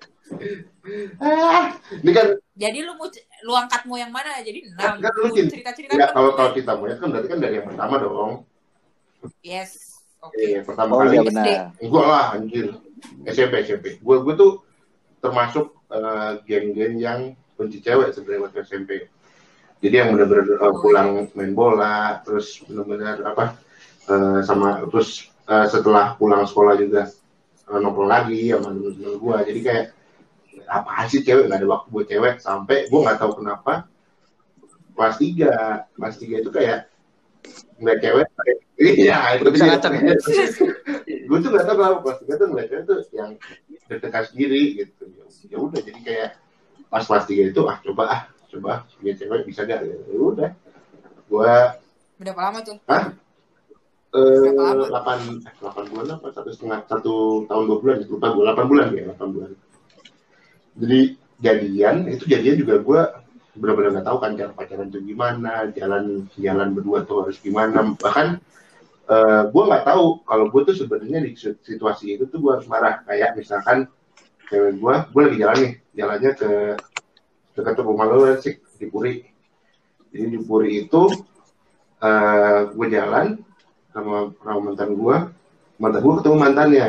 Ah, 1.16 1.70
ini 1.96 2.10
kan 2.10 2.34
Jadi 2.52 2.78
lu 2.82 2.92
mau 2.92 3.06
lu 3.40 3.52
angkat 3.54 3.86
mau 3.86 3.94
yang 3.94 4.10
mana? 4.10 4.42
Jadi 4.42 4.66
enam. 4.66 4.98
Kan 4.98 5.12
lu 5.14 5.22
Lu 5.22 5.32
gini. 5.32 5.48
cerita-cerita 5.48 5.94
ya 5.94 6.02
kan 6.02 6.08
kalau 6.12 6.28
gue. 6.28 6.36
kalau 6.36 6.50
kita 6.52 6.72
melihat 6.76 6.98
kan 6.98 7.08
berarti 7.08 7.28
kan 7.30 7.38
dari 7.38 7.54
yang 7.56 7.66
pertama 7.66 7.94
dong. 7.96 8.32
Yes. 9.40 9.95
Oke. 10.22 10.40
Iya, 10.40 10.60
pertama 10.64 10.90
Oh 10.92 11.00
kali. 11.02 11.12
iya 11.12 11.20
SD. 11.22 11.28
benar. 11.30 11.48
Gue 11.78 12.02
lah 12.02 12.24
anjir. 12.34 12.66
SMP 13.28 13.54
SMP. 13.62 13.86
Gue 14.00 14.16
gue 14.24 14.34
tuh 14.34 14.52
termasuk 15.20 15.76
eh, 15.90 16.32
geng-geng 16.44 16.96
yang 16.96 17.20
benci 17.56 17.80
cewek 17.80 18.12
sebenarnya 18.12 18.42
waktu 18.48 18.58
SMP. 18.64 18.90
Jadi 19.84 19.94
yang 19.94 20.08
benar-benar 20.16 20.46
eh, 20.56 20.74
pulang 20.80 21.08
main 21.36 21.52
bola, 21.52 22.20
terus 22.24 22.64
benar-benar 22.64 23.20
apa 23.22 23.44
eh, 24.08 24.40
sama 24.42 24.82
terus 24.88 25.28
eh, 25.46 25.66
setelah 25.68 26.16
pulang 26.16 26.48
sekolah 26.48 26.74
juga 26.76 27.06
eh, 27.68 27.78
nongkrong 27.78 28.08
lagi 28.10 28.50
sama 28.50 28.72
temen-temen 28.72 29.14
gue. 29.20 29.36
Jadi 29.52 29.60
kayak 29.62 29.84
apa 30.66 31.06
sih 31.06 31.22
cewek 31.22 31.46
nggak 31.46 31.62
ada 31.62 31.68
waktu 31.70 31.86
buat 31.94 32.06
cewek 32.10 32.34
sampai 32.42 32.90
gue 32.90 32.98
nggak 32.98 33.18
tahu 33.22 33.38
kenapa 33.38 33.86
kelas 34.96 35.16
tiga 35.20 35.52
kelas 35.94 36.16
tiga 36.18 36.40
itu 36.42 36.50
kayak 36.50 36.90
ngeliat 37.78 38.00
cewek 38.02 38.26
kayak, 38.32 38.58
iya 38.76 39.18
itu 39.34 39.42
Udah 39.42 39.52
bisa 39.52 39.64
ngacak 39.66 39.90
ya? 39.94 40.00
gue 41.26 41.38
tuh 41.40 41.48
nggak 41.50 41.64
tahu 41.64 41.76
kenapa 41.76 41.98
kelas 42.04 42.18
tiga 42.22 42.34
tuh 42.36 42.46
ngeliat 42.48 42.68
cewek 42.68 42.84
tuh 42.84 42.98
yang 43.10 43.30
deg-degan 43.88 44.24
sendiri 44.24 44.62
gitu 44.76 45.02
ya 45.46 45.56
udah 45.58 45.80
jadi 45.80 46.00
kayak 46.02 46.30
pas 46.86 47.02
kelas 47.02 47.24
tiga 47.24 47.42
itu 47.48 47.60
ah 47.64 47.76
coba 47.82 48.02
ah 48.06 48.20
coba 48.46 48.72
punya 48.94 49.12
cewek 49.14 49.42
bisa 49.42 49.64
gak 49.64 49.80
ya 49.82 49.96
udah 50.12 50.50
gue 51.26 51.54
Berapa 52.16 52.40
lama 52.42 52.58
tuh? 52.62 52.76
eh 52.80 53.04
Berapa 54.14 54.62
lama? 54.62 54.84
delapan 54.86 55.18
eh, 55.42 55.52
delapan 55.60 55.84
bulan 55.90 56.06
apa 56.14 56.26
satu 56.30 56.48
setengah 56.48 56.78
satu 56.86 57.14
tahun 57.44 57.62
dua 57.66 57.78
bulan 57.82 57.96
lupa 58.06 58.26
gue 58.30 58.42
delapan 58.44 58.64
bulan 58.66 58.86
ya 58.92 59.02
delapan 59.08 59.28
bulan 59.30 59.50
jadi 60.76 61.00
jadian 61.36 61.96
itu 62.08 62.24
jadian 62.24 62.56
juga 62.56 62.74
gue 62.80 63.00
benar-benar 63.56 63.90
nggak 63.98 64.06
tahu 64.06 64.18
kan 64.20 64.32
cara 64.36 64.52
pacaran 64.52 64.88
itu 64.88 65.00
gimana 65.02 65.72
jalan 65.72 66.28
jalan 66.36 66.68
berdua 66.76 67.02
tuh 67.02 67.24
harus 67.24 67.40
gimana 67.40 67.80
bahkan 67.96 68.36
eh 69.06 69.42
gue 69.46 69.62
nggak 69.62 69.84
tahu. 69.86 70.26
Kalau 70.26 70.44
gue 70.50 70.60
tuh 70.66 70.76
sebenarnya 70.76 71.22
di 71.22 71.32
situasi 71.38 72.18
itu 72.18 72.26
tuh 72.26 72.38
gue 72.42 72.50
harus 72.58 72.66
marah. 72.66 73.02
Kayak 73.06 73.38
misalkan 73.38 73.86
cewek 74.50 74.78
gue 74.82 74.94
gue 75.14 75.22
lagi 75.22 75.38
jalan 75.38 75.58
nih. 75.62 75.72
Jalannya 75.96 76.30
ke 76.34 76.50
dekat 77.56 77.80
rumah 77.80 78.06
lo 78.10 78.26
sih 78.42 78.58
di 78.58 78.86
Puri. 78.90 79.22
Jadi 80.10 80.26
di 80.26 80.40
Puri 80.42 80.70
itu 80.86 81.02
eh 82.02 82.60
gue 82.74 82.86
jalan 82.90 83.40
sama 83.94 84.36
sama 84.44 84.58
mantan 84.60 84.92
gue 84.92 85.16
mantan 85.78 86.00
gue 86.02 86.14
ketemu 86.20 86.36
mantannya. 86.36 86.88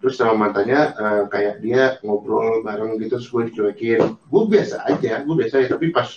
Terus 0.00 0.14
sama 0.20 0.34
mantannya 0.48 0.80
eh, 0.96 1.22
kayak 1.28 1.54
dia 1.64 1.96
ngobrol 2.04 2.64
bareng 2.64 2.96
gitu 3.00 3.20
terus 3.20 3.28
gue 3.28 3.42
dicuekin. 3.52 4.16
Gue 4.16 4.42
biasa 4.48 4.88
aja 4.88 5.20
gue 5.20 5.34
biasa 5.36 5.60
aja. 5.60 5.76
Tapi 5.76 5.92
pas 5.92 6.08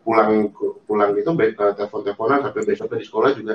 pulang 0.00 0.48
pulang 0.88 1.10
gitu 1.12 1.30
eh, 1.36 1.52
telepon 1.52 2.00
teleponan 2.06 2.40
sampai 2.48 2.62
besoknya 2.64 2.98
di 3.02 3.06
sekolah 3.06 3.30
juga 3.36 3.54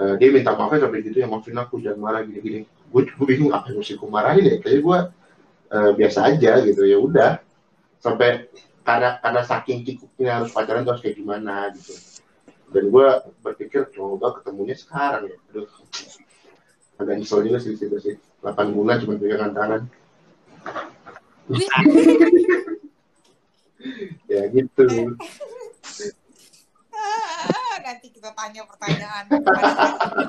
eh, 0.00 0.14
dia 0.18 0.28
minta 0.34 0.54
maafnya 0.54 0.88
sampai 0.88 1.04
gitu 1.06 1.16
ya 1.22 1.26
maafin 1.30 1.58
aku 1.58 1.78
jangan 1.78 2.00
marah 2.00 2.20
gini 2.26 2.40
gini 2.42 2.60
gue 2.94 3.02
gue 3.10 3.26
bingung 3.26 3.50
apa 3.50 3.74
yang 3.74 3.82
mesti 3.82 3.98
gue 3.98 4.06
marahin 4.06 4.44
ya? 4.46 4.56
Kayaknya 4.62 4.80
gue 4.86 4.98
eh, 5.74 5.90
biasa 5.98 6.18
aja 6.30 6.52
gitu 6.62 6.82
ya 6.86 6.98
udah. 7.02 7.32
Sampai 7.98 8.46
karena 8.86 9.18
karena 9.18 9.42
saking 9.42 9.82
kikuknya 9.82 10.38
harus 10.38 10.54
pacaran 10.54 10.86
tuh 10.86 10.94
harus 10.94 11.02
kayak 11.02 11.18
gimana 11.18 11.74
gitu. 11.74 11.94
Dan 12.70 12.94
gue 12.94 13.08
berpikir 13.42 13.90
coba 13.90 14.38
ketemunya 14.38 14.78
sekarang 14.78 15.26
ya. 15.26 15.36
Aduh. 15.50 15.66
Agak 16.94 17.14
nyesel 17.18 17.42
juga 17.42 17.58
sih 17.58 17.74
situ 17.74 17.98
sih. 17.98 18.14
8 18.46 18.70
bulan 18.70 19.02
cuma 19.02 19.18
pegangan 19.18 19.50
tangan. 19.50 19.82
Ya 24.24 24.48
gitu 24.48 25.12
kita 28.24 28.40
tanya 28.40 28.64
pertanyaan. 28.64 29.24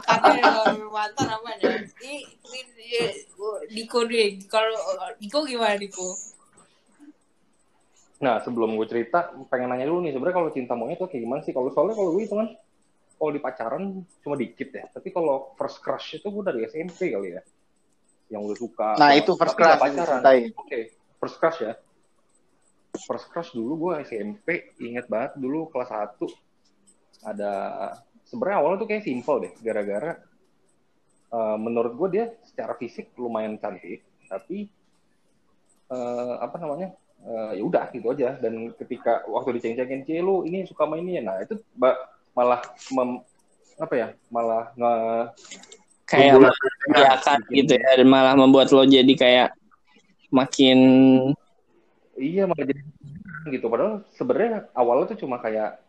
Ada 0.03 0.31
ada 0.35 0.75
mantan 0.91 1.27
apa 1.31 1.47
ada? 1.55 1.79
Ini, 2.03 2.27
Diko 3.71 4.03
deh. 4.03 4.35
Kalau 4.51 4.75
Diko 5.15 5.47
gimana 5.47 5.79
Diko? 5.79 6.11
Nah, 8.19 8.43
sebelum 8.43 8.75
gue 8.75 8.83
cerita, 8.91 9.31
pengen 9.47 9.71
nanya 9.71 9.87
dulu 9.87 10.03
nih, 10.03 10.11
sebenarnya 10.11 10.35
kalau 10.43 10.51
cinta 10.51 10.75
monyet 10.75 10.99
tuh 10.99 11.07
kayak 11.07 11.23
gimana 11.23 11.39
sih? 11.47 11.55
Kalau 11.55 11.71
soalnya 11.71 11.95
kalau 11.95 12.11
gue 12.19 12.27
itu 12.27 12.35
kan, 12.35 12.51
kalau 13.15 13.31
di 13.31 13.39
pacaran 13.39 14.03
cuma 14.27 14.35
dikit 14.35 14.75
ya. 14.75 14.91
Tapi 14.91 15.15
kalau 15.15 15.55
first 15.55 15.79
crush 15.79 16.19
itu 16.19 16.27
gue 16.27 16.43
dari 16.43 16.67
SMP 16.67 17.15
kali 17.15 17.31
ya. 17.31 17.41
Yang 18.27 18.41
udah 18.43 18.57
suka. 18.59 18.89
Nah, 18.99 19.15
itu 19.15 19.31
first 19.39 19.55
crush, 19.55 19.79
pacaran. 19.79 20.19
Oke, 20.51 20.91
first 21.15 21.39
crush 21.39 21.63
ya. 21.63 21.79
First 23.07 23.31
crush 23.31 23.55
dulu 23.55 23.87
gue 23.87 24.03
SMP, 24.03 24.75
inget 24.83 25.07
banget 25.07 25.39
dulu 25.39 25.71
kelas 25.71 25.95
1. 25.95 26.43
Ada, 27.25 27.51
sebenarnya 28.29 28.57
awalnya 28.61 28.77
tuh 28.85 28.89
kayak 28.93 29.03
simple 29.03 29.37
deh. 29.41 29.53
Gara-gara 29.65 30.13
eh, 31.33 31.57
menurut 31.57 31.93
gue 31.97 32.09
dia 32.13 32.25
secara 32.45 32.77
fisik 32.77 33.11
lumayan 33.17 33.57
cantik. 33.57 34.05
Tapi, 34.29 34.69
eh, 35.89 36.35
apa 36.37 36.55
namanya, 36.61 36.93
eh, 37.25 37.51
ya 37.57 37.63
udah 37.65 37.83
gitu 37.89 38.07
aja 38.13 38.37
dan 38.37 38.69
ketika 38.77 39.25
waktu 39.25 39.57
diceng-cengin 39.57 40.05
cie 40.05 40.21
lu 40.21 40.45
ini 40.45 40.65
suka 40.69 40.85
main 40.85 41.01
ini 41.01 41.17
ya 41.17 41.23
nah 41.25 41.37
itu 41.41 41.57
malah 42.35 42.61
mem- 42.93 43.25
apa 43.75 43.93
ya 43.97 44.07
malah 44.31 44.71
nge 44.77 44.93
kayak 46.05 46.37
membahagiakan 46.37 47.39
gitu 47.51 47.73
ya 47.75 47.89
dan 47.97 48.07
malah 48.07 48.33
membuat 48.37 48.69
lo 48.71 48.85
jadi 48.85 49.13
kayak 49.17 49.49
makin 50.31 50.79
iya 52.15 52.45
malah 52.47 52.63
jadi 52.63 52.81
gitu 53.51 53.65
padahal 53.69 54.01
sebenarnya 54.15 54.69
awalnya 54.73 55.13
tuh 55.13 55.25
cuma 55.25 55.41
kayak 55.41 55.81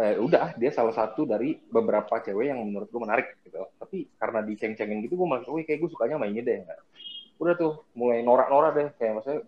eh, 0.00 0.16
udah 0.16 0.56
dia 0.56 0.72
salah 0.72 0.96
satu 0.96 1.28
dari 1.28 1.60
beberapa 1.68 2.24
cewek 2.24 2.48
yang 2.48 2.60
menurut 2.64 2.88
gue 2.88 3.00
menarik 3.04 3.26
gitu. 3.44 3.60
Tapi 3.76 4.08
karena 4.16 4.40
diceng-cengin 4.40 5.04
gitu 5.04 5.20
gue 5.20 5.28
malah 5.28 5.44
kayak 5.44 5.76
gue 5.76 5.90
sukanya 5.92 6.16
mainnya 6.16 6.40
deh. 6.40 6.64
Udah 7.36 7.54
tuh 7.56 7.84
mulai 7.92 8.24
norak-norak 8.24 8.72
deh. 8.72 8.88
Kayak 8.96 9.20
maksudnya 9.20 9.40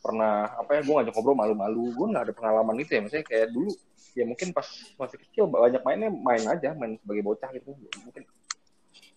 pernah 0.00 0.52
apa 0.56 0.70
ya 0.76 0.80
gue 0.84 0.94
ngajak 1.00 1.14
ngobrol 1.16 1.36
malu-malu. 1.36 1.84
Gue 1.96 2.06
nggak 2.12 2.24
ada 2.28 2.34
pengalaman 2.36 2.76
itu 2.76 2.90
ya. 2.92 3.00
Maksudnya 3.00 3.24
kayak 3.24 3.48
dulu 3.56 3.72
ya 4.12 4.24
mungkin 4.28 4.48
pas 4.52 4.66
masih 5.00 5.18
kecil 5.22 5.44
banyak 5.48 5.82
mainnya 5.86 6.10
main 6.12 6.44
aja 6.44 6.76
main 6.76 7.00
sebagai 7.00 7.24
bocah 7.24 7.48
gitu. 7.56 7.72
Mungkin 8.04 8.22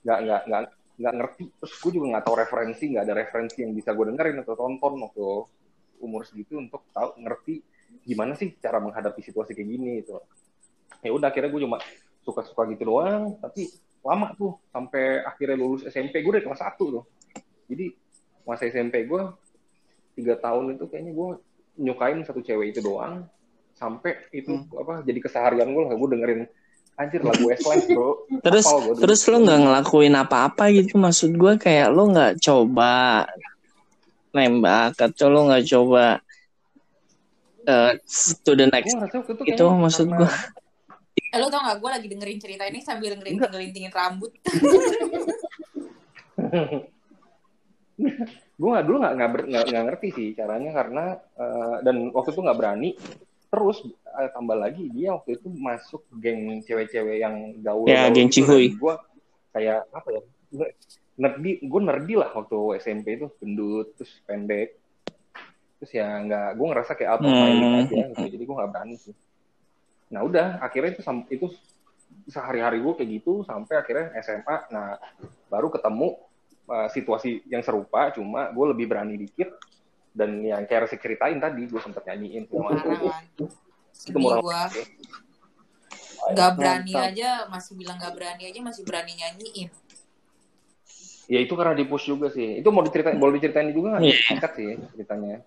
nggak 0.08 0.19
nggak 0.23 0.41
nggak 0.47 0.62
nggak 1.04 1.13
ngerti. 1.19 1.43
Terus 1.60 1.73
gue 1.76 1.91
juga 1.91 2.06
nggak 2.15 2.23
tahu 2.23 2.36
referensi 2.39 2.84
nggak 2.88 3.04
ada 3.04 3.15
referensi 3.19 3.58
yang 3.67 3.76
bisa 3.76 3.91
gue 3.91 4.06
dengerin 4.15 4.39
atau 4.47 4.56
tonton 4.56 4.93
waktu 5.04 5.23
umur 5.99 6.23
segitu 6.23 6.60
untuk 6.60 6.88
tahu 6.91 7.15
ngerti 7.19 7.63
gimana 8.04 8.36
sih 8.36 8.52
cara 8.60 8.84
menghadapi 8.84 9.23
situasi 9.23 9.56
kayak 9.56 9.69
gini 9.69 10.04
itu 10.04 10.19
ya 11.04 11.12
udah 11.12 11.28
akhirnya 11.30 11.50
gue 11.52 11.62
cuma 11.63 11.78
suka-suka 12.24 12.67
gitu 12.72 12.84
doang. 12.88 13.36
Tapi 13.39 13.69
lama 14.04 14.36
tuh 14.36 14.60
sampai 14.72 15.24
akhirnya 15.24 15.58
lulus 15.60 15.88
SMP 15.88 16.24
gue 16.24 16.39
dari 16.39 16.46
kelas 16.46 16.63
1 16.63 16.80
tuh. 16.80 17.06
Jadi 17.67 17.86
masa 18.43 18.67
SMP 18.67 19.08
gue 19.08 19.22
tiga 20.13 20.36
tahun 20.38 20.78
itu 20.78 20.86
kayaknya 20.91 21.12
gue 21.15 21.30
nyukain 21.80 22.24
satu 22.24 22.43
cewek 22.43 22.76
itu 22.76 22.80
doang. 22.84 23.28
Sampai 23.74 24.30
itu 24.32 24.63
apa 24.78 25.04
jadi 25.04 25.19
keseharian 25.19 25.72
gue 25.72 25.84
lah. 25.88 25.96
Gue 25.96 26.10
dengerin 26.12 26.41
anjir 26.93 27.22
lagu 27.26 27.50
Westlife 27.50 27.89
bro. 27.89 28.30
Terus 28.46 28.65
gua 28.69 28.93
terus 29.02 29.22
lo 29.26 29.41
nggak 29.41 29.60
ngelakuin 29.65 30.13
apa-apa 30.13 30.69
gitu? 30.76 31.00
Maksud 31.02 31.34
gue 31.34 31.54
kayak 31.58 31.89
lo 31.89 32.12
nggak 32.12 32.38
coba 32.43 33.26
nembak 34.34 34.98
atau 34.98 35.30
lo 35.30 35.46
nggak 35.50 35.65
coba 35.69 36.17
eh, 37.69 37.91
to 38.41 38.58
the 38.58 38.65
next 38.65 38.98
itu 39.46 39.63
maksud 39.69 40.10
gue 40.10 40.30
Eh, 41.34 41.41
lo 41.41 41.50
tau 41.50 41.65
gak, 41.65 41.82
gue 41.82 41.89
lagi 41.89 42.06
dengerin 42.06 42.38
cerita 42.38 42.63
ini 42.69 42.78
sambil 42.80 43.17
ngelintingin 43.17 43.89
rambut. 43.89 44.30
gue 48.54 48.69
nggak 48.69 48.86
dulu 48.86 48.98
nggak 49.02 49.30
nggak 49.69 49.84
ngerti 49.89 50.08
sih 50.13 50.28
caranya 50.34 50.72
karena 50.74 51.06
eh, 51.17 51.76
dan 51.82 52.13
waktu 52.13 52.30
itu 52.32 52.41
nggak 52.41 52.60
berani. 52.60 52.89
Terus 53.50 53.78
eh, 54.13 54.30
tambah 54.30 54.58
lagi 54.58 54.89
dia 54.89 55.13
waktu 55.13 55.38
itu 55.38 55.48
masuk 55.50 56.06
geng 56.22 56.62
cewek-cewek 56.62 57.17
yang 57.17 57.36
gaul 57.62 57.89
Ya, 57.89 58.10
geng 58.13 58.30
Cihuy. 58.30 58.78
gue 58.78 58.96
kayak 59.54 59.86
apa 59.89 60.08
ya 60.10 60.22
nerdi 61.13 61.62
gue 61.62 61.82
nerdi 61.82 62.13
lah 62.17 62.30
waktu 62.30 62.78
SMP 62.78 63.17
itu 63.17 63.30
gendut 63.41 63.98
terus 63.98 64.13
pendek. 64.26 64.78
Terus 65.82 65.91
ya 65.93 66.08
nggak 66.22 66.50
gue 66.54 66.67
ngerasa 66.69 66.91
kayak 66.93 67.22
league 67.22 67.34
Hmm. 67.34 67.82
aja 67.82 68.02
gitu. 68.13 68.26
Jadi 68.38 68.43
gue 68.46 68.56
nggak 68.58 68.69
berani 68.69 68.96
sih 68.98 69.13
nah 70.08 70.22
udah 70.22 70.60
akhirnya 70.60 70.96
itu 70.96 71.02
itu 71.30 71.48
sehari-hari 72.26 72.80
gue 72.80 72.94
kayak 72.94 73.10
gitu 73.20 73.34
sampai 73.44 73.76
akhirnya 73.76 74.13
SMA 74.20 74.58
nah 74.70 74.96
baru 75.48 75.68
ketemu 75.68 76.16
uh, 76.66 76.88
situasi 76.88 77.44
yang 77.48 77.62
serupa 77.62 78.12
cuma 78.12 78.50
gue 78.50 78.66
lebih 78.70 78.86
berani 78.88 79.18
dikit 79.18 79.50
dan 80.13 80.39
yang 80.39 80.63
kayak 80.63 80.86
Resik 80.86 81.02
ceritain 81.02 81.38
tadi 81.38 81.66
gue 81.66 81.82
sempet 81.82 82.06
nyanyiin 82.06 82.46
itu. 82.46 83.46
Ayo, 86.24 86.36
Gak 86.38 86.52
berani 86.56 86.94
mantap. 86.94 87.10
aja, 87.12 87.30
masih 87.50 87.74
bilang 87.76 87.98
gak 88.00 88.13
berani 88.16 88.44
aja, 88.48 88.60
masih 88.62 88.84
berani 88.86 89.12
nyanyiin. 89.13 89.70
ya 91.24 91.39
itu 91.39 91.56
karena 91.56 91.72
di 91.72 91.88
push 91.88 92.06
juga 92.06 92.28
sih 92.28 92.60
itu 92.60 92.68
mau 92.68 92.84
diceritain 92.84 93.15
boleh 93.15 93.40
diceritain 93.40 93.71
juga 93.71 93.96
nggak 93.96 94.04
Iya. 94.04 94.15
singkat 94.27 94.52
sih 94.54 94.75
ceritanya 94.92 95.40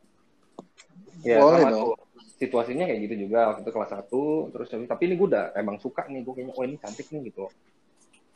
ya 1.21 1.37
Boleh 1.37 1.61
sama 1.61 1.69
dong. 1.69 1.81
tuh 1.85 1.93
situasinya 2.37 2.85
kayak 2.85 3.01
gitu 3.09 3.15
juga 3.29 3.53
waktu 3.53 3.65
itu 3.65 3.73
kelas 3.73 3.93
1 3.97 4.53
terus 4.53 4.69
tapi 4.69 5.03
ini 5.09 5.15
gue 5.17 5.27
udah 5.33 5.57
emang 5.57 5.81
suka 5.81 6.05
nih 6.09 6.21
gue 6.21 6.33
kayaknya 6.37 6.53
oh 6.53 6.63
ini 6.65 6.77
cantik 6.77 7.09
nih 7.09 7.33
gitu. 7.33 7.49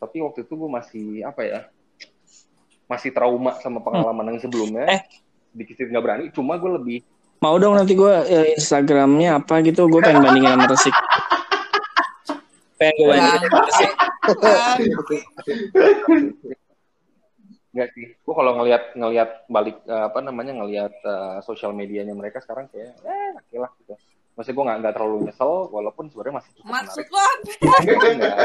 Tapi 0.01 0.17
waktu 0.25 0.49
itu 0.49 0.53
gue 0.57 0.71
masih 0.73 1.07
apa 1.29 1.41
ya 1.45 1.61
masih 2.89 3.13
trauma 3.13 3.55
sama 3.61 3.85
pengalaman 3.85 4.35
yang 4.35 4.41
sebelumnya. 4.41 4.89
Eh. 4.89 5.03
dikit 5.51 5.83
nggak 5.83 6.05
berani 6.07 6.25
cuma 6.31 6.55
gue 6.63 6.71
lebih 6.79 7.03
mau 7.43 7.57
dong 7.59 7.75
nanti 7.75 7.97
gue 7.97 8.15
eh, 8.29 8.55
Instagramnya 8.55 9.41
apa 9.41 9.65
gitu 9.65 9.89
gue 9.89 10.01
pengen 10.05 10.23
bandingin 10.23 10.55
sama 10.55 10.67
Resik. 10.69 10.95
Pengen 12.77 12.95
gue 13.01 13.07
bandingin 13.09 13.49
sama 13.49 13.65
Resik. 13.67 13.91
Enggak 17.71 17.89
sih. 17.95 18.07
Gue 18.19 18.35
kalau 18.35 18.53
ngelihat 18.57 18.83
ngelihat 18.93 19.31
balik 19.47 19.79
eh, 19.85 20.05
apa 20.05 20.19
namanya 20.21 20.53
ngelihat 20.59 20.91
eh, 20.93 21.39
sosial 21.41 21.71
medianya 21.71 22.13
mereka 22.13 22.43
sekarang 22.43 22.67
kayak 22.69 22.99
eh 23.03 23.31
oke 23.35 23.57
lah 23.57 23.71
gitu. 23.79 23.95
Maksudnya 24.35 24.57
gue 24.57 24.65
nggak 24.67 24.79
nggak 24.81 24.95
terlalu 24.95 25.17
nyesel 25.25 25.53
walaupun 25.69 26.05
sebenarnya 26.09 26.35
masih 26.39 26.51
cukup 26.57 26.71
Maksud 26.73 27.07
menarik. 27.07 27.15
lo? 27.15 27.27
Enggak. 28.11 28.37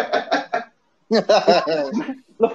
Loh, 2.38 2.53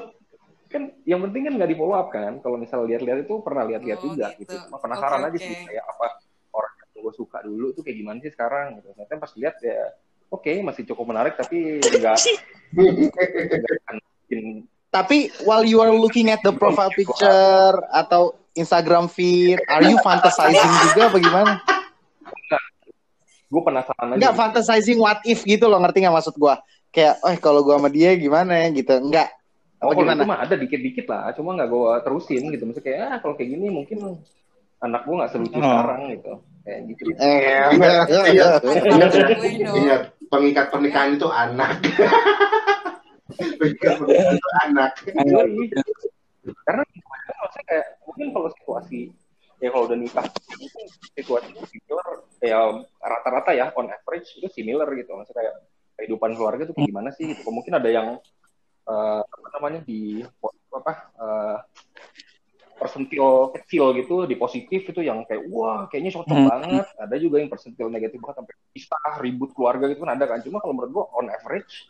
kan 0.66 0.82
yang 1.02 1.20
penting 1.24 1.42
kan 1.46 1.52
nggak 1.58 1.70
di 1.70 1.76
follow 1.76 1.96
up 1.96 2.08
kan. 2.10 2.32
Kalau 2.38 2.56
misal 2.56 2.86
lihat-lihat 2.86 3.18
itu 3.24 3.34
pernah 3.40 3.64
lihat-lihat 3.66 3.98
Oh, 3.98 4.04
juga 4.06 4.26
gitu. 4.36 4.54
gitu. 4.54 4.66
Cuma 4.68 4.78
penasaran 4.78 5.20
Oke, 5.22 5.28
aja 5.30 5.38
sih 5.40 5.54
oke. 5.54 5.64
kayak 5.66 5.84
apa 5.86 6.06
orang 6.52 6.72
yang 6.94 7.00
gue 7.02 7.14
suka 7.14 7.38
dulu 7.42 7.66
tuh 7.72 7.82
kayak 7.82 7.96
gimana 7.98 8.18
sih 8.20 8.30
sekarang 8.30 8.66
gitu. 8.78 8.88
Ternyata 8.94 9.14
pas 9.18 9.32
lihat 9.34 9.54
ya 9.58 9.78
oke 10.30 10.52
masih 10.62 10.82
cukup 10.86 11.04
menarik 11.10 11.34
tapi 11.34 11.82
nggak 11.82 12.16
nggak 12.78 13.74
akan 13.82 13.96
bikin 14.22 14.44
Tapi 14.90 15.30
while 15.42 15.62
you 15.62 15.78
are 15.78 15.94
looking 15.94 16.28
at 16.28 16.42
the 16.42 16.50
profile 16.50 16.90
picture 16.90 17.74
atau 17.90 18.34
Instagram 18.52 19.06
feed, 19.06 19.62
are 19.70 19.86
you 19.86 19.94
fantasizing 20.02 20.58
juga 20.84 21.08
apa 21.08 21.18
gimana? 21.18 21.52
gue 23.50 23.62
penasaran 23.66 24.06
aja. 24.06 24.14
Enggak 24.14 24.32
gitu. 24.34 24.40
fantasizing 24.42 24.98
what 24.98 25.18
if 25.26 25.42
gitu 25.42 25.66
loh, 25.66 25.82
ngerti 25.82 26.06
nggak 26.06 26.14
maksud 26.14 26.38
gua? 26.38 26.62
Kayak, 26.90 27.18
oh 27.22 27.34
kalau 27.42 27.62
gua 27.62 27.78
sama 27.78 27.90
dia 27.90 28.14
gimana 28.14 28.62
ya 28.62 28.70
gitu. 28.70 28.94
Enggak. 28.94 29.26
Oh, 29.82 29.90
Apa 29.90 29.98
gimana? 29.98 30.22
itu 30.22 30.28
mah 30.28 30.38
ada 30.38 30.54
dikit-dikit 30.54 31.06
lah, 31.08 31.34
cuma 31.34 31.58
nggak 31.58 31.66
gue 31.66 31.92
terusin 32.04 32.46
gitu. 32.52 32.62
Maksudnya 32.62 32.86
kayak, 32.86 33.00
ah, 33.10 33.18
kalau 33.18 33.34
kayak 33.34 33.50
gini 33.50 33.66
mungkin 33.72 33.98
anak 34.78 35.02
gue 35.02 35.14
nggak 35.18 35.30
selucu 35.32 35.56
Oh. 35.56 35.64
sekarang 35.66 36.00
gitu. 36.14 36.32
Kayak 36.60 36.80
gitu. 36.94 37.02
Eh, 37.16 37.64
Ingat, 37.74 38.06
iya, 38.06 38.20
ingat, 38.28 38.28
ya. 38.30 38.50
Gue 38.60 38.74
dong. 39.56 39.74
ingat 39.74 40.02
pengikat 40.30 40.66
pernikahan 40.70 41.10
itu 41.16 41.26
anak. 41.26 41.70
anak. 44.66 44.92
Yoi. 45.06 45.70
Karena 46.64 46.82
maksudnya 47.40 47.64
kayak, 47.68 47.86
mungkin 48.06 48.26
kalau 48.32 48.48
situasi, 48.56 49.00
ya 49.60 49.68
kalau 49.70 49.84
udah 49.86 49.98
nikah, 49.98 50.26
mungkin 50.56 50.84
situasi 51.14 51.50
similar, 51.68 52.08
ya 52.40 52.58
rata-rata 53.00 53.50
ya, 53.52 53.70
on 53.76 53.92
average 53.92 54.40
itu 54.40 54.48
similar 54.50 54.88
gitu. 54.96 55.12
Maksudnya 55.14 55.36
kayak, 55.40 55.54
kehidupan 56.00 56.32
keluarga 56.32 56.64
tuh 56.64 56.76
gimana 56.80 57.12
sih 57.12 57.28
gitu. 57.28 57.44
Mungkin 57.52 57.76
ada 57.76 57.88
yang, 57.92 58.16
eh, 58.88 59.20
apa 59.20 59.46
namanya, 59.60 59.84
di, 59.84 60.24
apa, 60.72 60.92
eh, 61.20 61.58
persentil 62.80 63.52
kecil 63.60 63.92
gitu 63.92 64.24
di 64.24 64.40
positif 64.40 64.88
itu 64.88 65.04
yang 65.04 65.28
kayak 65.28 65.44
wah 65.52 65.84
kayaknya 65.92 66.16
cocok 66.16 66.32
Hmm. 66.32 66.48
banget 66.48 66.86
ada 66.96 67.16
juga 67.20 67.36
yang 67.36 67.52
persentil 67.52 67.92
negatif 67.92 68.16
banget 68.24 68.40
sampai 68.40 68.54
pisah 68.72 69.12
ribut 69.20 69.52
keluarga 69.52 69.84
gitu 69.92 70.00
kan 70.00 70.16
ada 70.16 70.24
kan 70.24 70.40
cuma 70.40 70.64
kalau 70.64 70.72
menurut 70.72 70.92
gua 70.96 71.04
on 71.12 71.28
average 71.28 71.84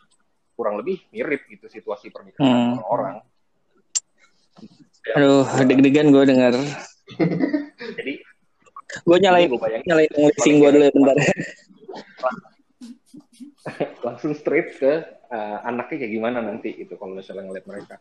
kurang 0.61 0.77
lebih 0.77 1.01
mirip 1.09 1.41
gitu 1.49 1.65
situasi 1.65 2.13
pernikahan 2.13 2.77
Hmm. 2.77 2.85
orang 2.85 3.17
Aduh, 5.17 5.41
deg-degan 5.65 6.13
gue 6.13 6.23
denger. 6.29 6.53
jadi 7.97 8.21
Gue 9.01 9.17
nyalain, 9.17 9.49
gue 9.49 9.57
bayangin 9.57 9.87
nyalain 9.89 10.11
listing 10.29 10.61
gue 10.61 10.69
dulu 10.69 10.85
ya 10.85 10.93
bentar. 10.93 11.17
langsung 14.05 14.37
straight 14.37 14.77
ke 14.77 15.01
eh, 15.33 15.57
anaknya 15.65 16.05
kayak 16.05 16.13
gimana 16.13 16.37
nanti 16.45 16.77
gitu 16.77 16.93
kalau 17.01 17.17
misalnya 17.17 17.49
ngeliat 17.49 17.65
mereka 17.65 17.97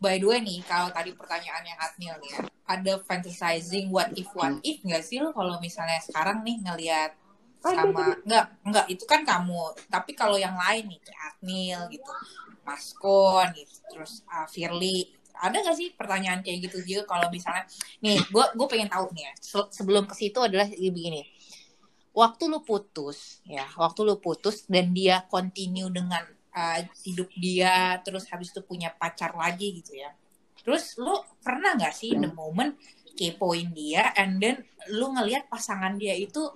By 0.00 0.16
the 0.16 0.32
way 0.32 0.40
nih, 0.40 0.64
kalau 0.64 0.88
tadi 0.88 1.12
pertanyaan 1.12 1.60
yang 1.60 1.76
Adnil 1.76 2.16
nih 2.24 2.30
ya, 2.32 2.40
ada 2.72 2.92
fantasizing 3.04 3.92
what 3.92 4.08
if 4.16 4.32
what 4.32 4.56
if 4.64 4.80
nggak 4.80 5.04
sih 5.04 5.20
lo 5.20 5.36
kalau 5.36 5.60
misalnya 5.60 6.00
sekarang 6.00 6.40
nih 6.40 6.56
ngelihat 6.64 7.19
sama 7.60 8.16
nggak 8.24 8.44
nggak 8.64 8.86
itu 8.88 9.04
kan 9.04 9.20
kamu 9.20 9.76
tapi 9.92 10.16
kalau 10.16 10.40
yang 10.40 10.56
lain 10.56 10.88
nih 10.88 11.00
kayak 11.04 11.20
Adnil 11.36 11.80
gitu 11.92 12.12
Maskon 12.64 13.46
gitu 13.52 13.74
terus 13.92 14.24
uh, 14.32 14.48
Firly 14.48 15.20
ada 15.40 15.56
nggak 15.56 15.76
sih 15.76 15.88
pertanyaan 15.96 16.44
kayak 16.44 16.68
gitu 16.68 16.84
juga 16.84 17.16
kalau 17.16 17.32
misalnya 17.32 17.64
nih 18.04 18.20
gue 18.28 18.44
gue 18.54 18.66
pengen 18.68 18.92
tahu 18.92 19.08
nih 19.16 19.24
ya 19.24 19.32
se- 19.40 19.72
sebelum 19.72 20.04
ke 20.04 20.14
situ 20.14 20.36
adalah 20.36 20.68
begini. 20.68 21.24
Waktu 22.12 22.42
lu 22.50 22.60
putus 22.60 23.40
ya 23.48 23.64
waktu 23.80 24.04
lu 24.04 24.20
putus 24.20 24.68
dan 24.68 24.92
dia 24.92 25.24
continue 25.32 25.88
dengan 25.88 26.20
uh, 26.52 26.80
hidup 27.06 27.32
dia 27.40 27.96
terus 28.04 28.28
habis 28.28 28.52
itu 28.52 28.60
punya 28.60 28.92
pacar 28.92 29.32
lagi 29.32 29.80
gitu 29.80 29.96
ya. 29.96 30.12
Terus 30.60 31.00
lu 31.00 31.16
pernah 31.40 31.72
nggak 31.72 31.94
sih 31.96 32.12
the 32.20 32.28
moment 32.28 32.76
kepoin 33.16 33.72
dia 33.72 34.12
and 34.16 34.44
then 34.44 34.60
lu 34.92 35.12
ngelihat 35.16 35.48
pasangan 35.48 35.96
dia 35.96 36.12
itu 36.12 36.52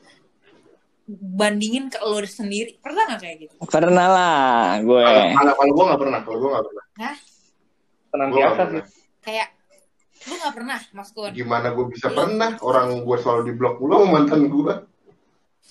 bandingin 1.07 1.87
ke 1.87 2.01
lu 2.01 2.25
sendiri 2.25 2.81
pernah 2.81 3.05
nggak 3.07 3.21
kayak 3.21 3.37
gitu 3.45 3.55
Pernah 3.63 4.07
lah 4.09 4.81
gue. 4.81 5.05
Kalau 5.05 5.25
kalau- 5.35 5.55
kalau 5.55 5.73
gue 5.73 5.85
nggak 5.85 6.01
pernah, 6.01 6.21
kalau 6.21 6.39
gue 6.39 6.51
nggak 6.51 6.65
pernah. 6.65 6.85
tenang 8.09 8.29
Gue 8.29 8.37
nggak 8.37 8.49
biasa 8.49 8.57
sih 8.57 8.65
pernah. 8.65 8.85
kayak 9.21 9.49
lu 10.25 10.35
nggak 10.35 10.55
pernah 10.55 10.79
mas 10.91 11.09
Kun 11.11 11.31
Gimana 11.31 11.67
gue 11.71 11.85
bisa 11.87 12.07
pernah? 12.09 12.51
Orang 12.59 12.87
gue 12.99 13.17
selalu 13.19 13.43
di 13.45 13.53
blok 13.53 13.75
mulu 13.77 14.07
mantan 14.07 14.49
gue. 14.49 14.75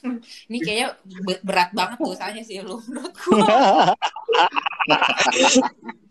ini 0.52 0.58
kayaknya 0.60 0.88
be- 1.24 1.40
berat 1.42 1.72
banget 1.72 1.98
dosanya 1.98 2.44
sih 2.44 2.60
lu 2.60 2.76
menurut 2.84 3.14
gua 3.16 3.96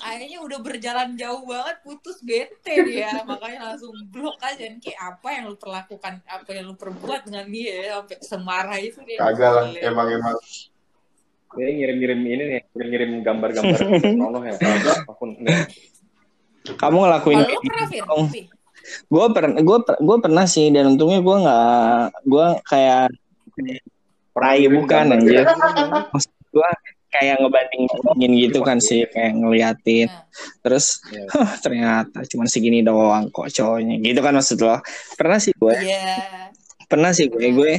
kayaknya 0.00 0.38
udah 0.42 0.58
berjalan 0.62 1.08
jauh 1.18 1.42
banget 1.44 1.76
putus 1.82 2.18
bete 2.22 2.74
dia 2.86 3.10
makanya 3.26 3.74
langsung 3.74 3.94
blok 4.10 4.38
aja 4.42 4.64
nih. 4.70 4.80
kayak 4.80 5.00
apa 5.02 5.28
yang 5.34 5.44
lu 5.50 5.56
perlakukan 5.58 6.12
apa 6.26 6.50
yang 6.54 6.64
lu 6.70 6.74
perbuat 6.78 7.26
dengan 7.26 7.46
dia 7.50 7.74
ya, 7.74 7.84
sampai 8.00 8.16
semarah 8.22 8.78
itu 8.78 8.98
dia 9.02 9.18
Kagak 9.18 9.50
lah, 9.50 9.66
emang 9.82 10.08
emang. 10.10 10.36
Dia 11.56 11.72
ngirim-ngirim 11.72 12.20
ini 12.20 12.42
nih, 12.52 12.60
ngirim 12.76 13.10
gambar-gambar 13.24 13.80
senonoh 14.04 14.42
ya. 14.44 14.60
Apa 14.60 15.12
pun. 15.16 15.40
Kamu 16.66 16.96
ngelakuin 17.00 17.38
kalau 17.40 17.48
lu 17.48 17.60
pernah 17.64 17.86
Fir? 17.88 18.04
Fi? 18.28 18.42
gue 19.06 19.26
pernah 19.34 19.58
gue 19.60 19.78
gue 19.82 20.16
pernah 20.22 20.46
sih 20.46 20.70
dan 20.70 20.94
untungnya 20.94 21.20
gue 21.22 21.36
nggak 21.42 22.04
gue 22.22 22.46
kayak 22.70 23.06
tai 24.36 24.64
bukan 24.70 25.04
anjir 25.16 25.42
maksud 26.12 26.32
gue 26.54 26.70
kayak 27.20 27.36
ngebanding 27.42 27.82
bandingin 27.88 28.32
gitu 28.48 28.58
kan 28.62 28.78
sih 28.78 29.04
kayak 29.08 29.32
ngeliatin. 29.36 30.08
Nah. 30.08 30.24
terus 30.64 31.00
Iya. 31.08 31.24
"Hah, 31.32 31.52
ternyata 31.60 32.18
cuma 32.28 32.44
segini 32.48 32.80
doang 32.84 33.28
kok 33.32 33.48
cowoknya 33.52 34.00
gitu 34.00 34.20
kan 34.20 34.32
maksud 34.36 34.58
lo. 34.60 34.78
Pernah 35.18 35.38
sih 35.40 35.52
gue? 35.56 35.74
Iya. 35.74 36.52
Pernah 36.86 37.10
sih 37.16 37.26
gue. 37.26 37.46
Gue 37.52 37.72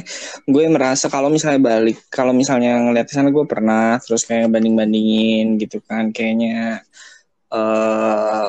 gue 0.44 0.64
merasa 0.68 1.08
kalau 1.08 1.32
misalnya 1.32 1.60
balik 1.62 1.98
kalau 2.12 2.36
misalnya 2.36 2.76
ngeliat 2.82 3.08
sana 3.08 3.32
gue 3.32 3.44
pernah 3.48 3.96
terus 4.02 4.22
kayak 4.28 4.50
banding 4.52 4.74
bandingin 4.78 5.56
gitu 5.60 5.78
kan. 5.84 6.10
Kayaknya 6.14 6.82
eh 7.48 8.46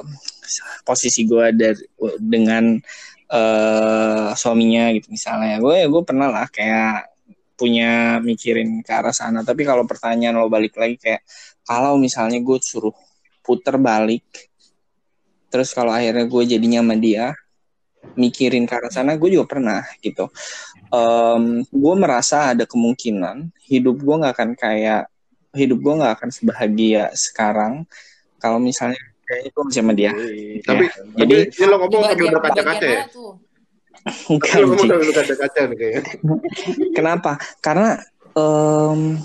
posisi 0.84 1.24
gue 1.24 1.46
dari 1.56 1.84
dengan 2.20 2.76
eh 3.30 4.30
suaminya 4.36 4.92
gitu 4.98 5.08
misalnya. 5.14 5.62
Gue 5.62 5.86
gue 5.88 6.02
pernah 6.04 6.28
lah 6.34 6.48
kayak 6.50 7.09
punya 7.60 8.24
mikirin 8.24 8.80
ke 8.80 8.91
arah 8.95 9.12
sana. 9.12 9.43
Tapi 9.43 9.68
kalau 9.68 9.84
pertanyaan 9.84 10.39
lo 10.39 10.47
balik 10.47 10.80
lagi 10.80 10.95
kayak 10.95 11.28
kalau 11.68 11.99
misalnya 11.99 12.39
gue 12.39 12.57
suruh 12.64 12.95
puter 13.43 13.76
balik 13.76 14.24
terus 15.49 15.74
kalau 15.74 15.89
akhirnya 15.89 16.30
gue 16.30 16.43
jadinya 16.45 16.80
sama 16.86 16.95
dia 16.95 17.34
mikirin 18.16 18.64
ke 18.70 18.74
arah 18.80 18.93
sana 18.93 19.20
gue 19.20 19.30
juga 19.36 19.60
pernah 19.60 19.84
gitu. 19.99 20.32
Em, 20.88 21.68
gue 21.68 21.95
merasa 21.99 22.55
ada 22.55 22.64
kemungkinan 22.64 23.51
hidup 23.68 23.99
gue 23.99 24.16
nggak 24.24 24.34
akan 24.39 24.49
kayak 24.55 25.12
hidup 25.51 25.84
gue 25.84 25.93
nggak 25.99 26.14
akan 26.16 26.30
sebahagia 26.32 27.12
sekarang. 27.12 27.84
Kalau 28.39 28.62
misalnya 28.62 29.01
kayaknya 29.28 29.49
gue 29.51 29.64
masih 29.68 29.82
sama 29.84 29.93
dia. 29.93 30.12
Tapi 30.64 30.86
jadi 31.20 31.38
tapi 31.51 31.60
ini 31.60 31.66
lo 31.68 31.76
ngomong 31.84 32.01
sambil 32.07 32.28
berkaca-kaca 32.39 32.86
ya? 32.88 33.03
Nih 35.70 35.78
kayaknya. 35.78 36.03
Kenapa? 36.93 37.38
Karena 37.62 37.99
em 38.38 39.20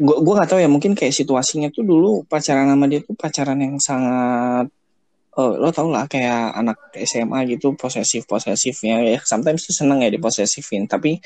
gue 0.00 0.16
gue 0.24 0.32
nggak 0.32 0.48
tahu 0.48 0.60
ya 0.64 0.68
mungkin 0.72 0.96
kayak 0.96 1.12
situasinya 1.12 1.68
tuh 1.68 1.84
dulu 1.84 2.24
pacaran 2.24 2.72
sama 2.72 2.88
dia 2.88 3.04
tuh 3.04 3.12
pacaran 3.12 3.60
yang 3.60 3.76
sangat 3.76 4.72
eh, 5.36 5.54
lo 5.60 5.68
tau 5.76 5.92
lah 5.92 6.08
kayak 6.08 6.56
anak 6.56 6.78
SMA 7.04 7.44
gitu 7.52 7.76
posesif 7.76 8.24
posesifnya 8.24 9.04
ya 9.04 9.20
sometimes 9.20 9.68
tuh 9.68 9.76
seneng 9.76 10.00
ya 10.00 10.08
diposesifin 10.08 10.88
tapi 10.88 11.20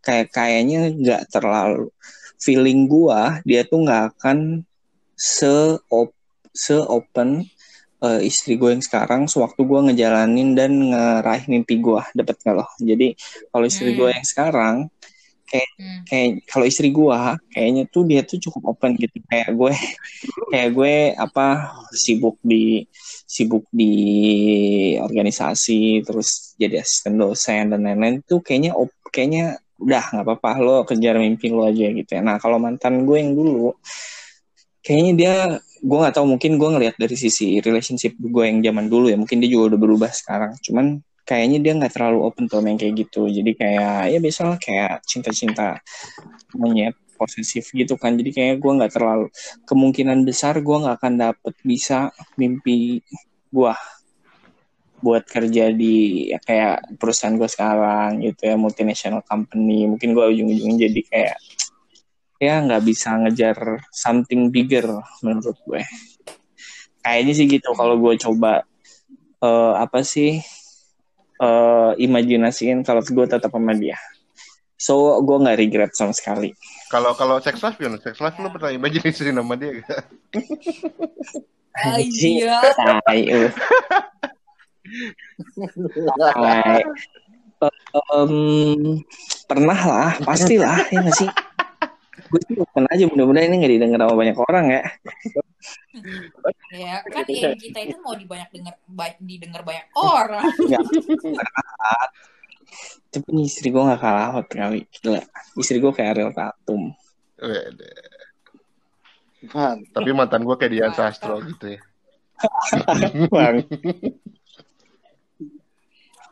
kayak 0.00 0.32
kayaknya 0.32 0.88
nggak 0.96 1.22
terlalu 1.28 1.92
feeling 2.40 2.88
gua 2.88 3.44
dia 3.44 3.68
tuh 3.68 3.84
nggak 3.84 4.16
akan 4.16 4.64
se 5.12 5.76
se 6.54 6.76
open 6.80 7.44
eh, 8.02 8.20
istri 8.26 8.58
gue 8.58 8.70
yang 8.74 8.82
sekarang 8.84 9.30
sewaktu 9.30 9.60
gue 9.62 9.80
ngejalanin 9.90 10.48
dan 10.58 10.72
ngeraih 10.90 11.44
mimpi 11.46 11.78
gue 11.78 12.02
dapet 12.18 12.36
nggak 12.42 12.56
loh 12.56 12.70
jadi 12.82 13.14
kalau 13.54 13.64
istri 13.68 13.90
Hmm. 13.94 13.98
gue 13.98 14.08
yang 14.10 14.26
sekarang 14.26 14.76
Hmm. 15.54 16.02
kayak 16.10 16.30
kalau 16.50 16.66
istri 16.66 16.90
gua 16.90 17.38
kayaknya 17.54 17.86
tuh 17.86 18.02
dia 18.02 18.26
tuh 18.26 18.42
cukup 18.42 18.74
open 18.74 18.98
gitu 18.98 19.22
kayak 19.30 19.54
gue 19.54 19.70
kayak 20.50 20.70
gue 20.74 20.94
apa 21.14 21.70
sibuk 21.94 22.42
di 22.42 22.82
sibuk 23.28 23.62
di 23.70 23.94
organisasi 24.98 26.02
terus 26.02 26.58
jadi 26.58 26.82
asisten 26.82 27.14
dosen 27.20 27.70
dan 27.70 27.86
lain-lain 27.86 28.22
tuh 28.26 28.42
kayaknya 28.42 28.74
op, 28.74 28.90
kayaknya 29.14 29.62
udah 29.78 30.02
nggak 30.10 30.24
apa-apa 30.26 30.50
lo 30.58 30.76
kejar 30.88 31.18
mimpi 31.22 31.50
lo 31.54 31.66
aja 31.70 31.86
gitu 31.86 32.10
ya 32.10 32.22
nah 32.24 32.36
kalau 32.42 32.58
mantan 32.58 33.06
gue 33.06 33.16
yang 33.20 33.38
dulu 33.38 33.74
kayaknya 34.84 35.12
dia 35.16 35.34
gue 35.84 35.98
nggak 36.00 36.16
tahu 36.16 36.26
mungkin 36.32 36.56
gue 36.56 36.68
ngelihat 36.72 36.96
dari 36.96 37.12
sisi 37.12 37.60
relationship 37.60 38.16
gue 38.16 38.44
yang 38.48 38.64
zaman 38.64 38.88
dulu 38.88 39.12
ya 39.12 39.20
mungkin 39.20 39.44
dia 39.44 39.52
juga 39.52 39.76
udah 39.76 39.80
berubah 39.84 40.10
sekarang. 40.16 40.56
Cuman 40.64 41.04
kayaknya 41.28 41.58
dia 41.60 41.72
nggak 41.76 41.92
terlalu 41.92 42.24
open 42.24 42.48
tuh 42.48 42.64
yang 42.64 42.80
kayak 42.80 43.04
gitu. 43.04 43.28
Jadi 43.28 43.52
kayak 43.52 44.16
ya 44.16 44.18
biasa 44.20 44.56
kayak 44.56 45.04
cinta-cinta 45.04 45.76
monyet 46.56 46.96
posesif 47.20 47.68
gitu 47.76 48.00
kan. 48.00 48.16
Jadi 48.16 48.32
kayak 48.32 48.54
gue 48.64 48.72
nggak 48.80 48.92
terlalu 48.96 49.28
kemungkinan 49.68 50.24
besar 50.24 50.56
gue 50.64 50.76
nggak 50.76 50.96
akan 51.04 51.14
dapet 51.20 51.54
bisa 51.60 52.08
mimpi 52.40 53.04
gue 53.52 53.72
buat 55.04 55.28
kerja 55.28 55.68
di 55.68 56.32
ya 56.32 56.40
kayak 56.40 56.96
perusahaan 56.96 57.36
gue 57.36 57.44
sekarang 57.44 58.24
gitu 58.24 58.40
ya 58.48 58.56
multinational 58.56 59.20
company. 59.20 59.84
Mungkin 59.84 60.16
gue 60.16 60.24
ujung-ujungnya 60.32 60.88
jadi 60.88 61.00
kayak 61.12 61.36
ya 62.42 62.60
nggak 62.62 62.82
bisa 62.82 63.14
ngejar 63.20 63.84
something 63.94 64.50
bigger 64.50 64.86
menurut 65.22 65.56
gue 65.66 65.82
kayaknya 67.04 67.32
sih 67.36 67.46
gitu 67.46 67.70
kalau 67.76 67.98
gue 68.00 68.14
coba 68.18 68.64
uh, 69.44 69.74
apa 69.78 70.02
sih 70.02 70.42
uh, 71.38 71.92
imajinasiin 71.94 72.82
kalau 72.82 73.00
gue 73.04 73.26
tetap 73.28 73.54
sama 73.54 73.72
dia 73.76 73.98
so 74.74 75.14
gue 75.22 75.36
nggak 75.38 75.58
regret 75.58 75.92
sama 75.94 76.12
sekali 76.12 76.52
Kalau 76.94 77.10
kalau 77.18 77.42
sex 77.42 77.58
life 77.58 77.74
gimana? 77.74 77.98
Sex 77.98 78.22
life 78.22 78.38
lu 78.38 78.54
pernah 78.54 78.70
imajinasi 78.70 79.34
nama 79.34 79.58
dia 79.58 79.82
gak? 79.82 80.04
Iya. 83.10 83.50
Em, 88.14 89.00
pernah 89.48 89.80
lah, 89.82 90.12
pastilah 90.22 90.86
ya 90.92 91.00
nggak 91.02 91.16
sih. 91.16 91.30
Gue 92.34 92.42
sih 92.50 92.58
open 92.58 92.90
aja 92.90 93.06
mudah-mudahan 93.06 93.46
ini 93.46 93.62
nggak 93.62 93.72
didengar 93.78 94.00
sama 94.02 94.18
banyak 94.18 94.34
orang 94.42 94.66
ya. 94.74 94.82
Ya, 96.74 97.00
kan 97.06 97.24
yang 97.30 97.54
kita 97.54 97.78
itu 97.86 97.96
mau 98.02 98.18
dibanyak 98.18 98.50
denger 98.50 98.74
ba- 98.90 99.16
didengar 99.22 99.62
banyak 99.62 99.86
orang. 99.94 100.42
Tapi 103.14 103.28
nih 103.30 103.46
istri 103.46 103.70
gue 103.70 103.78
gak 103.78 104.02
kalah 104.02 104.34
hot 104.34 104.50
kali. 104.50 104.84
Gila. 104.90 105.22
Istri 105.54 105.78
gue 105.78 105.92
kayak 105.94 106.10
Ariel 106.18 106.34
Tatum. 106.34 106.90
Wede. 107.38 107.94
Tapi 109.94 110.10
mantan 110.10 110.42
gue 110.42 110.56
kayak 110.58 110.72
Dian 110.74 110.92
Sastro 110.92 111.38
gitu 111.46 111.78
ya. 111.78 111.80
Bang. 113.32 113.62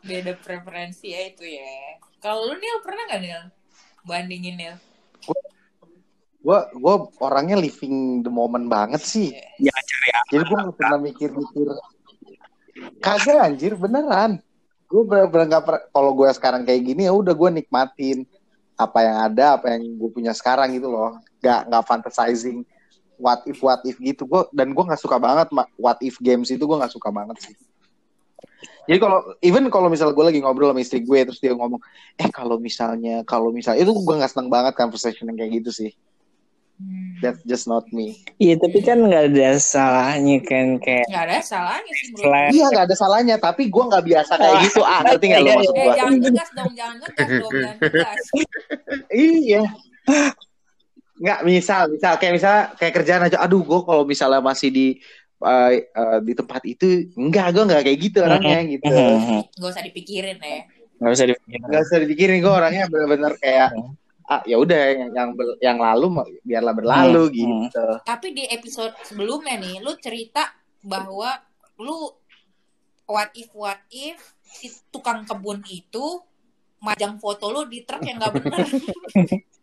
Beda 0.03 0.35
preferensi 0.35 1.15
ya 1.15 1.31
itu 1.31 1.47
ya. 1.47 2.03
Kalau 2.19 2.51
lu 2.51 2.59
Nil 2.59 2.77
pernah 2.83 3.07
gak 3.07 3.21
Nil? 3.23 3.43
Bandingin 4.03 4.59
Nil. 4.59 4.75
Gue 6.43 6.59
gue 6.75 6.95
orangnya 7.23 7.55
living 7.55 8.19
the 8.19 8.27
moment 8.27 8.67
banget 8.67 8.99
sih. 8.99 9.31
Jangan 9.63 9.83
cari 9.87 10.09
apa. 10.11 10.27
Jadi 10.27 10.43
gue 10.43 10.57
gak 10.59 10.75
pernah 10.75 10.99
mikir-mikir. 10.99 11.67
Kagak 12.99 13.39
anjir, 13.39 13.71
beneran. 13.79 14.43
Gue 14.91 15.07
bener-bener 15.07 15.47
gak 15.47 15.63
pernah. 15.63 15.83
Kalau 15.87 16.11
gue 16.11 16.29
sekarang 16.35 16.61
kayak 16.67 16.81
gini 16.83 17.07
ya 17.07 17.15
udah 17.15 17.31
gue 17.31 17.49
nikmatin 17.63 18.27
apa 18.75 18.99
yang 18.99 19.17
ada, 19.31 19.45
apa 19.55 19.71
yang 19.71 19.95
gue 19.95 20.09
punya 20.11 20.35
sekarang 20.35 20.75
gitu 20.75 20.91
loh. 20.91 21.15
Gak 21.39 21.71
nggak 21.71 21.83
fantasizing 21.87 22.67
what 23.15 23.39
if 23.47 23.63
what 23.63 23.79
if 23.87 23.95
gitu. 24.03 24.27
Gue 24.27 24.43
dan 24.51 24.75
gue 24.75 24.83
nggak 24.83 24.99
suka 24.99 25.15
banget 25.15 25.47
what 25.79 25.95
if 26.03 26.19
games 26.19 26.51
itu 26.51 26.59
gue 26.59 26.77
nggak 26.77 26.91
suka 26.91 27.07
banget 27.07 27.39
sih. 27.39 27.55
Jadi 28.83 28.99
kalau 28.99 29.23
even 29.39 29.71
kalau 29.71 29.87
misalnya 29.87 30.11
gue 30.11 30.25
lagi 30.27 30.39
ngobrol 30.43 30.75
sama 30.75 30.83
istri 30.83 30.99
gue 30.99 31.19
terus 31.23 31.39
dia 31.39 31.55
ngomong, 31.55 31.79
eh 32.19 32.27
kalau 32.27 32.59
misalnya 32.59 33.23
kalau 33.23 33.47
misalnya 33.55 33.79
itu 33.79 33.95
gue 33.95 34.15
nggak 34.19 34.27
seneng 34.27 34.51
banget 34.51 34.75
conversation 34.75 35.31
yang 35.31 35.39
kayak 35.39 35.63
gitu 35.63 35.71
sih. 35.71 35.91
That's 37.23 37.39
just 37.47 37.71
not 37.71 37.87
me. 37.95 38.19
Iya 38.35 38.59
tapi 38.59 38.83
kan 38.83 38.99
nggak 38.99 39.31
ada 39.31 39.55
salahnya 39.55 40.43
kan 40.43 40.75
kayak 40.83 41.07
Gak 41.07 41.23
ada 41.23 41.39
salahnya 41.39 41.93
sih. 41.95 42.11
Iya 42.51 42.65
nggak 42.67 42.85
ada 42.91 42.95
salahnya, 42.99 43.35
tapi 43.39 43.71
gue 43.71 43.79
nggak 43.79 44.03
biasa 44.03 44.35
kayak 44.35 44.57
gitu. 44.67 44.83
Ah 44.83 44.99
ngerti 45.07 45.25
nggak 45.31 45.39
lo 45.39 45.49
maksud 45.55 45.71
Eh 45.71 45.79
gue? 45.79 45.95
jangan 45.95 46.13
ngegas 46.19 46.49
dong, 46.51 46.71
jangan 46.75 46.95
ngegas 46.99 47.27
dong, 47.31 47.51
jangan. 47.55 48.17
Iya. 49.15 49.61
Nggak 51.23 51.39
misal, 51.47 51.81
misal 51.87 52.13
kayak 52.19 52.33
misal 52.35 52.55
kayak 52.75 52.93
kerjaan 52.99 53.23
aja. 53.23 53.37
Aduh, 53.39 53.63
gue 53.63 53.79
kalau 53.87 54.03
misalnya 54.03 54.43
masih 54.43 54.67
di 54.67 54.87
eh, 55.39 55.71
eh, 55.87 56.19
di 56.27 56.33
tempat 56.35 56.61
itu, 56.67 57.07
enggak, 57.15 57.55
gue 57.55 57.63
nggak 57.63 57.81
kayak 57.87 57.99
gitu 58.03 58.17
orangnya 58.19 58.59
gitu. 58.67 58.91
Gak 59.63 59.71
usah 59.71 59.83
dipikirin 59.87 60.43
ya. 60.43 60.67
nggak 60.99 61.13
usah 61.15 61.25
dipikirin. 61.31 61.61
Nggak 61.71 61.81
usah 61.87 61.97
dipikirin 62.03 62.37
gue 62.43 62.51
orangnya 62.51 62.83
bener-bener 62.91 63.31
kayak 63.39 63.71
ah 64.29 64.41
ya 64.47 64.55
udah 64.55 64.81
yang 64.95 65.11
yang, 65.11 65.29
ber- 65.35 65.59
yang 65.59 65.77
lalu 65.79 66.07
biarlah 66.41 66.73
berlalu 66.75 67.23
Hmm. 67.27 67.35
gitu. 67.35 67.87
Tapi 68.07 68.27
di 68.31 68.43
episode 68.47 68.95
sebelumnya 69.03 69.59
nih, 69.59 69.83
lu 69.83 69.95
cerita 69.99 70.47
bahwa 70.83 71.35
lu 71.79 72.11
what 73.07 73.29
if 73.35 73.51
what 73.51 73.79
if 73.91 74.15
si 74.43 74.71
tukang 74.87 75.27
kebun 75.27 75.59
itu 75.67 76.21
majang 76.79 77.15
foto 77.19 77.51
lu 77.51 77.67
di 77.67 77.83
truk 77.87 78.03
yang 78.03 78.19
gak 78.19 78.33
bener. 78.39 78.67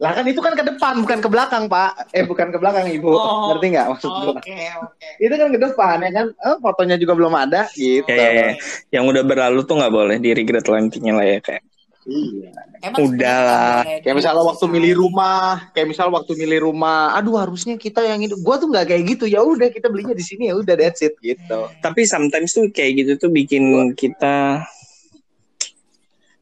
Lah 0.00 0.16
kan 0.16 0.24
itu 0.24 0.40
kan 0.40 0.56
ke 0.56 0.64
depan 0.64 1.04
bukan 1.04 1.20
ke 1.20 1.28
belakang 1.28 1.68
pak. 1.68 2.08
Eh 2.16 2.24
bukan 2.24 2.48
ke 2.48 2.56
belakang 2.56 2.88
ibu. 2.88 3.12
Oh. 3.12 3.52
Ngerti 3.52 3.76
nggak 3.76 3.86
maksud 3.92 4.08
gue? 4.08 4.32
Oke, 4.32 4.56
oke. 4.80 5.08
Itu 5.20 5.34
kan 5.36 5.48
ke 5.52 5.60
depan 5.60 5.96
ya 6.00 6.10
kan. 6.16 6.26
Eh, 6.32 6.56
fotonya 6.56 6.96
juga 6.96 7.12
belum 7.20 7.36
ada 7.36 7.68
gitu. 7.76 8.08
Ya, 8.08 8.16
ya, 8.16 8.30
ya. 8.32 8.50
Yang 8.96 9.04
udah 9.12 9.22
berlalu 9.28 9.60
tuh 9.68 9.76
nggak 9.76 9.92
boleh 9.92 10.16
di 10.16 10.32
regret 10.32 10.64
lah 10.72 10.80
intinya 10.80 11.20
lah 11.20 11.26
ya 11.28 11.38
kayak. 11.44 11.62
Iya. 12.10 12.50
Emang 12.82 13.00
Udah 13.06 13.06
sebenarnya 13.06 13.38
lah. 13.46 13.60
nggak 13.62 13.84
boleh 13.86 13.98
Kayak 14.02 14.16
misalnya 14.18 14.42
waktu 14.42 14.64
dipisahin. 14.66 14.74
milih 14.74 14.94
rumah, 14.98 15.46
kayak 15.70 15.86
misalnya 15.86 16.12
waktu 16.18 16.32
milih 16.34 16.58
rumah, 16.66 17.02
aduh 17.14 17.36
harusnya 17.38 17.74
kita 17.78 18.00
yang 18.02 18.18
ini. 18.24 18.34
Gua 18.42 18.56
tuh 18.58 18.66
nggak 18.66 18.86
kayak 18.90 19.02
gitu. 19.14 19.24
Ya 19.30 19.40
udah 19.46 19.68
kita 19.70 19.86
belinya 19.86 20.14
di 20.18 20.24
sini 20.26 20.50
ya 20.50 20.54
udah 20.58 20.74
that's 20.74 21.00
it 21.06 21.14
gitu. 21.22 21.60
Hmm. 21.70 21.78
Tapi 21.78 22.00
sometimes 22.08 22.50
tuh 22.50 22.66
kayak 22.74 22.92
gitu 22.98 23.12
tuh 23.26 23.30
bikin 23.30 23.94
kita 23.94 24.66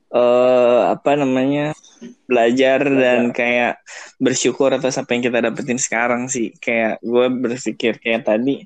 eh 0.09 0.81
apa 0.89 1.21
namanya 1.21 1.77
belajar 2.25 2.81
dan 2.89 3.29
kayak 3.37 3.85
bersyukur 4.17 4.73
atas 4.73 4.97
apa 4.97 5.13
yang 5.13 5.23
kita 5.29 5.39
dapetin 5.45 5.77
sekarang 5.77 6.33
sih. 6.33 6.57
Kayak 6.57 6.97
gue 7.05 7.27
berpikir 7.29 8.01
kayak 8.01 8.25
tadi 8.25 8.65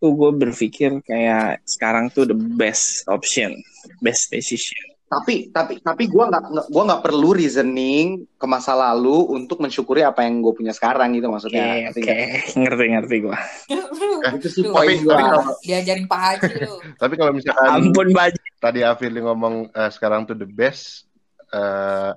tuh 0.00 0.16
gue 0.16 0.32
berpikir 0.34 0.98
kayak 1.04 1.62
sekarang 1.68 2.10
tuh 2.10 2.26
the 2.26 2.34
best 2.34 3.06
option, 3.06 3.54
best 4.02 4.32
decision. 4.34 4.98
Tapi 5.10 5.50
tapi 5.50 5.82
tapi 5.82 6.06
gua 6.06 6.30
nggak 6.30 6.70
gua 6.70 6.82
nggak 6.86 7.02
perlu 7.02 7.34
reasoning 7.34 8.30
ke 8.30 8.46
masa 8.46 8.78
lalu 8.78 9.26
untuk 9.34 9.58
mensyukuri 9.58 10.00
apa 10.00 10.22
yang 10.22 10.38
gue 10.38 10.54
punya 10.54 10.70
sekarang 10.70 11.10
gitu 11.12 11.26
maksudnya. 11.26 11.90
oke, 11.90 11.90
Ngerti 11.90 12.00
nggak? 12.00 12.18
ngerti 12.62 12.84
ngerti 12.88 13.16
gue. 13.20 13.36
Itu 14.38 14.48
sih 14.48 14.62
Duh, 14.62 14.70
poin 14.70 14.94
kalau- 15.02 15.58
Diajarin 15.60 16.06
Pak 16.06 16.20
Haji 16.22 16.52
lu. 16.62 16.74
Tapi 17.02 17.14
kalau 17.18 17.32
misalkan 17.34 17.68
Ampun 17.74 18.08
baju. 18.10 18.38
tadi 18.56 18.80
Afili 18.80 19.18
ngomong 19.18 19.54
eh, 19.68 19.90
sekarang 19.90 20.24
tuh 20.24 20.38
the 20.38 20.46
best, 20.46 21.10
eh, 21.50 22.14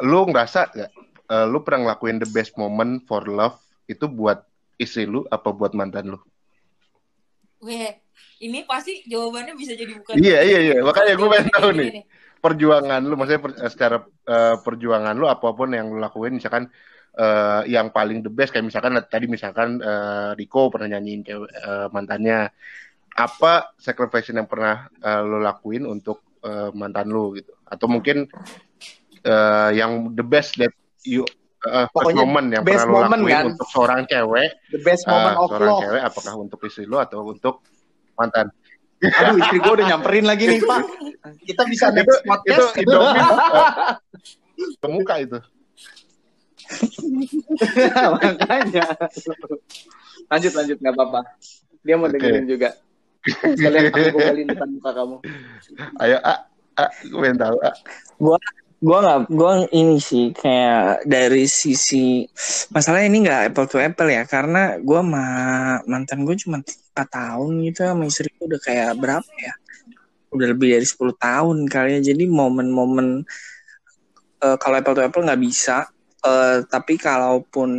lu 0.00 0.24
ngerasa 0.24 0.72
nggak? 0.72 0.90
eh, 1.28 1.46
lu 1.46 1.60
pernah 1.60 1.80
ngelakuin 1.84 2.16
the 2.16 2.26
best 2.26 2.56
moment 2.56 3.04
for 3.04 3.22
love 3.22 3.60
itu 3.84 4.08
buat 4.08 4.40
istri 4.74 5.04
lu 5.04 5.28
apa 5.28 5.52
buat 5.52 5.76
mantan 5.76 6.16
lu? 6.16 6.18
Weh, 7.60 7.92
ini 8.40 8.64
pasti 8.64 9.04
jawabannya 9.04 9.52
bisa 9.52 9.76
jadi 9.76 9.92
bukan. 10.00 10.16
Iya 10.16 10.38
iya 10.40 10.58
iya, 10.60 10.74
makanya 10.80 11.12
gue 11.16 11.28
pengen 11.28 11.48
tahu 11.52 11.68
nih 11.76 11.90
perjuangan 12.40 13.00
lu, 13.04 13.14
maksudnya 13.20 13.42
per- 13.44 13.58
eh, 13.60 13.68
secara 13.68 13.96
eh, 14.24 14.56
perjuangan 14.64 15.12
lu 15.12 15.28
apa 15.28 15.52
pun 15.52 15.68
yang 15.76 15.92
lu 15.92 16.00
lakuin, 16.00 16.40
misalkan 16.40 16.72
eh, 17.12 17.62
yang 17.68 17.92
paling 17.92 18.24
the 18.24 18.32
best 18.32 18.48
kayak 18.48 18.64
misalkan 18.64 18.96
tadi 19.04 19.28
misalkan 19.28 19.76
eh, 19.76 20.32
Riko 20.40 20.72
pernah 20.72 20.96
nyanyiin 20.96 21.20
cewek 21.20 21.50
eh, 21.52 21.86
mantannya, 21.92 22.48
apa 23.12 23.76
sacrifice 23.76 24.32
yang 24.32 24.48
pernah 24.48 24.88
eh, 24.88 25.20
lu 25.20 25.36
lakuin 25.36 25.84
untuk 25.84 26.40
eh, 26.40 26.72
mantan 26.72 27.12
lu 27.12 27.36
gitu, 27.36 27.52
atau 27.68 27.86
mungkin 27.92 28.24
eh, 29.20 29.70
yang 29.76 30.16
the 30.16 30.24
best 30.24 30.56
that 30.56 30.72
you 31.04 31.28
first 31.60 31.92
Pokoknya 31.92 32.24
moment 32.24 32.46
yang 32.56 32.64
best 32.64 32.88
pernah 32.88 32.88
lu 32.88 32.96
moment, 33.04 33.20
lakuin 33.20 33.36
kan? 33.36 33.44
untuk 33.52 33.68
seorang 33.68 34.00
cewek, 34.08 34.48
The 34.72 34.80
best 34.80 35.04
moment 35.04 35.36
of 35.36 35.48
seorang 35.52 35.68
love. 35.68 35.82
cewek 35.84 36.02
apakah 36.08 36.34
untuk 36.40 36.58
istri 36.64 36.84
lu 36.88 36.96
atau 36.96 37.20
untuk 37.28 37.54
mantan? 38.18 38.48
Aduh 39.00 39.40
istri 39.40 39.58
gue 39.64 39.72
udah 39.80 39.86
nyamperin 39.96 40.26
lagi 40.28 40.44
nih 40.44 40.60
pak. 40.60 40.84
Kita 41.48 41.62
bisa 41.64 41.88
itu 41.88 41.96
next 41.96 42.20
itu 42.20 42.28
podcast. 42.28 42.68
Indomie 42.76 43.16
eh, 44.60 44.90
muka 44.92 45.14
itu. 45.24 45.38
Makanya. 48.20 48.86
Lanjut 50.28 50.52
lanjut 50.52 50.76
nggak 50.78 50.94
apa-apa. 50.94 51.20
Dia 51.80 51.96
mau 51.96 52.12
Oke. 52.12 52.20
dengerin 52.20 52.44
juga. 52.44 52.76
Sekalian 53.56 53.88
aku 53.88 53.98
gobalin 54.16 54.46
depan 54.48 54.68
muka 54.68 54.90
kamu. 54.96 55.16
Ayo, 56.00 56.16
ah, 56.24 56.40
ah, 56.76 56.90
gue 57.04 57.20
pengen 57.20 57.38
tahu. 57.40 57.56
Ah. 57.60 57.74
Gua 58.80 58.98
nggak, 59.04 59.20
gua 59.28 59.68
ini 59.76 60.00
sih 60.00 60.32
kayak 60.32 61.04
dari 61.04 61.44
sisi 61.44 62.24
masalah 62.72 63.04
ini 63.04 63.28
nggak 63.28 63.52
apple 63.52 63.68
to 63.68 63.76
apple 63.76 64.08
ya 64.08 64.24
karena 64.24 64.80
gua 64.80 65.04
ma 65.04 65.24
mantan 65.84 66.24
gue 66.24 66.32
cuma 66.40 66.64
4 66.90 67.08
tahun 67.08 67.50
gitu 67.66 67.80
sama 67.86 68.04
istri 68.04 68.28
gue 68.34 68.46
udah 68.50 68.60
kayak 68.60 68.90
berapa 68.98 69.32
ya? 69.38 69.54
Udah 70.34 70.46
lebih 70.50 70.74
dari 70.74 70.86
10 70.86 71.14
tahun 71.16 71.56
kali 71.70 71.98
ya. 71.98 72.00
Jadi 72.12 72.24
momen-momen 72.26 73.24
eh, 74.42 74.56
kalau 74.58 74.74
apple 74.78 74.94
to 74.98 75.02
apple 75.06 75.24
nggak 75.24 75.40
bisa 75.40 75.86
Eh, 76.20 76.58
tapi 76.68 77.00
kalaupun 77.00 77.70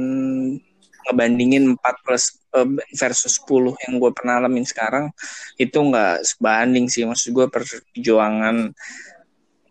ngebandingin 1.05 1.77
4 1.77 2.01
plus 2.01 2.41
eh, 2.57 2.65
versus 2.97 3.37
10 3.37 3.77
yang 3.85 4.01
gue 4.01 4.09
pernah 4.17 4.41
alamin 4.41 4.65
sekarang 4.65 5.13
itu 5.61 5.77
nggak 5.77 6.25
sebanding 6.25 6.89
sih. 6.89 7.05
Maksud 7.05 7.37
gue 7.37 7.45
perjuangan 7.53 8.73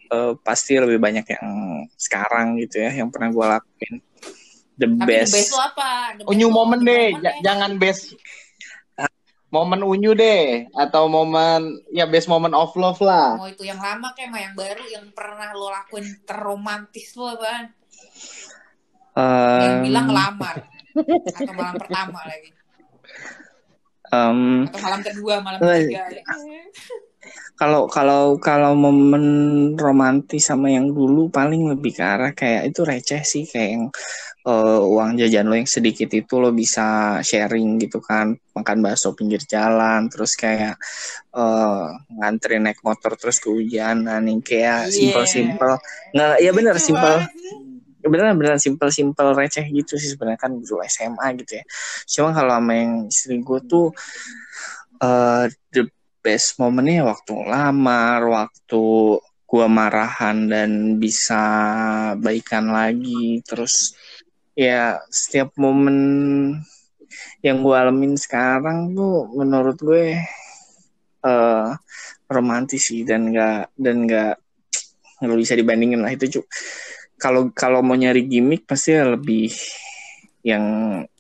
eh, 0.07 0.33
pasti 0.39 0.79
lebih 0.79 1.03
banyak 1.03 1.27
yang 1.27 1.47
sekarang 1.99 2.63
gitu 2.63 2.79
ya 2.79 2.95
yang 2.95 3.11
pernah 3.11 3.35
gue 3.35 3.47
lakuin. 3.59 3.95
The 4.79 4.87
Tapi 4.87 5.03
the 5.03 5.07
best 5.19 5.35
best. 5.35 5.51
apa? 5.59 5.91
The 6.15 6.23
best 6.23 6.31
Unyu 6.31 6.47
lu, 6.47 6.55
momen 6.55 6.81
the 6.81 6.87
deh, 6.87 7.07
moment 7.11 7.25
Ja- 7.27 7.39
jangan 7.43 7.71
best 7.75 8.03
momen 9.51 9.83
unyu 9.83 10.15
deh 10.15 10.71
atau 10.79 11.11
momen 11.11 11.83
ya 11.91 12.07
best 12.07 12.31
moment 12.31 12.55
of 12.55 12.71
love 12.79 13.03
lah. 13.03 13.35
Mau 13.35 13.51
itu 13.51 13.67
yang 13.67 13.83
lama 13.83 14.15
kayak 14.15 14.31
mau 14.31 14.39
yang 14.39 14.55
baru 14.55 14.85
yang 14.87 15.07
pernah 15.11 15.51
lo 15.53 15.69
lakuin 15.75 16.07
terromantis 16.23 17.19
lo 17.19 17.35
apaan? 17.35 17.75
Yang 19.61 19.75
Em, 19.75 19.83
bilang 19.91 20.07
ngelamar 20.07 20.57
atau 21.35 21.55
malam 21.55 21.75
pertama 21.83 22.21
lagi. 22.31 22.51
Em, 24.11 24.39
atau 24.71 24.81
malam 24.83 25.01
kedua 25.03 25.35
malam 25.43 25.59
ketiga. 25.59 26.03
Kalau 27.61 27.85
kalau 27.93 28.41
kalau 28.41 28.73
momen 28.73 29.77
romantis 29.77 30.49
sama 30.49 30.73
yang 30.73 30.89
dulu 30.89 31.29
paling 31.29 31.69
lebih 31.69 31.93
ke 31.93 32.01
arah 32.01 32.33
kayak 32.33 32.73
itu 32.73 32.81
receh 32.81 33.21
sih 33.21 33.45
kayak 33.45 33.71
yang 33.77 33.85
eh, 34.41 34.81
uang 34.81 35.21
jajan 35.21 35.47
lo 35.47 35.55
yang 35.55 35.69
sedikit 35.69 36.09
itu 36.11 36.35
lo 36.37 36.49
bisa 36.51 37.19
sharing 37.21 37.77
gitu 37.77 38.01
kan 38.01 38.33
makan 38.57 38.79
bakso 38.81 39.13
pinggir 39.13 39.41
jalan 39.45 40.09
terus 40.09 40.33
kayak 40.35 40.81
eh 41.31 41.85
nganterin 42.17 42.65
naik 42.65 42.81
motor 42.81 43.15
terus 43.15 43.37
kehujanan 43.39 44.25
yang 44.25 44.41
kayak 44.41 44.89
Iya. 44.89 44.93
simple 44.93 45.25
simple 45.27 45.75
nggak 46.11 46.37
ya 46.41 46.51
Lucu 46.51 46.81
simple 46.81 47.05
banget 47.05 47.31
sih. 47.37 47.57
beneran 48.01 48.35
beneran 48.35 48.61
simple 48.61 48.89
simple 48.89 49.31
receh 49.37 49.67
gitu 49.69 50.01
sih 50.01 50.17
sebenarnya 50.17 50.41
kan 50.41 50.57
dulu 50.57 50.81
SMA 50.83 51.27
gitu 51.37 51.61
ya 51.61 51.65
cuma 52.09 52.33
kalau 52.33 52.57
sama 52.57 52.73
yang 52.73 52.93
istri 53.07 53.37
gue 53.39 53.61
tuh 53.69 53.93
eh 55.01 55.45
the 55.71 55.85
best 56.21 56.57
momennya 56.57 57.05
waktu 57.05 57.33
lamar 57.45 58.21
waktu 58.25 58.83
gua 59.45 59.67
marahan 59.67 60.47
dan 60.47 60.71
bisa 60.97 61.43
baikan 62.17 62.71
lagi 62.71 63.43
terus 63.43 63.99
ya 64.61 65.01
setiap 65.09 65.57
momen 65.57 65.97
yang 67.41 67.65
gue 67.65 67.73
alamin 67.73 68.21
sekarang 68.21 68.93
tuh 68.93 69.33
menurut 69.33 69.81
gue 69.81 70.21
eh 71.21 71.69
romantis 72.29 72.93
sih 72.93 73.09
dan 73.09 73.33
nggak 73.33 73.73
dan 73.81 74.05
nggak 74.05 74.35
nggak 75.25 75.39
bisa 75.41 75.57
dibandingin 75.57 76.05
lah 76.05 76.13
itu 76.13 76.41
cu. 76.41 76.41
Kalau 77.21 77.53
kalau 77.57 77.81
mau 77.81 77.97
nyari 77.97 78.29
gimmick 78.29 78.69
pasti 78.69 78.97
lebih 78.97 79.49
yang 80.45 80.65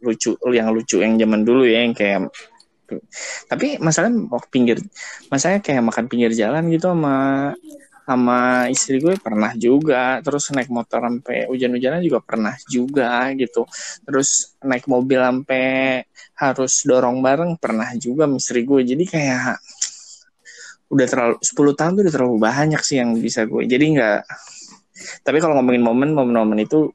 lucu 0.00 0.36
yang 0.52 0.72
lucu 0.72 1.00
yang 1.00 1.16
zaman 1.20 1.44
dulu 1.44 1.64
ya 1.68 1.84
yang 1.84 1.92
kayak 1.92 2.32
tapi 3.46 3.76
masalahnya 3.78 4.26
waktu 4.32 4.48
pinggir 4.48 4.78
masalahnya 5.28 5.60
kayak 5.60 5.84
makan 5.84 6.04
pinggir 6.08 6.32
jalan 6.32 6.72
gitu 6.72 6.90
sama 6.90 7.52
sama 8.06 8.66
istri 8.72 8.98
gue 8.98 9.16
pernah 9.20 9.52
juga. 9.56 10.18
Terus 10.24 10.50
naik 10.54 10.70
motor 10.72 11.00
sampai 11.04 11.48
hujan-hujanan 11.48 12.00
juga 12.04 12.20
pernah 12.20 12.54
juga 12.68 13.28
gitu. 13.36 13.66
Terus 14.04 14.56
naik 14.64 14.86
mobil 14.90 15.20
sampai 15.20 16.02
harus 16.38 16.72
dorong 16.84 17.20
bareng 17.20 17.56
pernah 17.60 17.88
juga 17.96 18.24
istri 18.36 18.64
gue. 18.64 18.80
Jadi 18.84 19.04
kayak 19.06 19.58
udah 20.90 21.06
terlalu 21.06 21.36
10 21.38 21.78
tahun 21.78 21.90
tuh 21.94 22.02
udah 22.02 22.14
terlalu 22.14 22.36
banyak 22.42 22.82
sih 22.82 22.98
yang 22.98 23.14
bisa 23.14 23.46
gue 23.46 23.62
jadi 23.62 23.84
nggak 23.94 24.20
tapi 25.22 25.38
kalau 25.38 25.54
ngomongin 25.56 25.86
momen 25.86 26.10
momen-momen 26.12 26.66
itu 26.66 26.90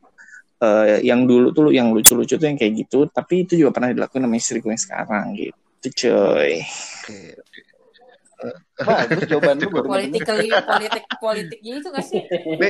eh, 0.60 1.00
yang 1.08 1.24
dulu 1.24 1.56
tuh 1.56 1.72
yang 1.72 1.96
lucu-lucu 1.96 2.36
tuh 2.36 2.44
yang 2.46 2.60
kayak 2.60 2.86
gitu 2.86 3.08
tapi 3.08 3.48
itu 3.48 3.56
juga 3.56 3.72
pernah 3.80 3.96
dilakuin 3.96 4.28
sama 4.28 4.36
istri 4.36 4.60
gue 4.60 4.68
yang 4.68 4.84
sekarang 4.84 5.26
gitu 5.40 5.56
oke. 7.40 7.75
Bagus 8.76 9.20
jawaban 9.26 9.56
lu 9.58 9.70
baru 9.72 9.88
Politically, 9.88 10.50
politik 10.52 11.04
politiknya 11.18 11.74
itu 11.80 11.88
gak 11.90 12.06
sih? 12.06 12.22
Iya, 12.22 12.70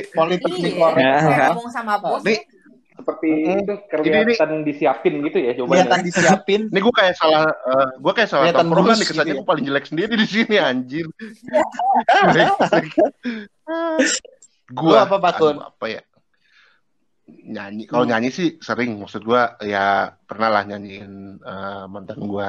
kayak 0.94 1.50
ngomong 1.52 1.68
sama 1.70 1.98
bos. 1.98 2.22
Nih, 2.22 2.40
Seperti 2.96 3.28
itu 3.44 3.74
kelihatan 3.92 4.64
disiapin 4.64 5.20
gitu 5.20 5.36
ya 5.36 5.52
Kelihatan 5.52 6.00
jawabannya. 6.00 6.06
disiapin. 6.08 6.60
Ini 6.72 6.80
gue 6.80 6.94
kayak 6.96 7.14
salah, 7.20 7.44
eh, 7.44 7.88
gue 8.00 8.12
kayak 8.16 8.30
salah 8.32 8.44
Kelihatan 8.48 8.64
tongkrongan 8.64 8.88
bulus 8.88 8.98
nih 8.98 9.06
kesannya 9.06 9.26
gitu 9.26 9.36
ya. 9.36 9.40
gue 9.44 9.48
paling 9.52 9.64
jelek 9.68 9.86
sendiri 9.86 10.12
di 10.16 10.26
sini 10.26 10.56
anjir. 10.56 11.06
Gue 14.66 14.96
apa, 14.98 15.16
Pak 15.22 15.32
Kun? 15.38 15.56
apa 15.62 15.86
ya? 15.86 16.02
Nyanyi. 17.26 17.86
Kalau 17.86 18.06
nyanyi 18.06 18.30
sih 18.30 18.58
sering. 18.58 18.98
Maksud 18.98 19.22
gue 19.22 19.42
ya 19.66 20.14
pernah 20.26 20.48
lah 20.50 20.62
nyanyiin 20.66 21.38
eh, 21.38 21.84
mantan 21.86 22.18
gue. 22.22 22.48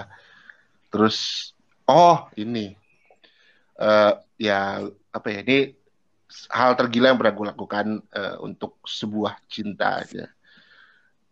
Terus 0.89 1.51
oh 1.85 2.29
ini 2.37 2.73
eh 3.77 4.13
ya 4.37 4.81
apa 5.13 5.27
ya 5.29 5.39
ini 5.45 5.77
hal 6.51 6.75
tergila 6.75 7.13
yang 7.13 7.19
pernah 7.19 7.35
gue 7.35 7.45
lakukan 7.55 7.87
eh, 8.11 8.35
untuk 8.43 8.81
sebuah 8.83 9.39
cinta 9.47 10.03
aja. 10.03 10.27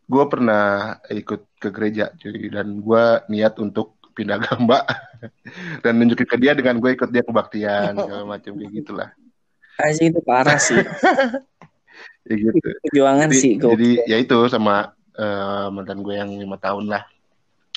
Gue 0.06 0.24
pernah 0.30 0.98
ikut 1.10 1.58
ke 1.58 1.70
gereja 1.74 2.14
cuy 2.14 2.48
dan 2.54 2.80
gue 2.80 3.04
niat 3.30 3.58
untuk 3.58 3.98
pindah 4.16 4.40
agama 4.40 4.80
dan 5.84 6.00
nunjukin 6.00 6.30
ke 6.30 6.38
dia 6.40 6.56
dengan 6.56 6.80
gue 6.80 6.96
ikut 6.96 7.10
dia 7.12 7.26
kebaktian 7.26 7.98
segala 8.06 8.24
macam 8.24 8.56
kayak 8.56 8.72
gitulah. 8.72 9.10
Aja 9.76 10.02
itu 10.08 10.20
parah 10.24 10.60
sih. 10.60 10.80
Ya 12.26 12.36
gitu. 12.42 12.58
Perjuangan 12.90 13.30
jadi, 13.30 13.38
sih 13.38 13.54
jadi 13.62 13.90
ya 14.10 14.18
itu 14.18 14.34
sama 14.50 14.98
eh, 15.14 15.68
mantan 15.70 16.02
gue 16.02 16.18
yang 16.18 16.34
lima 16.34 16.58
tahun 16.58 16.90
lah 16.90 17.06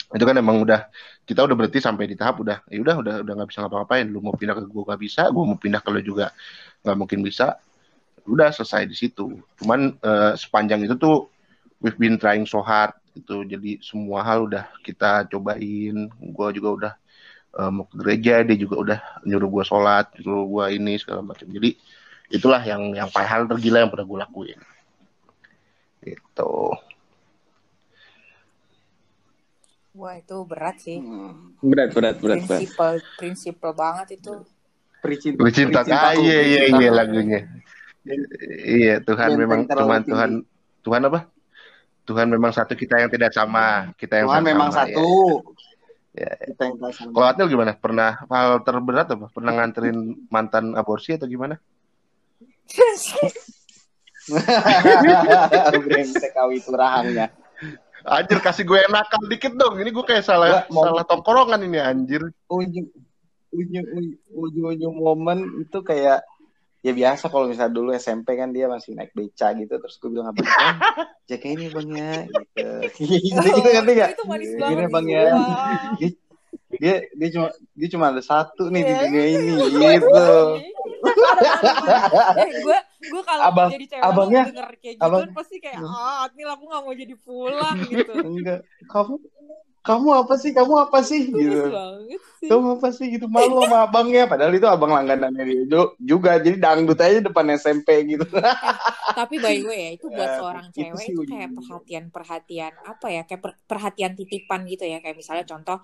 itu 0.08 0.24
kan 0.24 0.36
emang 0.40 0.64
udah 0.64 0.88
kita 1.28 1.44
udah 1.44 1.52
berarti 1.52 1.84
sampai 1.84 2.08
di 2.08 2.16
tahap 2.16 2.40
udah 2.40 2.64
ya 2.72 2.80
udah 2.80 2.96
udah 3.04 3.14
udah 3.20 3.32
nggak 3.36 3.48
bisa 3.52 3.60
ngapa-ngapain. 3.64 4.08
Lu 4.08 4.24
mau 4.24 4.32
pindah 4.32 4.56
ke 4.56 4.64
gue 4.64 4.84
gak 4.88 5.00
bisa 5.00 5.22
gue 5.28 5.44
mau 5.44 5.58
pindah 5.60 5.80
ke 5.84 5.88
lu 5.92 6.00
juga 6.00 6.32
nggak 6.80 6.96
mungkin 6.96 7.20
bisa. 7.20 7.60
Udah 8.24 8.48
selesai 8.48 8.88
di 8.88 8.96
situ. 8.96 9.36
Cuman 9.60 10.00
eh, 10.00 10.32
sepanjang 10.40 10.80
itu 10.88 10.96
tuh 10.96 11.28
we've 11.84 12.00
been 12.00 12.16
trying 12.16 12.48
so 12.48 12.64
hard 12.64 12.96
itu 13.12 13.44
jadi 13.44 13.82
semua 13.84 14.24
hal 14.24 14.48
udah 14.48 14.64
kita 14.80 15.28
cobain. 15.28 16.08
Gue 16.08 16.48
juga 16.56 16.68
udah 16.72 16.92
eh, 17.60 17.70
mau 17.72 17.84
ke 17.84 17.94
gereja 18.00 18.40
dia 18.48 18.56
juga 18.56 18.76
udah 18.80 18.98
nyuruh 19.28 19.48
gue 19.60 19.64
sholat 19.68 20.08
nyuruh 20.24 20.44
gue 20.48 20.64
ini 20.80 20.96
segala 20.96 21.20
macam. 21.20 21.44
Jadi 21.52 21.76
itulah 22.32 22.64
yang 22.64 22.96
yang 22.96 23.12
paling 23.12 23.28
hal 23.28 23.44
tergila 23.44 23.84
yang 23.84 23.92
pernah 23.92 24.08
gue 24.08 24.18
lakuin. 24.24 24.60
Gitu 26.00 26.52
Wah 29.98 30.14
itu 30.14 30.36
berat 30.46 30.78
sih. 30.78 31.02
Hmm. 31.02 31.58
berat 31.58 31.90
berat 31.90 32.22
berat 32.22 32.46
berat 32.46 32.62
Prinsipal, 32.62 32.94
prinsipal 33.18 33.72
banget 33.74 34.22
itu. 34.22 34.46
Pricinta. 35.02 35.38
Bercinta 35.42 35.80
ah, 35.90 36.14
iya 36.14 36.38
iya 36.42 36.62
iya 36.74 36.90
lagunya 36.90 37.46
iya 38.64 38.94
Tuhan 39.02 39.36
Benteng 39.36 39.42
memang 39.42 39.60
Tuhan 39.68 40.00
tinggi. 40.02 40.10
Tuhan 40.12 40.30
Tuhan 40.84 41.02
apa 41.10 41.20
Tuhan 42.08 42.26
memang 42.32 42.52
satu 42.56 42.72
kita 42.72 43.04
yang 43.04 43.10
tidak 43.12 43.36
sama 43.36 43.92
kita 44.00 44.24
yang 44.24 44.26
Tuhan 44.32 44.42
sama, 44.42 44.48
memang 44.48 44.68
ya. 44.72 44.76
satu. 44.80 45.08
Ya, 46.16 46.32
Kita 46.34 46.62
yang 46.66 46.76
sama. 46.88 47.12
Kalau 47.14 47.26
Adil 47.30 47.46
gimana? 47.52 47.72
Pernah 47.76 48.10
hal 48.32 48.64
terberat 48.64 49.06
apa? 49.12 49.28
Pernah 49.28 49.52
nganterin 49.60 50.16
mantan 50.32 50.72
aborsi 50.72 51.14
atau 51.20 51.28
gimana? 51.28 51.60
Brengsek 55.84 56.32
kawi 56.32 56.64
turahangnya. 56.64 57.28
Anjir 58.08 58.38
kasih 58.40 58.64
gue 58.64 58.80
nakal 58.88 59.20
dikit 59.28 59.52
dong. 59.54 59.76
Ini 59.76 59.90
gue 59.92 60.04
kayak 60.04 60.24
salah 60.24 60.48
Nggak, 60.48 60.64
mau- 60.72 60.84
salah 60.88 61.04
tongkrongan 61.04 61.60
ini 61.62 61.78
anjir. 61.78 62.22
Ujung 62.48 62.88
ujung 63.48 63.86
ujung 64.32 64.66
ujung 64.76 64.94
momen 64.96 65.64
itu 65.64 65.80
kayak 65.80 66.20
ya 66.78 66.92
biasa 66.92 67.26
kalau 67.26 67.48
misalnya 67.48 67.74
dulu 67.74 67.90
SMP 67.90 68.36
kan 68.36 68.52
dia 68.52 68.68
masih 68.68 68.92
naik 68.94 69.10
beca 69.10 69.50
gitu 69.56 69.72
terus 69.72 69.98
gue 69.98 70.14
bilang 70.14 70.30
apa 70.30 70.44
jaga 71.26 71.48
ini 71.50 71.66
bang 71.72 71.88
ya 71.90 72.12
gitu 72.94 73.18
gitu 73.18 73.48
gitu 73.58 73.68
ngerti 73.72 73.92
gak 73.98 74.10
Itu 74.14 74.24
manis 74.28 74.50
Gini, 74.52 74.62
banget. 74.62 74.88
Bang, 74.92 75.06
ya. 75.08 75.22
Dia 76.70 77.00
dia 77.10 77.28
cuma 77.30 77.48
dia 77.72 77.88
cuma 77.88 78.04
ada 78.08 78.20
satu 78.20 78.68
nih 78.68 78.82
di 78.82 78.90
Iya. 78.90 79.00
dunia 79.02 79.24
ini 79.26 79.52
gitu. 79.96 80.28
eh 82.36 82.50
gue 82.60 82.78
gue 83.08 83.22
kalau 83.24 83.42
Abang- 83.42 83.70
jadi 83.70 83.86
cewek 83.88 84.04
abangnya- 84.04 84.46
denger 84.46 84.68
kayak 84.76 84.94
gitu 84.94 85.04
abang- 85.06 85.32
pasti 85.32 85.56
kayak 85.58 85.80
ah 85.80 86.26
Adnil 86.26 86.48
aku 86.50 86.64
gak 86.66 86.82
mau 86.82 86.92
jadi 86.92 87.14
pulang 87.18 87.76
gitu. 87.82 88.12
Enggak. 88.20 88.60
Kamu 88.84 89.14
kamu 89.80 90.08
apa 90.12 90.34
sih? 90.36 90.50
Kamu 90.52 90.74
apa 90.78 90.98
sih? 91.00 91.20
Gitu. 91.26 91.70
banget 91.70 92.20
sih 92.40 92.50
kamu 92.50 92.66
apa 92.80 92.88
sih 92.96 93.06
gitu? 93.14 93.26
Malu 93.36 93.54
sama 93.64 93.76
abangnya. 93.86 94.22
Padahal 94.30 94.52
itu 94.56 94.66
abang 94.74 94.92
langganannya 94.96 95.42
dia 95.50 95.62
ju- 95.72 95.94
juga. 96.10 96.30
Jadi 96.44 96.56
dangdut 96.64 96.98
aja 97.04 97.18
depan 97.28 97.46
SMP 97.60 97.88
gitu. 98.08 98.24
Tapi 99.18 99.36
by 99.42 99.54
the 99.58 99.66
way 99.66 99.78
ya 99.88 99.90
itu 99.98 100.06
buat 100.16 100.30
Eh, 100.30 100.38
seorang 100.38 100.66
cewek 100.76 101.06
itu 101.16 101.22
kayak 101.26 101.50
perhatian 101.56 102.04
perhatian 102.14 102.72
apa 102.86 103.06
ya? 103.10 103.20
Kayak 103.26 103.40
per- 103.44 103.58
perhatian 103.70 104.12
titipan 104.14 104.60
gitu 104.70 104.84
ya. 104.86 104.96
Kayak 105.02 105.16
misalnya 105.20 105.44
contoh 105.48 105.76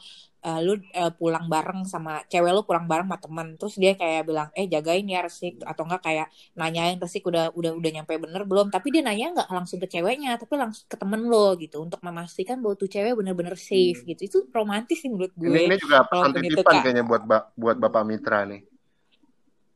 eh, 0.46 0.59
lu 0.66 0.72
eh, 0.94 1.11
pulang 1.18 1.46
bareng 1.50 1.80
sama 1.92 2.22
cewek 2.30 2.50
lu 2.55 2.62
pulang 2.68 2.86
bareng 2.90 3.07
sama 3.11 3.18
temen. 3.24 3.48
Terus 3.59 3.74
dia 3.82 3.92
kayak 4.00 4.22
bilang 4.28 4.48
eh 4.55 4.66
jagain 4.70 5.02
ya 5.14 5.18
resik. 5.26 5.55
Atau 5.66 5.82
enggak 5.88 6.02
kayak 6.07 6.26
nanyain 6.61 6.96
resik 7.02 7.22
udah 7.30 7.44
udah 7.59 7.72
udah 7.80 7.90
nyampe 7.96 8.12
bener 8.24 8.42
belum? 8.50 8.66
Tapi 8.74 8.86
dia 8.94 9.02
nanya 9.02 9.26
nggak 9.34 9.48
langsung 9.57 9.78
ke 9.82 9.88
ceweknya 9.90 10.28
tapi 10.38 10.55
langsung 10.61 10.86
ke 10.86 10.96
temen 11.00 11.20
lo 11.26 11.59
gitu. 11.59 11.76
Untuk 11.82 11.98
memastikan 12.07 12.57
bahwa 12.62 12.74
tuh 12.78 12.86
cewek 12.94 13.12
bener-bener 13.18 13.57
safe 13.59 13.98
gitu. 14.07 14.20
Itu 14.30 14.38
romantis 14.55 15.02
sih 15.02 15.11
menurut 15.11 15.34
gue. 15.34 15.59
Ini, 15.59 15.59
ini 15.68 15.76
juga 15.76 15.98
pesan 16.09 16.32
titipan 16.53 16.74
kayaknya 16.82 17.05
buat 17.07 17.22
ba- 17.24 17.49
buat 17.55 17.76
Bapak 17.78 18.03
Mitra 18.05 18.45
nih. 18.45 18.62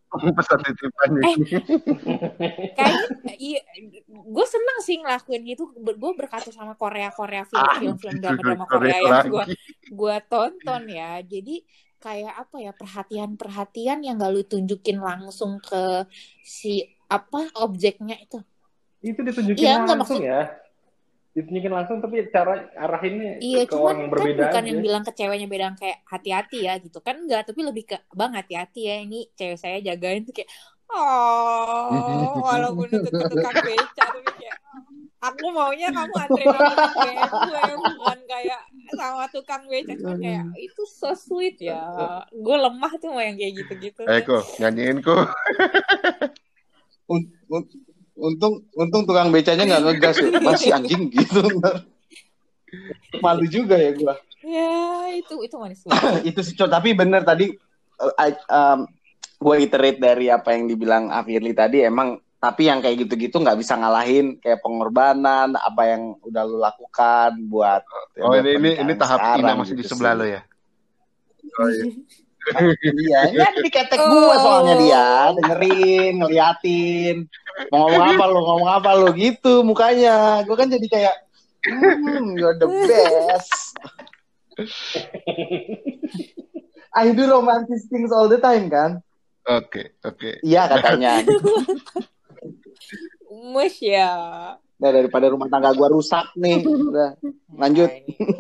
pesan 0.41 0.59
titipan 0.64 1.09
nih. 1.21 1.25
kayaknya 2.73 3.09
iya 3.37 3.61
gue 4.09 4.47
seneng 4.49 4.79
sih 4.81 4.97
ngelakuin 5.05 5.43
gitu 5.45 5.69
gue 5.77 6.12
berkaca 6.16 6.49
sama 6.49 6.73
Korea 6.81 7.12
Korea 7.12 7.45
film 7.45 7.61
Ah, 7.61 7.77
film 7.77 7.97
film 8.01 8.16
gitu, 8.16 8.25
drama 8.25 8.41
drama 8.41 8.64
Korea 8.64 8.95
Korea 8.97 9.21
yang 9.21 9.29
gue 9.29 9.45
gue 9.85 10.16
tonton 10.33 10.83
ya 10.89 11.21
jadi 11.21 11.57
kayak 11.99 12.35
apa 12.47 12.57
ya 12.62 12.73
perhatian 12.73 13.31
perhatian 13.37 13.99
yang 14.01 14.16
gak 14.16 14.33
lu 14.33 14.43
tunjukin 14.47 14.97
langsung 15.03 15.59
ke 15.61 16.07
si 16.41 16.87
apa 17.11 17.53
objeknya 17.61 18.16
itu 18.16 18.39
Itu 19.05 19.21
ditunjukin 19.23 19.62
enggak, 19.62 19.99
langsung 20.03 20.25
ya. 20.25 20.51
Ditunjukin 21.39 21.70
langsung 21.70 22.03
tapi 22.03 22.26
cara 22.34 22.66
arahinnya 22.74 23.39
iya 23.39 23.62
ke 23.62 23.78
orang 23.78 23.78
cuman 23.78 23.95
yang 23.95 24.03
kan 24.03 24.12
berbeda 24.18 24.43
bukan 24.43 24.59
aja. 24.59 24.68
yang 24.68 24.80
bilang 24.82 25.03
ke 25.07 25.12
ceweknya 25.14 25.47
beda 25.47 25.66
kayak 25.78 25.99
hati-hati 26.03 26.59
ya 26.66 26.74
gitu 26.82 26.99
kan 26.99 27.14
enggak 27.14 27.47
tapi 27.47 27.61
lebih 27.62 27.84
ke 27.86 27.97
bang 28.11 28.32
hati-hati 28.34 28.80
ya 28.91 28.97
ini 29.07 29.30
cewek 29.39 29.55
saya 29.55 29.78
jagain 29.78 30.26
tuh 30.26 30.34
kayak 30.34 30.51
oh 30.91 32.43
walaupun 32.51 32.91
itu 32.91 33.07
tukang 33.07 33.55
beca 33.55 33.86
tapi 34.03 34.30
kayak 34.34 34.57
aku 35.18 35.47
maunya 35.51 35.91
kamu 35.95 36.14
anterin 36.14 36.49
aku 36.51 36.74
ke 36.95 37.11
gue 37.51 37.62
bukan 37.99 38.18
kayak 38.26 38.61
sama 38.95 39.24
tukang 39.30 39.62
beca 39.70 39.93
cuma 39.95 40.14
kayak 40.18 40.45
itu 40.59 40.82
so 40.91 41.14
sweet 41.14 41.59
ya 41.62 41.78
gue 42.34 42.57
lemah 42.59 42.93
tuh 42.99 43.14
mau 43.14 43.22
yang 43.22 43.39
kayak 43.39 43.62
gitu-gitu 43.62 44.03
Eh, 44.11 44.26
Ko, 44.26 44.43
nyanyiin 44.59 45.07
Ko. 45.07 45.22
Un- 48.19 48.35
un- 48.35 48.35
untung 48.35 48.55
untung 48.75 49.03
tukang 49.07 49.31
becanya 49.31 49.62
nggak 49.62 49.83
ngegas 49.87 50.16
ya. 50.19 50.31
masih 50.43 50.71
anjing 50.75 51.07
gitu 51.09 51.39
malu 53.19 53.47
juga 53.49 53.79
ya 53.79 53.95
gua. 53.95 54.14
Ya 54.45 54.71
itu 55.14 55.35
itu 55.41 55.55
manis 55.57 55.83
banget. 55.83 56.23
Itu 56.35 56.41
sih 56.43 56.55
tapi 56.55 56.95
bener 56.95 57.23
tadi 57.23 57.51
uh, 57.99 58.14
I- 58.19 58.45
um, 58.51 58.87
gue 59.39 59.57
iterate 59.62 59.99
dari 59.99 60.27
apa 60.29 60.51
yang 60.51 60.66
dibilang 60.66 61.11
Afirli 61.11 61.55
tadi 61.55 61.83
emang 61.83 62.19
tapi 62.39 62.71
yang 62.71 62.79
kayak 62.79 63.03
gitu-gitu 63.03 63.35
nggak 63.35 63.59
bisa 63.59 63.75
ngalahin 63.75 64.39
kayak 64.39 64.62
pengorbanan 64.62 65.59
apa 65.59 65.83
yang 65.91 66.14
udah 66.23 66.43
lu 66.47 66.59
lakukan 66.59 67.35
buat 67.51 67.83
Oh, 68.19 68.35
ini 68.35 68.55
ini 68.55 68.71
ini 68.79 68.93
tahap 68.95 69.19
sekarang 69.35 69.43
Ina 69.43 69.53
masih 69.59 69.75
di 69.75 69.83
gitu 69.83 69.91
sebelah 69.95 70.14
sih. 70.14 70.19
lo 70.19 70.27
ya. 70.27 70.41
Oh, 71.59 71.69
iya. 71.71 71.85
iya. 72.95 73.19
Ini 73.31 73.43
ada 73.43 73.59
di 73.59 73.71
ketek 73.71 73.99
gue 73.99 74.35
soalnya 74.39 74.75
dia. 74.79 75.07
Dengerin 75.35 76.12
ngeliatin 76.23 77.16
mau 77.73 77.87
ngomong 77.87 78.05
apa 78.15 78.25
lu? 78.31 78.41
Ngomong 78.45 78.71
apa 78.71 78.91
lu? 78.95 79.09
Gitu 79.15 79.53
mukanya. 79.67 80.47
Gue 80.47 80.57
kan 80.57 80.69
jadi 80.71 80.87
kayak 80.87 81.17
hmm 81.67 82.39
you're 82.39 82.57
the 82.59 82.69
best. 82.87 83.75
I 86.95 87.15
do 87.15 87.31
romantic 87.31 87.79
things 87.91 88.11
all 88.11 88.27
the 88.27 88.39
time 88.39 88.71
kan? 88.71 89.03
Oke, 89.49 89.97
oke. 90.05 90.43
iya 90.45 90.69
katanya. 90.69 91.25
Mus 93.53 93.81
ya 93.81 94.13
nah, 94.79 94.91
daripada 94.95 95.26
rumah 95.29 95.51
tangga 95.51 95.74
gue 95.74 95.89
rusak 95.91 96.33
nih 96.39 96.62
udah 96.62 97.18
Lanjut. 97.59 97.91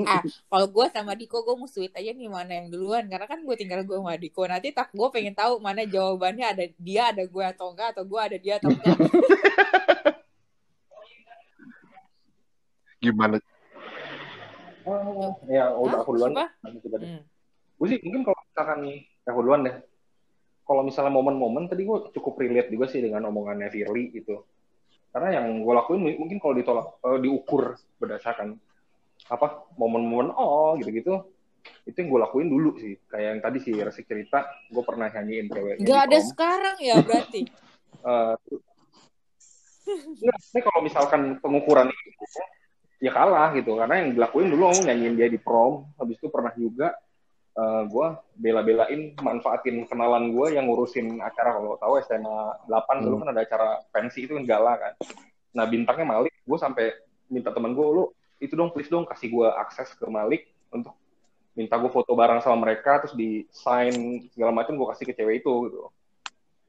Nah, 0.06 0.22
ah 0.22 0.22
kalau 0.22 0.66
gue 0.70 0.86
sama 0.94 1.18
Diko 1.18 1.42
gue 1.42 1.58
mau 1.58 1.66
sweet 1.66 1.90
aja 1.98 2.14
nih 2.14 2.30
mana 2.30 2.54
yang 2.54 2.70
duluan 2.70 3.10
karena 3.10 3.26
kan 3.26 3.42
gue 3.42 3.56
tinggal 3.58 3.82
gue 3.82 3.98
sama 3.98 4.14
Diko 4.14 4.46
nanti 4.46 4.70
tak 4.70 4.94
gue 4.94 5.08
pengen 5.10 5.34
tahu 5.34 5.58
mana 5.58 5.82
jawabannya 5.82 6.46
ada 6.46 6.64
dia 6.78 7.10
ada 7.10 7.26
gue 7.26 7.44
atau 7.44 7.74
enggak 7.74 7.98
atau 7.98 8.06
gue 8.06 8.20
ada 8.22 8.36
dia 8.38 8.62
atau 8.62 8.70
enggak 8.70 8.94
Gimana? 12.98 13.38
Oh, 14.82 15.38
ya 15.46 15.70
udah 15.70 16.02
aku 16.02 16.18
duluan. 16.18 16.34
Hmm. 16.34 17.22
Gue 17.78 17.86
sih 17.94 17.98
mungkin 18.02 18.26
kalau 18.26 18.38
misalkan 18.42 18.78
ya 18.88 19.30
aku 19.30 19.40
duluan 19.44 19.62
deh. 19.66 19.76
Kalau 20.66 20.82
misalnya 20.84 21.12
momen-momen 21.14 21.70
tadi 21.70 21.86
gue 21.86 21.98
cukup 22.12 22.34
relate 22.42 22.68
juga 22.68 22.90
sih 22.90 23.00
dengan 23.00 23.30
omongannya 23.30 23.70
Firly 23.70 24.12
gitu. 24.12 24.42
Karena 25.08 25.40
yang 25.40 25.64
gue 25.64 25.74
lakuin 25.74 26.00
mu- 26.04 26.18
mungkin 26.26 26.38
kalau 26.38 26.54
ditolak 26.54 26.86
eh, 27.04 27.18
diukur 27.24 27.62
berdasarkan 27.96 28.54
apa 29.28 29.46
momen-momen 29.76 30.32
oh 30.32 30.76
gitu-gitu 30.80 31.26
itu 31.84 31.96
yang 32.00 32.08
gue 32.08 32.20
lakuin 32.22 32.48
dulu 32.48 32.76
sih. 32.80 32.96
Kayak 33.08 33.26
yang 33.36 33.40
tadi 33.44 33.58
sih 33.60 33.74
resik 33.76 34.04
cerita 34.08 34.46
gue 34.68 34.82
pernah 34.84 35.08
nyanyiin 35.12 35.48
ceweknya 35.52 35.84
nggak 35.84 36.02
ada 36.08 36.18
sekarang 36.22 36.76
ya 36.80 36.96
berarti? 37.02 37.42
Eh, 37.98 38.36
Enggak, 39.88 40.38
ini 40.54 40.60
kalau 40.62 40.80
misalkan 40.86 41.22
pengukuran 41.42 41.90
itu 41.90 42.10
ya 43.02 43.10
kalah 43.10 43.50
gitu. 43.58 43.74
Karena 43.74 44.06
yang 44.06 44.14
dilakuin 44.14 44.54
dulu 44.54 44.70
aku 44.70 44.80
nyanyiin 44.86 45.14
dia 45.18 45.28
di 45.30 45.38
prom 45.40 45.86
habis 45.98 46.14
itu 46.18 46.30
pernah 46.30 46.54
juga 46.54 46.94
eh 47.58 47.82
gue 47.90 48.06
bela-belain 48.38 49.18
manfaatin 49.18 49.82
kenalan 49.90 50.30
gue 50.30 50.54
yang 50.54 50.70
ngurusin 50.70 51.18
acara. 51.18 51.58
Kalau 51.58 51.74
tahu 51.74 51.98
SMA 52.06 52.38
8 52.70 53.02
dulu 53.02 53.26
kan 53.26 53.34
ada 53.34 53.42
acara 53.42 53.68
pensi 53.90 54.30
itu 54.30 54.38
kan 54.38 54.46
gala 54.46 54.78
kan. 54.78 54.92
Nah 55.58 55.66
bintangnya 55.66 56.06
Malik. 56.06 56.34
Gue 56.46 56.58
sampai 56.58 56.94
minta 57.26 57.50
teman 57.50 57.74
gue 57.74 57.82
lu 57.82 58.04
itu 58.38 58.54
dong 58.54 58.70
please 58.70 58.86
dong 58.86 59.02
kasih 59.10 59.34
gue 59.34 59.48
akses 59.50 59.90
ke 59.98 60.06
Malik 60.06 60.46
untuk 60.70 60.94
minta 61.58 61.74
gue 61.74 61.90
foto 61.90 62.14
bareng 62.14 62.38
sama 62.38 62.70
mereka 62.70 63.02
terus 63.02 63.18
di 63.18 63.42
sign 63.50 64.22
segala 64.30 64.54
macam 64.54 64.78
gue 64.78 64.86
kasih 64.94 65.04
ke 65.10 65.14
cewek 65.18 65.42
itu 65.42 65.52
gitu. 65.66 65.90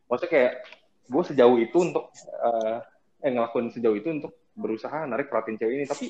Maksudnya 0.09 0.31
kayak 0.33 0.53
gue 1.05 1.23
sejauh 1.29 1.57
itu 1.61 1.77
untuk 1.77 2.09
eh, 2.17 2.77
eh 3.21 3.29
ngelakuin 3.29 3.69
sejauh 3.69 3.93
itu 3.93 4.09
untuk 4.09 4.33
berusaha 4.57 5.05
narik 5.05 5.29
perhatian 5.29 5.61
cewek 5.61 5.73
ini. 5.77 5.85
Tapi 5.85 6.05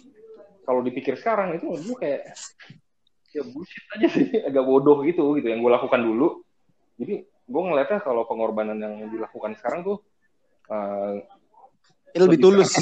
kalau 0.63 0.79
dipikir 0.79 1.19
sekarang 1.19 1.59
itu 1.59 1.67
gue 1.67 1.97
kayak 1.99 2.31
ya 3.33 3.43
bullshit 3.45 3.83
aja 3.97 4.07
sih. 4.09 4.25
Agak 4.49 4.63
bodoh 4.65 5.01
gitu 5.05 5.37
gitu. 5.37 5.47
Yang 5.49 5.59
gue 5.65 5.71
lakukan 5.71 6.01
dulu. 6.01 6.27
Jadi 6.99 7.15
gue 7.23 7.61
ngeliatnya 7.61 7.99
kalau 8.03 8.27
pengorbanan 8.29 8.77
yang 8.77 9.09
dilakukan 9.09 9.57
sekarang 9.57 9.81
tuh 9.85 9.97
eh, 10.69 11.25
lebih 12.17 12.39
tulus. 12.41 12.73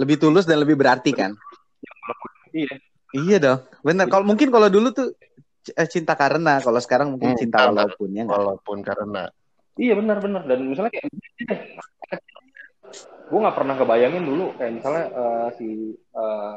lebih 0.00 0.16
tulus 0.18 0.44
dan 0.46 0.62
lebih 0.62 0.78
berarti 0.78 1.10
kan? 1.14 1.34
Iya. 2.54 2.74
Iya 3.16 3.36
dong. 3.40 3.60
Bener. 3.84 4.06
Kalau 4.08 4.24
mungkin 4.24 4.48
kalau 4.52 4.68
dulu 4.68 4.92
tuh 4.92 5.08
eh, 5.72 5.88
cinta 5.88 6.14
karena. 6.14 6.60
Kalau 6.60 6.80
sekarang 6.80 7.16
mungkin 7.16 7.34
Hmm, 7.34 7.40
cinta 7.40 7.68
walaupun 7.68 8.08
ya? 8.14 8.24
Walaupun 8.24 8.78
karena. 8.84 9.28
Iya 9.78 9.94
benar-benar 9.94 10.42
dan 10.42 10.66
misalnya 10.66 10.90
kayak 10.90 11.06
gue 13.28 13.38
nggak 13.38 13.56
pernah 13.56 13.74
kebayangin 13.78 14.24
dulu. 14.26 14.52
Kayak 14.58 14.72
misalnya 14.82 15.04
eh, 15.12 15.48
si 15.56 15.68
eh, 15.94 16.56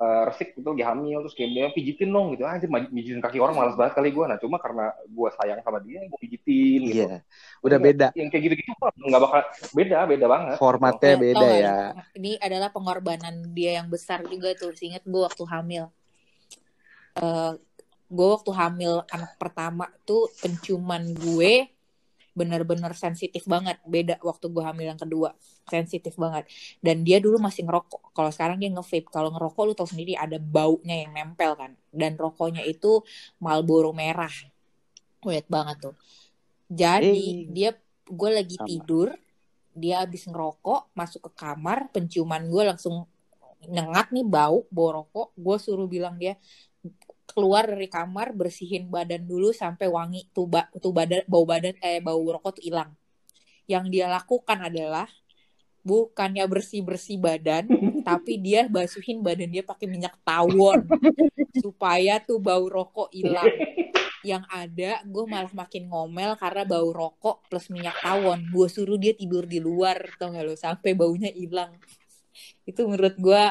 eh, 0.00 0.22
Resik 0.26 0.56
itu 0.56 0.64
lagi 0.64 0.84
hamil 0.84 1.20
terus 1.20 1.36
kayak 1.36 1.50
dia 1.52 1.66
pijitin 1.76 2.08
dong 2.08 2.32
gitu 2.32 2.48
aja 2.48 2.64
pijitin 2.64 3.20
kaki 3.20 3.36
orang 3.36 3.54
malas 3.56 3.76
banget 3.76 3.92
kali 4.00 4.08
gue 4.10 4.24
nah 4.24 4.38
cuma 4.40 4.56
karena 4.56 4.90
gue 5.04 5.28
sayang 5.36 5.60
sama 5.60 5.78
dia 5.84 6.00
gue 6.08 6.18
pijitin 6.24 6.80
gitu 6.88 7.04
iya 7.04 7.20
udah 7.60 7.78
beda 7.78 8.06
yang 8.16 8.32
kayak 8.32 8.42
gitu-gitu 8.48 8.72
nggak 8.80 9.20
bakal 9.20 9.40
beda 9.76 9.98
beda 10.08 10.26
banget 10.26 10.56
formatnya 10.56 11.12
Ya, 11.14 11.20
beda 11.20 11.46
ya 11.52 11.74
nih? 11.76 12.08
Ini 12.16 12.30
adalah 12.40 12.68
pengorbanan 12.72 13.52
dia 13.52 13.76
yang 13.82 13.88
besar 13.92 14.24
juga 14.24 14.56
tuh. 14.56 14.72
Ingat 14.72 15.04
gue 15.04 15.20
waktu 15.20 15.44
hamil. 15.44 15.84
Eh 17.20 17.52
gue 18.10 18.26
waktu 18.26 18.50
hamil 18.50 19.06
anak 19.06 19.38
pertama 19.38 19.86
tuh 20.02 20.26
penciuman 20.42 21.14
gue 21.14 21.70
bener-bener 22.32 22.92
sensitif 22.96 23.44
banget. 23.46 23.76
Beda 23.86 24.16
waktu 24.22 24.46
gue 24.48 24.62
hamil 24.62 24.94
yang 24.94 25.00
kedua. 25.00 25.34
Sensitif 25.66 26.14
banget. 26.16 26.46
Dan 26.80 27.02
dia 27.02 27.18
dulu 27.18 27.38
masih 27.42 27.66
ngerokok. 27.66 28.14
Kalau 28.14 28.30
sekarang 28.30 28.56
dia 28.62 28.70
nge-vape. 28.70 29.10
Kalau 29.10 29.30
ngerokok 29.34 29.62
lu 29.66 29.74
tau 29.74 29.88
sendiri 29.88 30.14
ada 30.14 30.38
baunya 30.38 31.04
yang 31.06 31.12
nempel 31.14 31.54
kan. 31.58 31.72
Dan 31.90 32.14
rokoknya 32.14 32.62
itu 32.64 33.02
Marlboro 33.42 33.90
merah. 33.90 34.32
Weird 35.20 35.46
banget 35.50 35.90
tuh. 35.90 35.94
Jadi 36.70 37.44
Eh. 37.44 37.50
dia 37.50 37.70
gue 38.10 38.30
lagi 38.30 38.56
Sama. 38.58 38.66
tidur 38.66 39.08
dia 39.70 40.02
habis 40.02 40.26
ngerokok 40.26 40.90
masuk 40.98 41.30
ke 41.30 41.32
kamar 41.38 41.88
penciuman 41.94 42.42
gue 42.50 42.62
langsung 42.66 43.06
nyengat 43.70 44.10
nih 44.10 44.26
bau 44.26 44.66
bau 44.72 44.88
rokok 45.04 45.30
gue 45.38 45.56
suruh 45.62 45.86
bilang 45.86 46.18
dia 46.18 46.34
keluar 47.34 47.66
dari 47.66 47.86
kamar 47.86 48.34
bersihin 48.36 48.90
badan 48.90 49.24
dulu 49.24 49.54
sampai 49.54 49.86
wangi 49.86 50.28
tuh, 50.34 50.46
ba- 50.46 50.70
tuh 50.78 50.92
badan 50.94 51.22
bau 51.26 51.46
badan 51.46 51.74
eh 51.80 51.98
bau 52.02 52.20
rokok 52.20 52.60
tuh 52.60 52.64
hilang. 52.66 52.90
Yang 53.66 53.84
dia 53.94 54.06
lakukan 54.10 54.58
adalah 54.60 55.06
bukannya 55.80 56.44
bersih 56.44 56.84
bersih 56.84 57.16
badan 57.16 57.64
tapi 58.08 58.36
dia 58.36 58.68
basuhin 58.68 59.24
badan 59.24 59.48
dia 59.48 59.64
pakai 59.64 59.86
minyak 59.88 60.14
tawon. 60.26 60.84
Supaya 61.56 62.20
tuh 62.22 62.38
bau 62.38 62.66
rokok 62.68 63.10
hilang. 63.14 63.50
Yang 64.20 64.44
ada 64.52 65.00
gue 65.06 65.24
malah 65.24 65.52
makin 65.56 65.88
ngomel 65.88 66.36
karena 66.36 66.62
bau 66.68 66.88
rokok 66.92 67.48
plus 67.48 67.72
minyak 67.72 67.96
tawon. 68.04 68.44
Gue 68.52 68.68
suruh 68.68 69.00
dia 69.00 69.16
tidur 69.16 69.48
di 69.48 69.58
luar 69.62 69.96
tau 70.20 70.30
gak 70.32 70.44
lo? 70.44 70.54
Sampai 70.58 70.92
baunya 70.92 71.32
hilang. 71.32 71.72
Itu 72.68 72.86
menurut 72.86 73.16
gue 73.16 73.42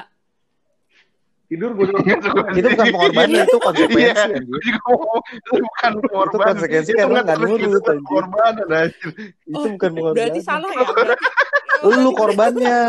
tidur 1.50 1.74
gue 1.74 1.86
juga 1.90 2.00
Itu 2.62 2.68
bukan 2.70 2.88
pengorbanan, 2.88 3.42
itu 3.42 3.58
konsekuensi 3.58 4.06
Iya, 4.06 4.26
itu 4.38 5.58
bukan 5.60 5.92
pengorbanan. 6.00 6.46
konsekuensi 6.54 6.92
Itu 6.94 7.00
karena 7.00 7.20
nggak 7.26 7.38
nurut, 7.40 7.60
itu. 7.60 7.80
Pengorbanan 7.82 8.68
anjir. 8.70 9.10
Itu 9.44 9.68
bukan 9.74 9.90
pengorbanan. 9.92 10.18
Berarti 10.22 10.42
salah 10.42 10.70
ya. 10.70 10.86
Berarti, 10.90 11.98
Lu 11.98 12.12
korbannya. 12.14 12.80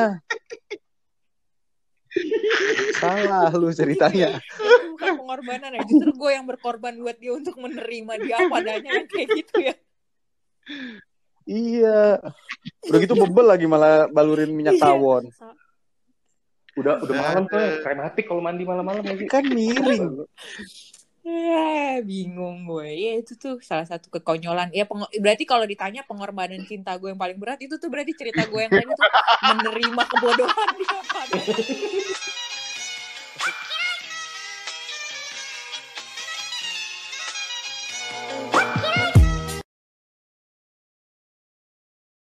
Salah 2.98 3.54
lu 3.54 3.70
ceritanya. 3.70 4.42
itu 4.42 4.86
bukan 4.92 5.10
pengorbanan 5.16 5.70
ya. 5.72 5.82
Justru 5.86 6.10
gue 6.10 6.30
yang 6.30 6.42
berkorban 6.42 6.98
buat 6.98 7.16
dia 7.16 7.32
untuk 7.32 7.54
menerima 7.56 8.12
dia 8.18 8.34
apa 8.36 8.54
adanya 8.56 8.90
yang 8.92 9.06
kayak 9.06 9.28
gitu 9.32 9.56
ya. 9.62 9.74
Iya. 11.46 12.02
Udah 12.84 12.98
gitu 12.98 13.14
bebel 13.16 13.46
lagi 13.46 13.64
malah 13.64 14.10
balurin 14.10 14.50
minyak 14.50 14.76
Iya. 14.76 14.82
tawon. 14.84 15.24
Udah 16.78 17.02
udah 17.02 17.14
malam 17.18 17.42
tuh 17.50 17.82
krematik 17.82 18.24
kalau 18.30 18.42
mandi 18.44 18.62
malam-malam 18.62 19.02
lagi 19.02 19.26
Kan 19.26 19.46
miring. 19.50 20.26
Eh, 21.20 22.00
bingung 22.00 22.64
gue. 22.64 22.88
Ya 22.96 23.12
itu 23.20 23.36
tuh 23.36 23.60
salah 23.60 23.84
satu 23.84 24.08
kekonyolan. 24.08 24.72
Ya 24.72 24.88
peng- 24.88 25.10
berarti 25.20 25.44
kalau 25.44 25.68
ditanya 25.68 26.00
pengorbanan 26.08 26.64
cinta 26.64 26.96
gue 26.96 27.12
yang 27.12 27.20
paling 27.20 27.36
berat 27.36 27.60
itu 27.60 27.76
tuh 27.76 27.92
berarti 27.92 28.16
cerita 28.16 28.48
gue 28.48 28.60
yang 28.60 28.72
tadi 28.72 28.88
tuh 28.88 29.10
menerima 29.52 30.02
kebodohan 30.08 30.68
dia. 30.80 31.00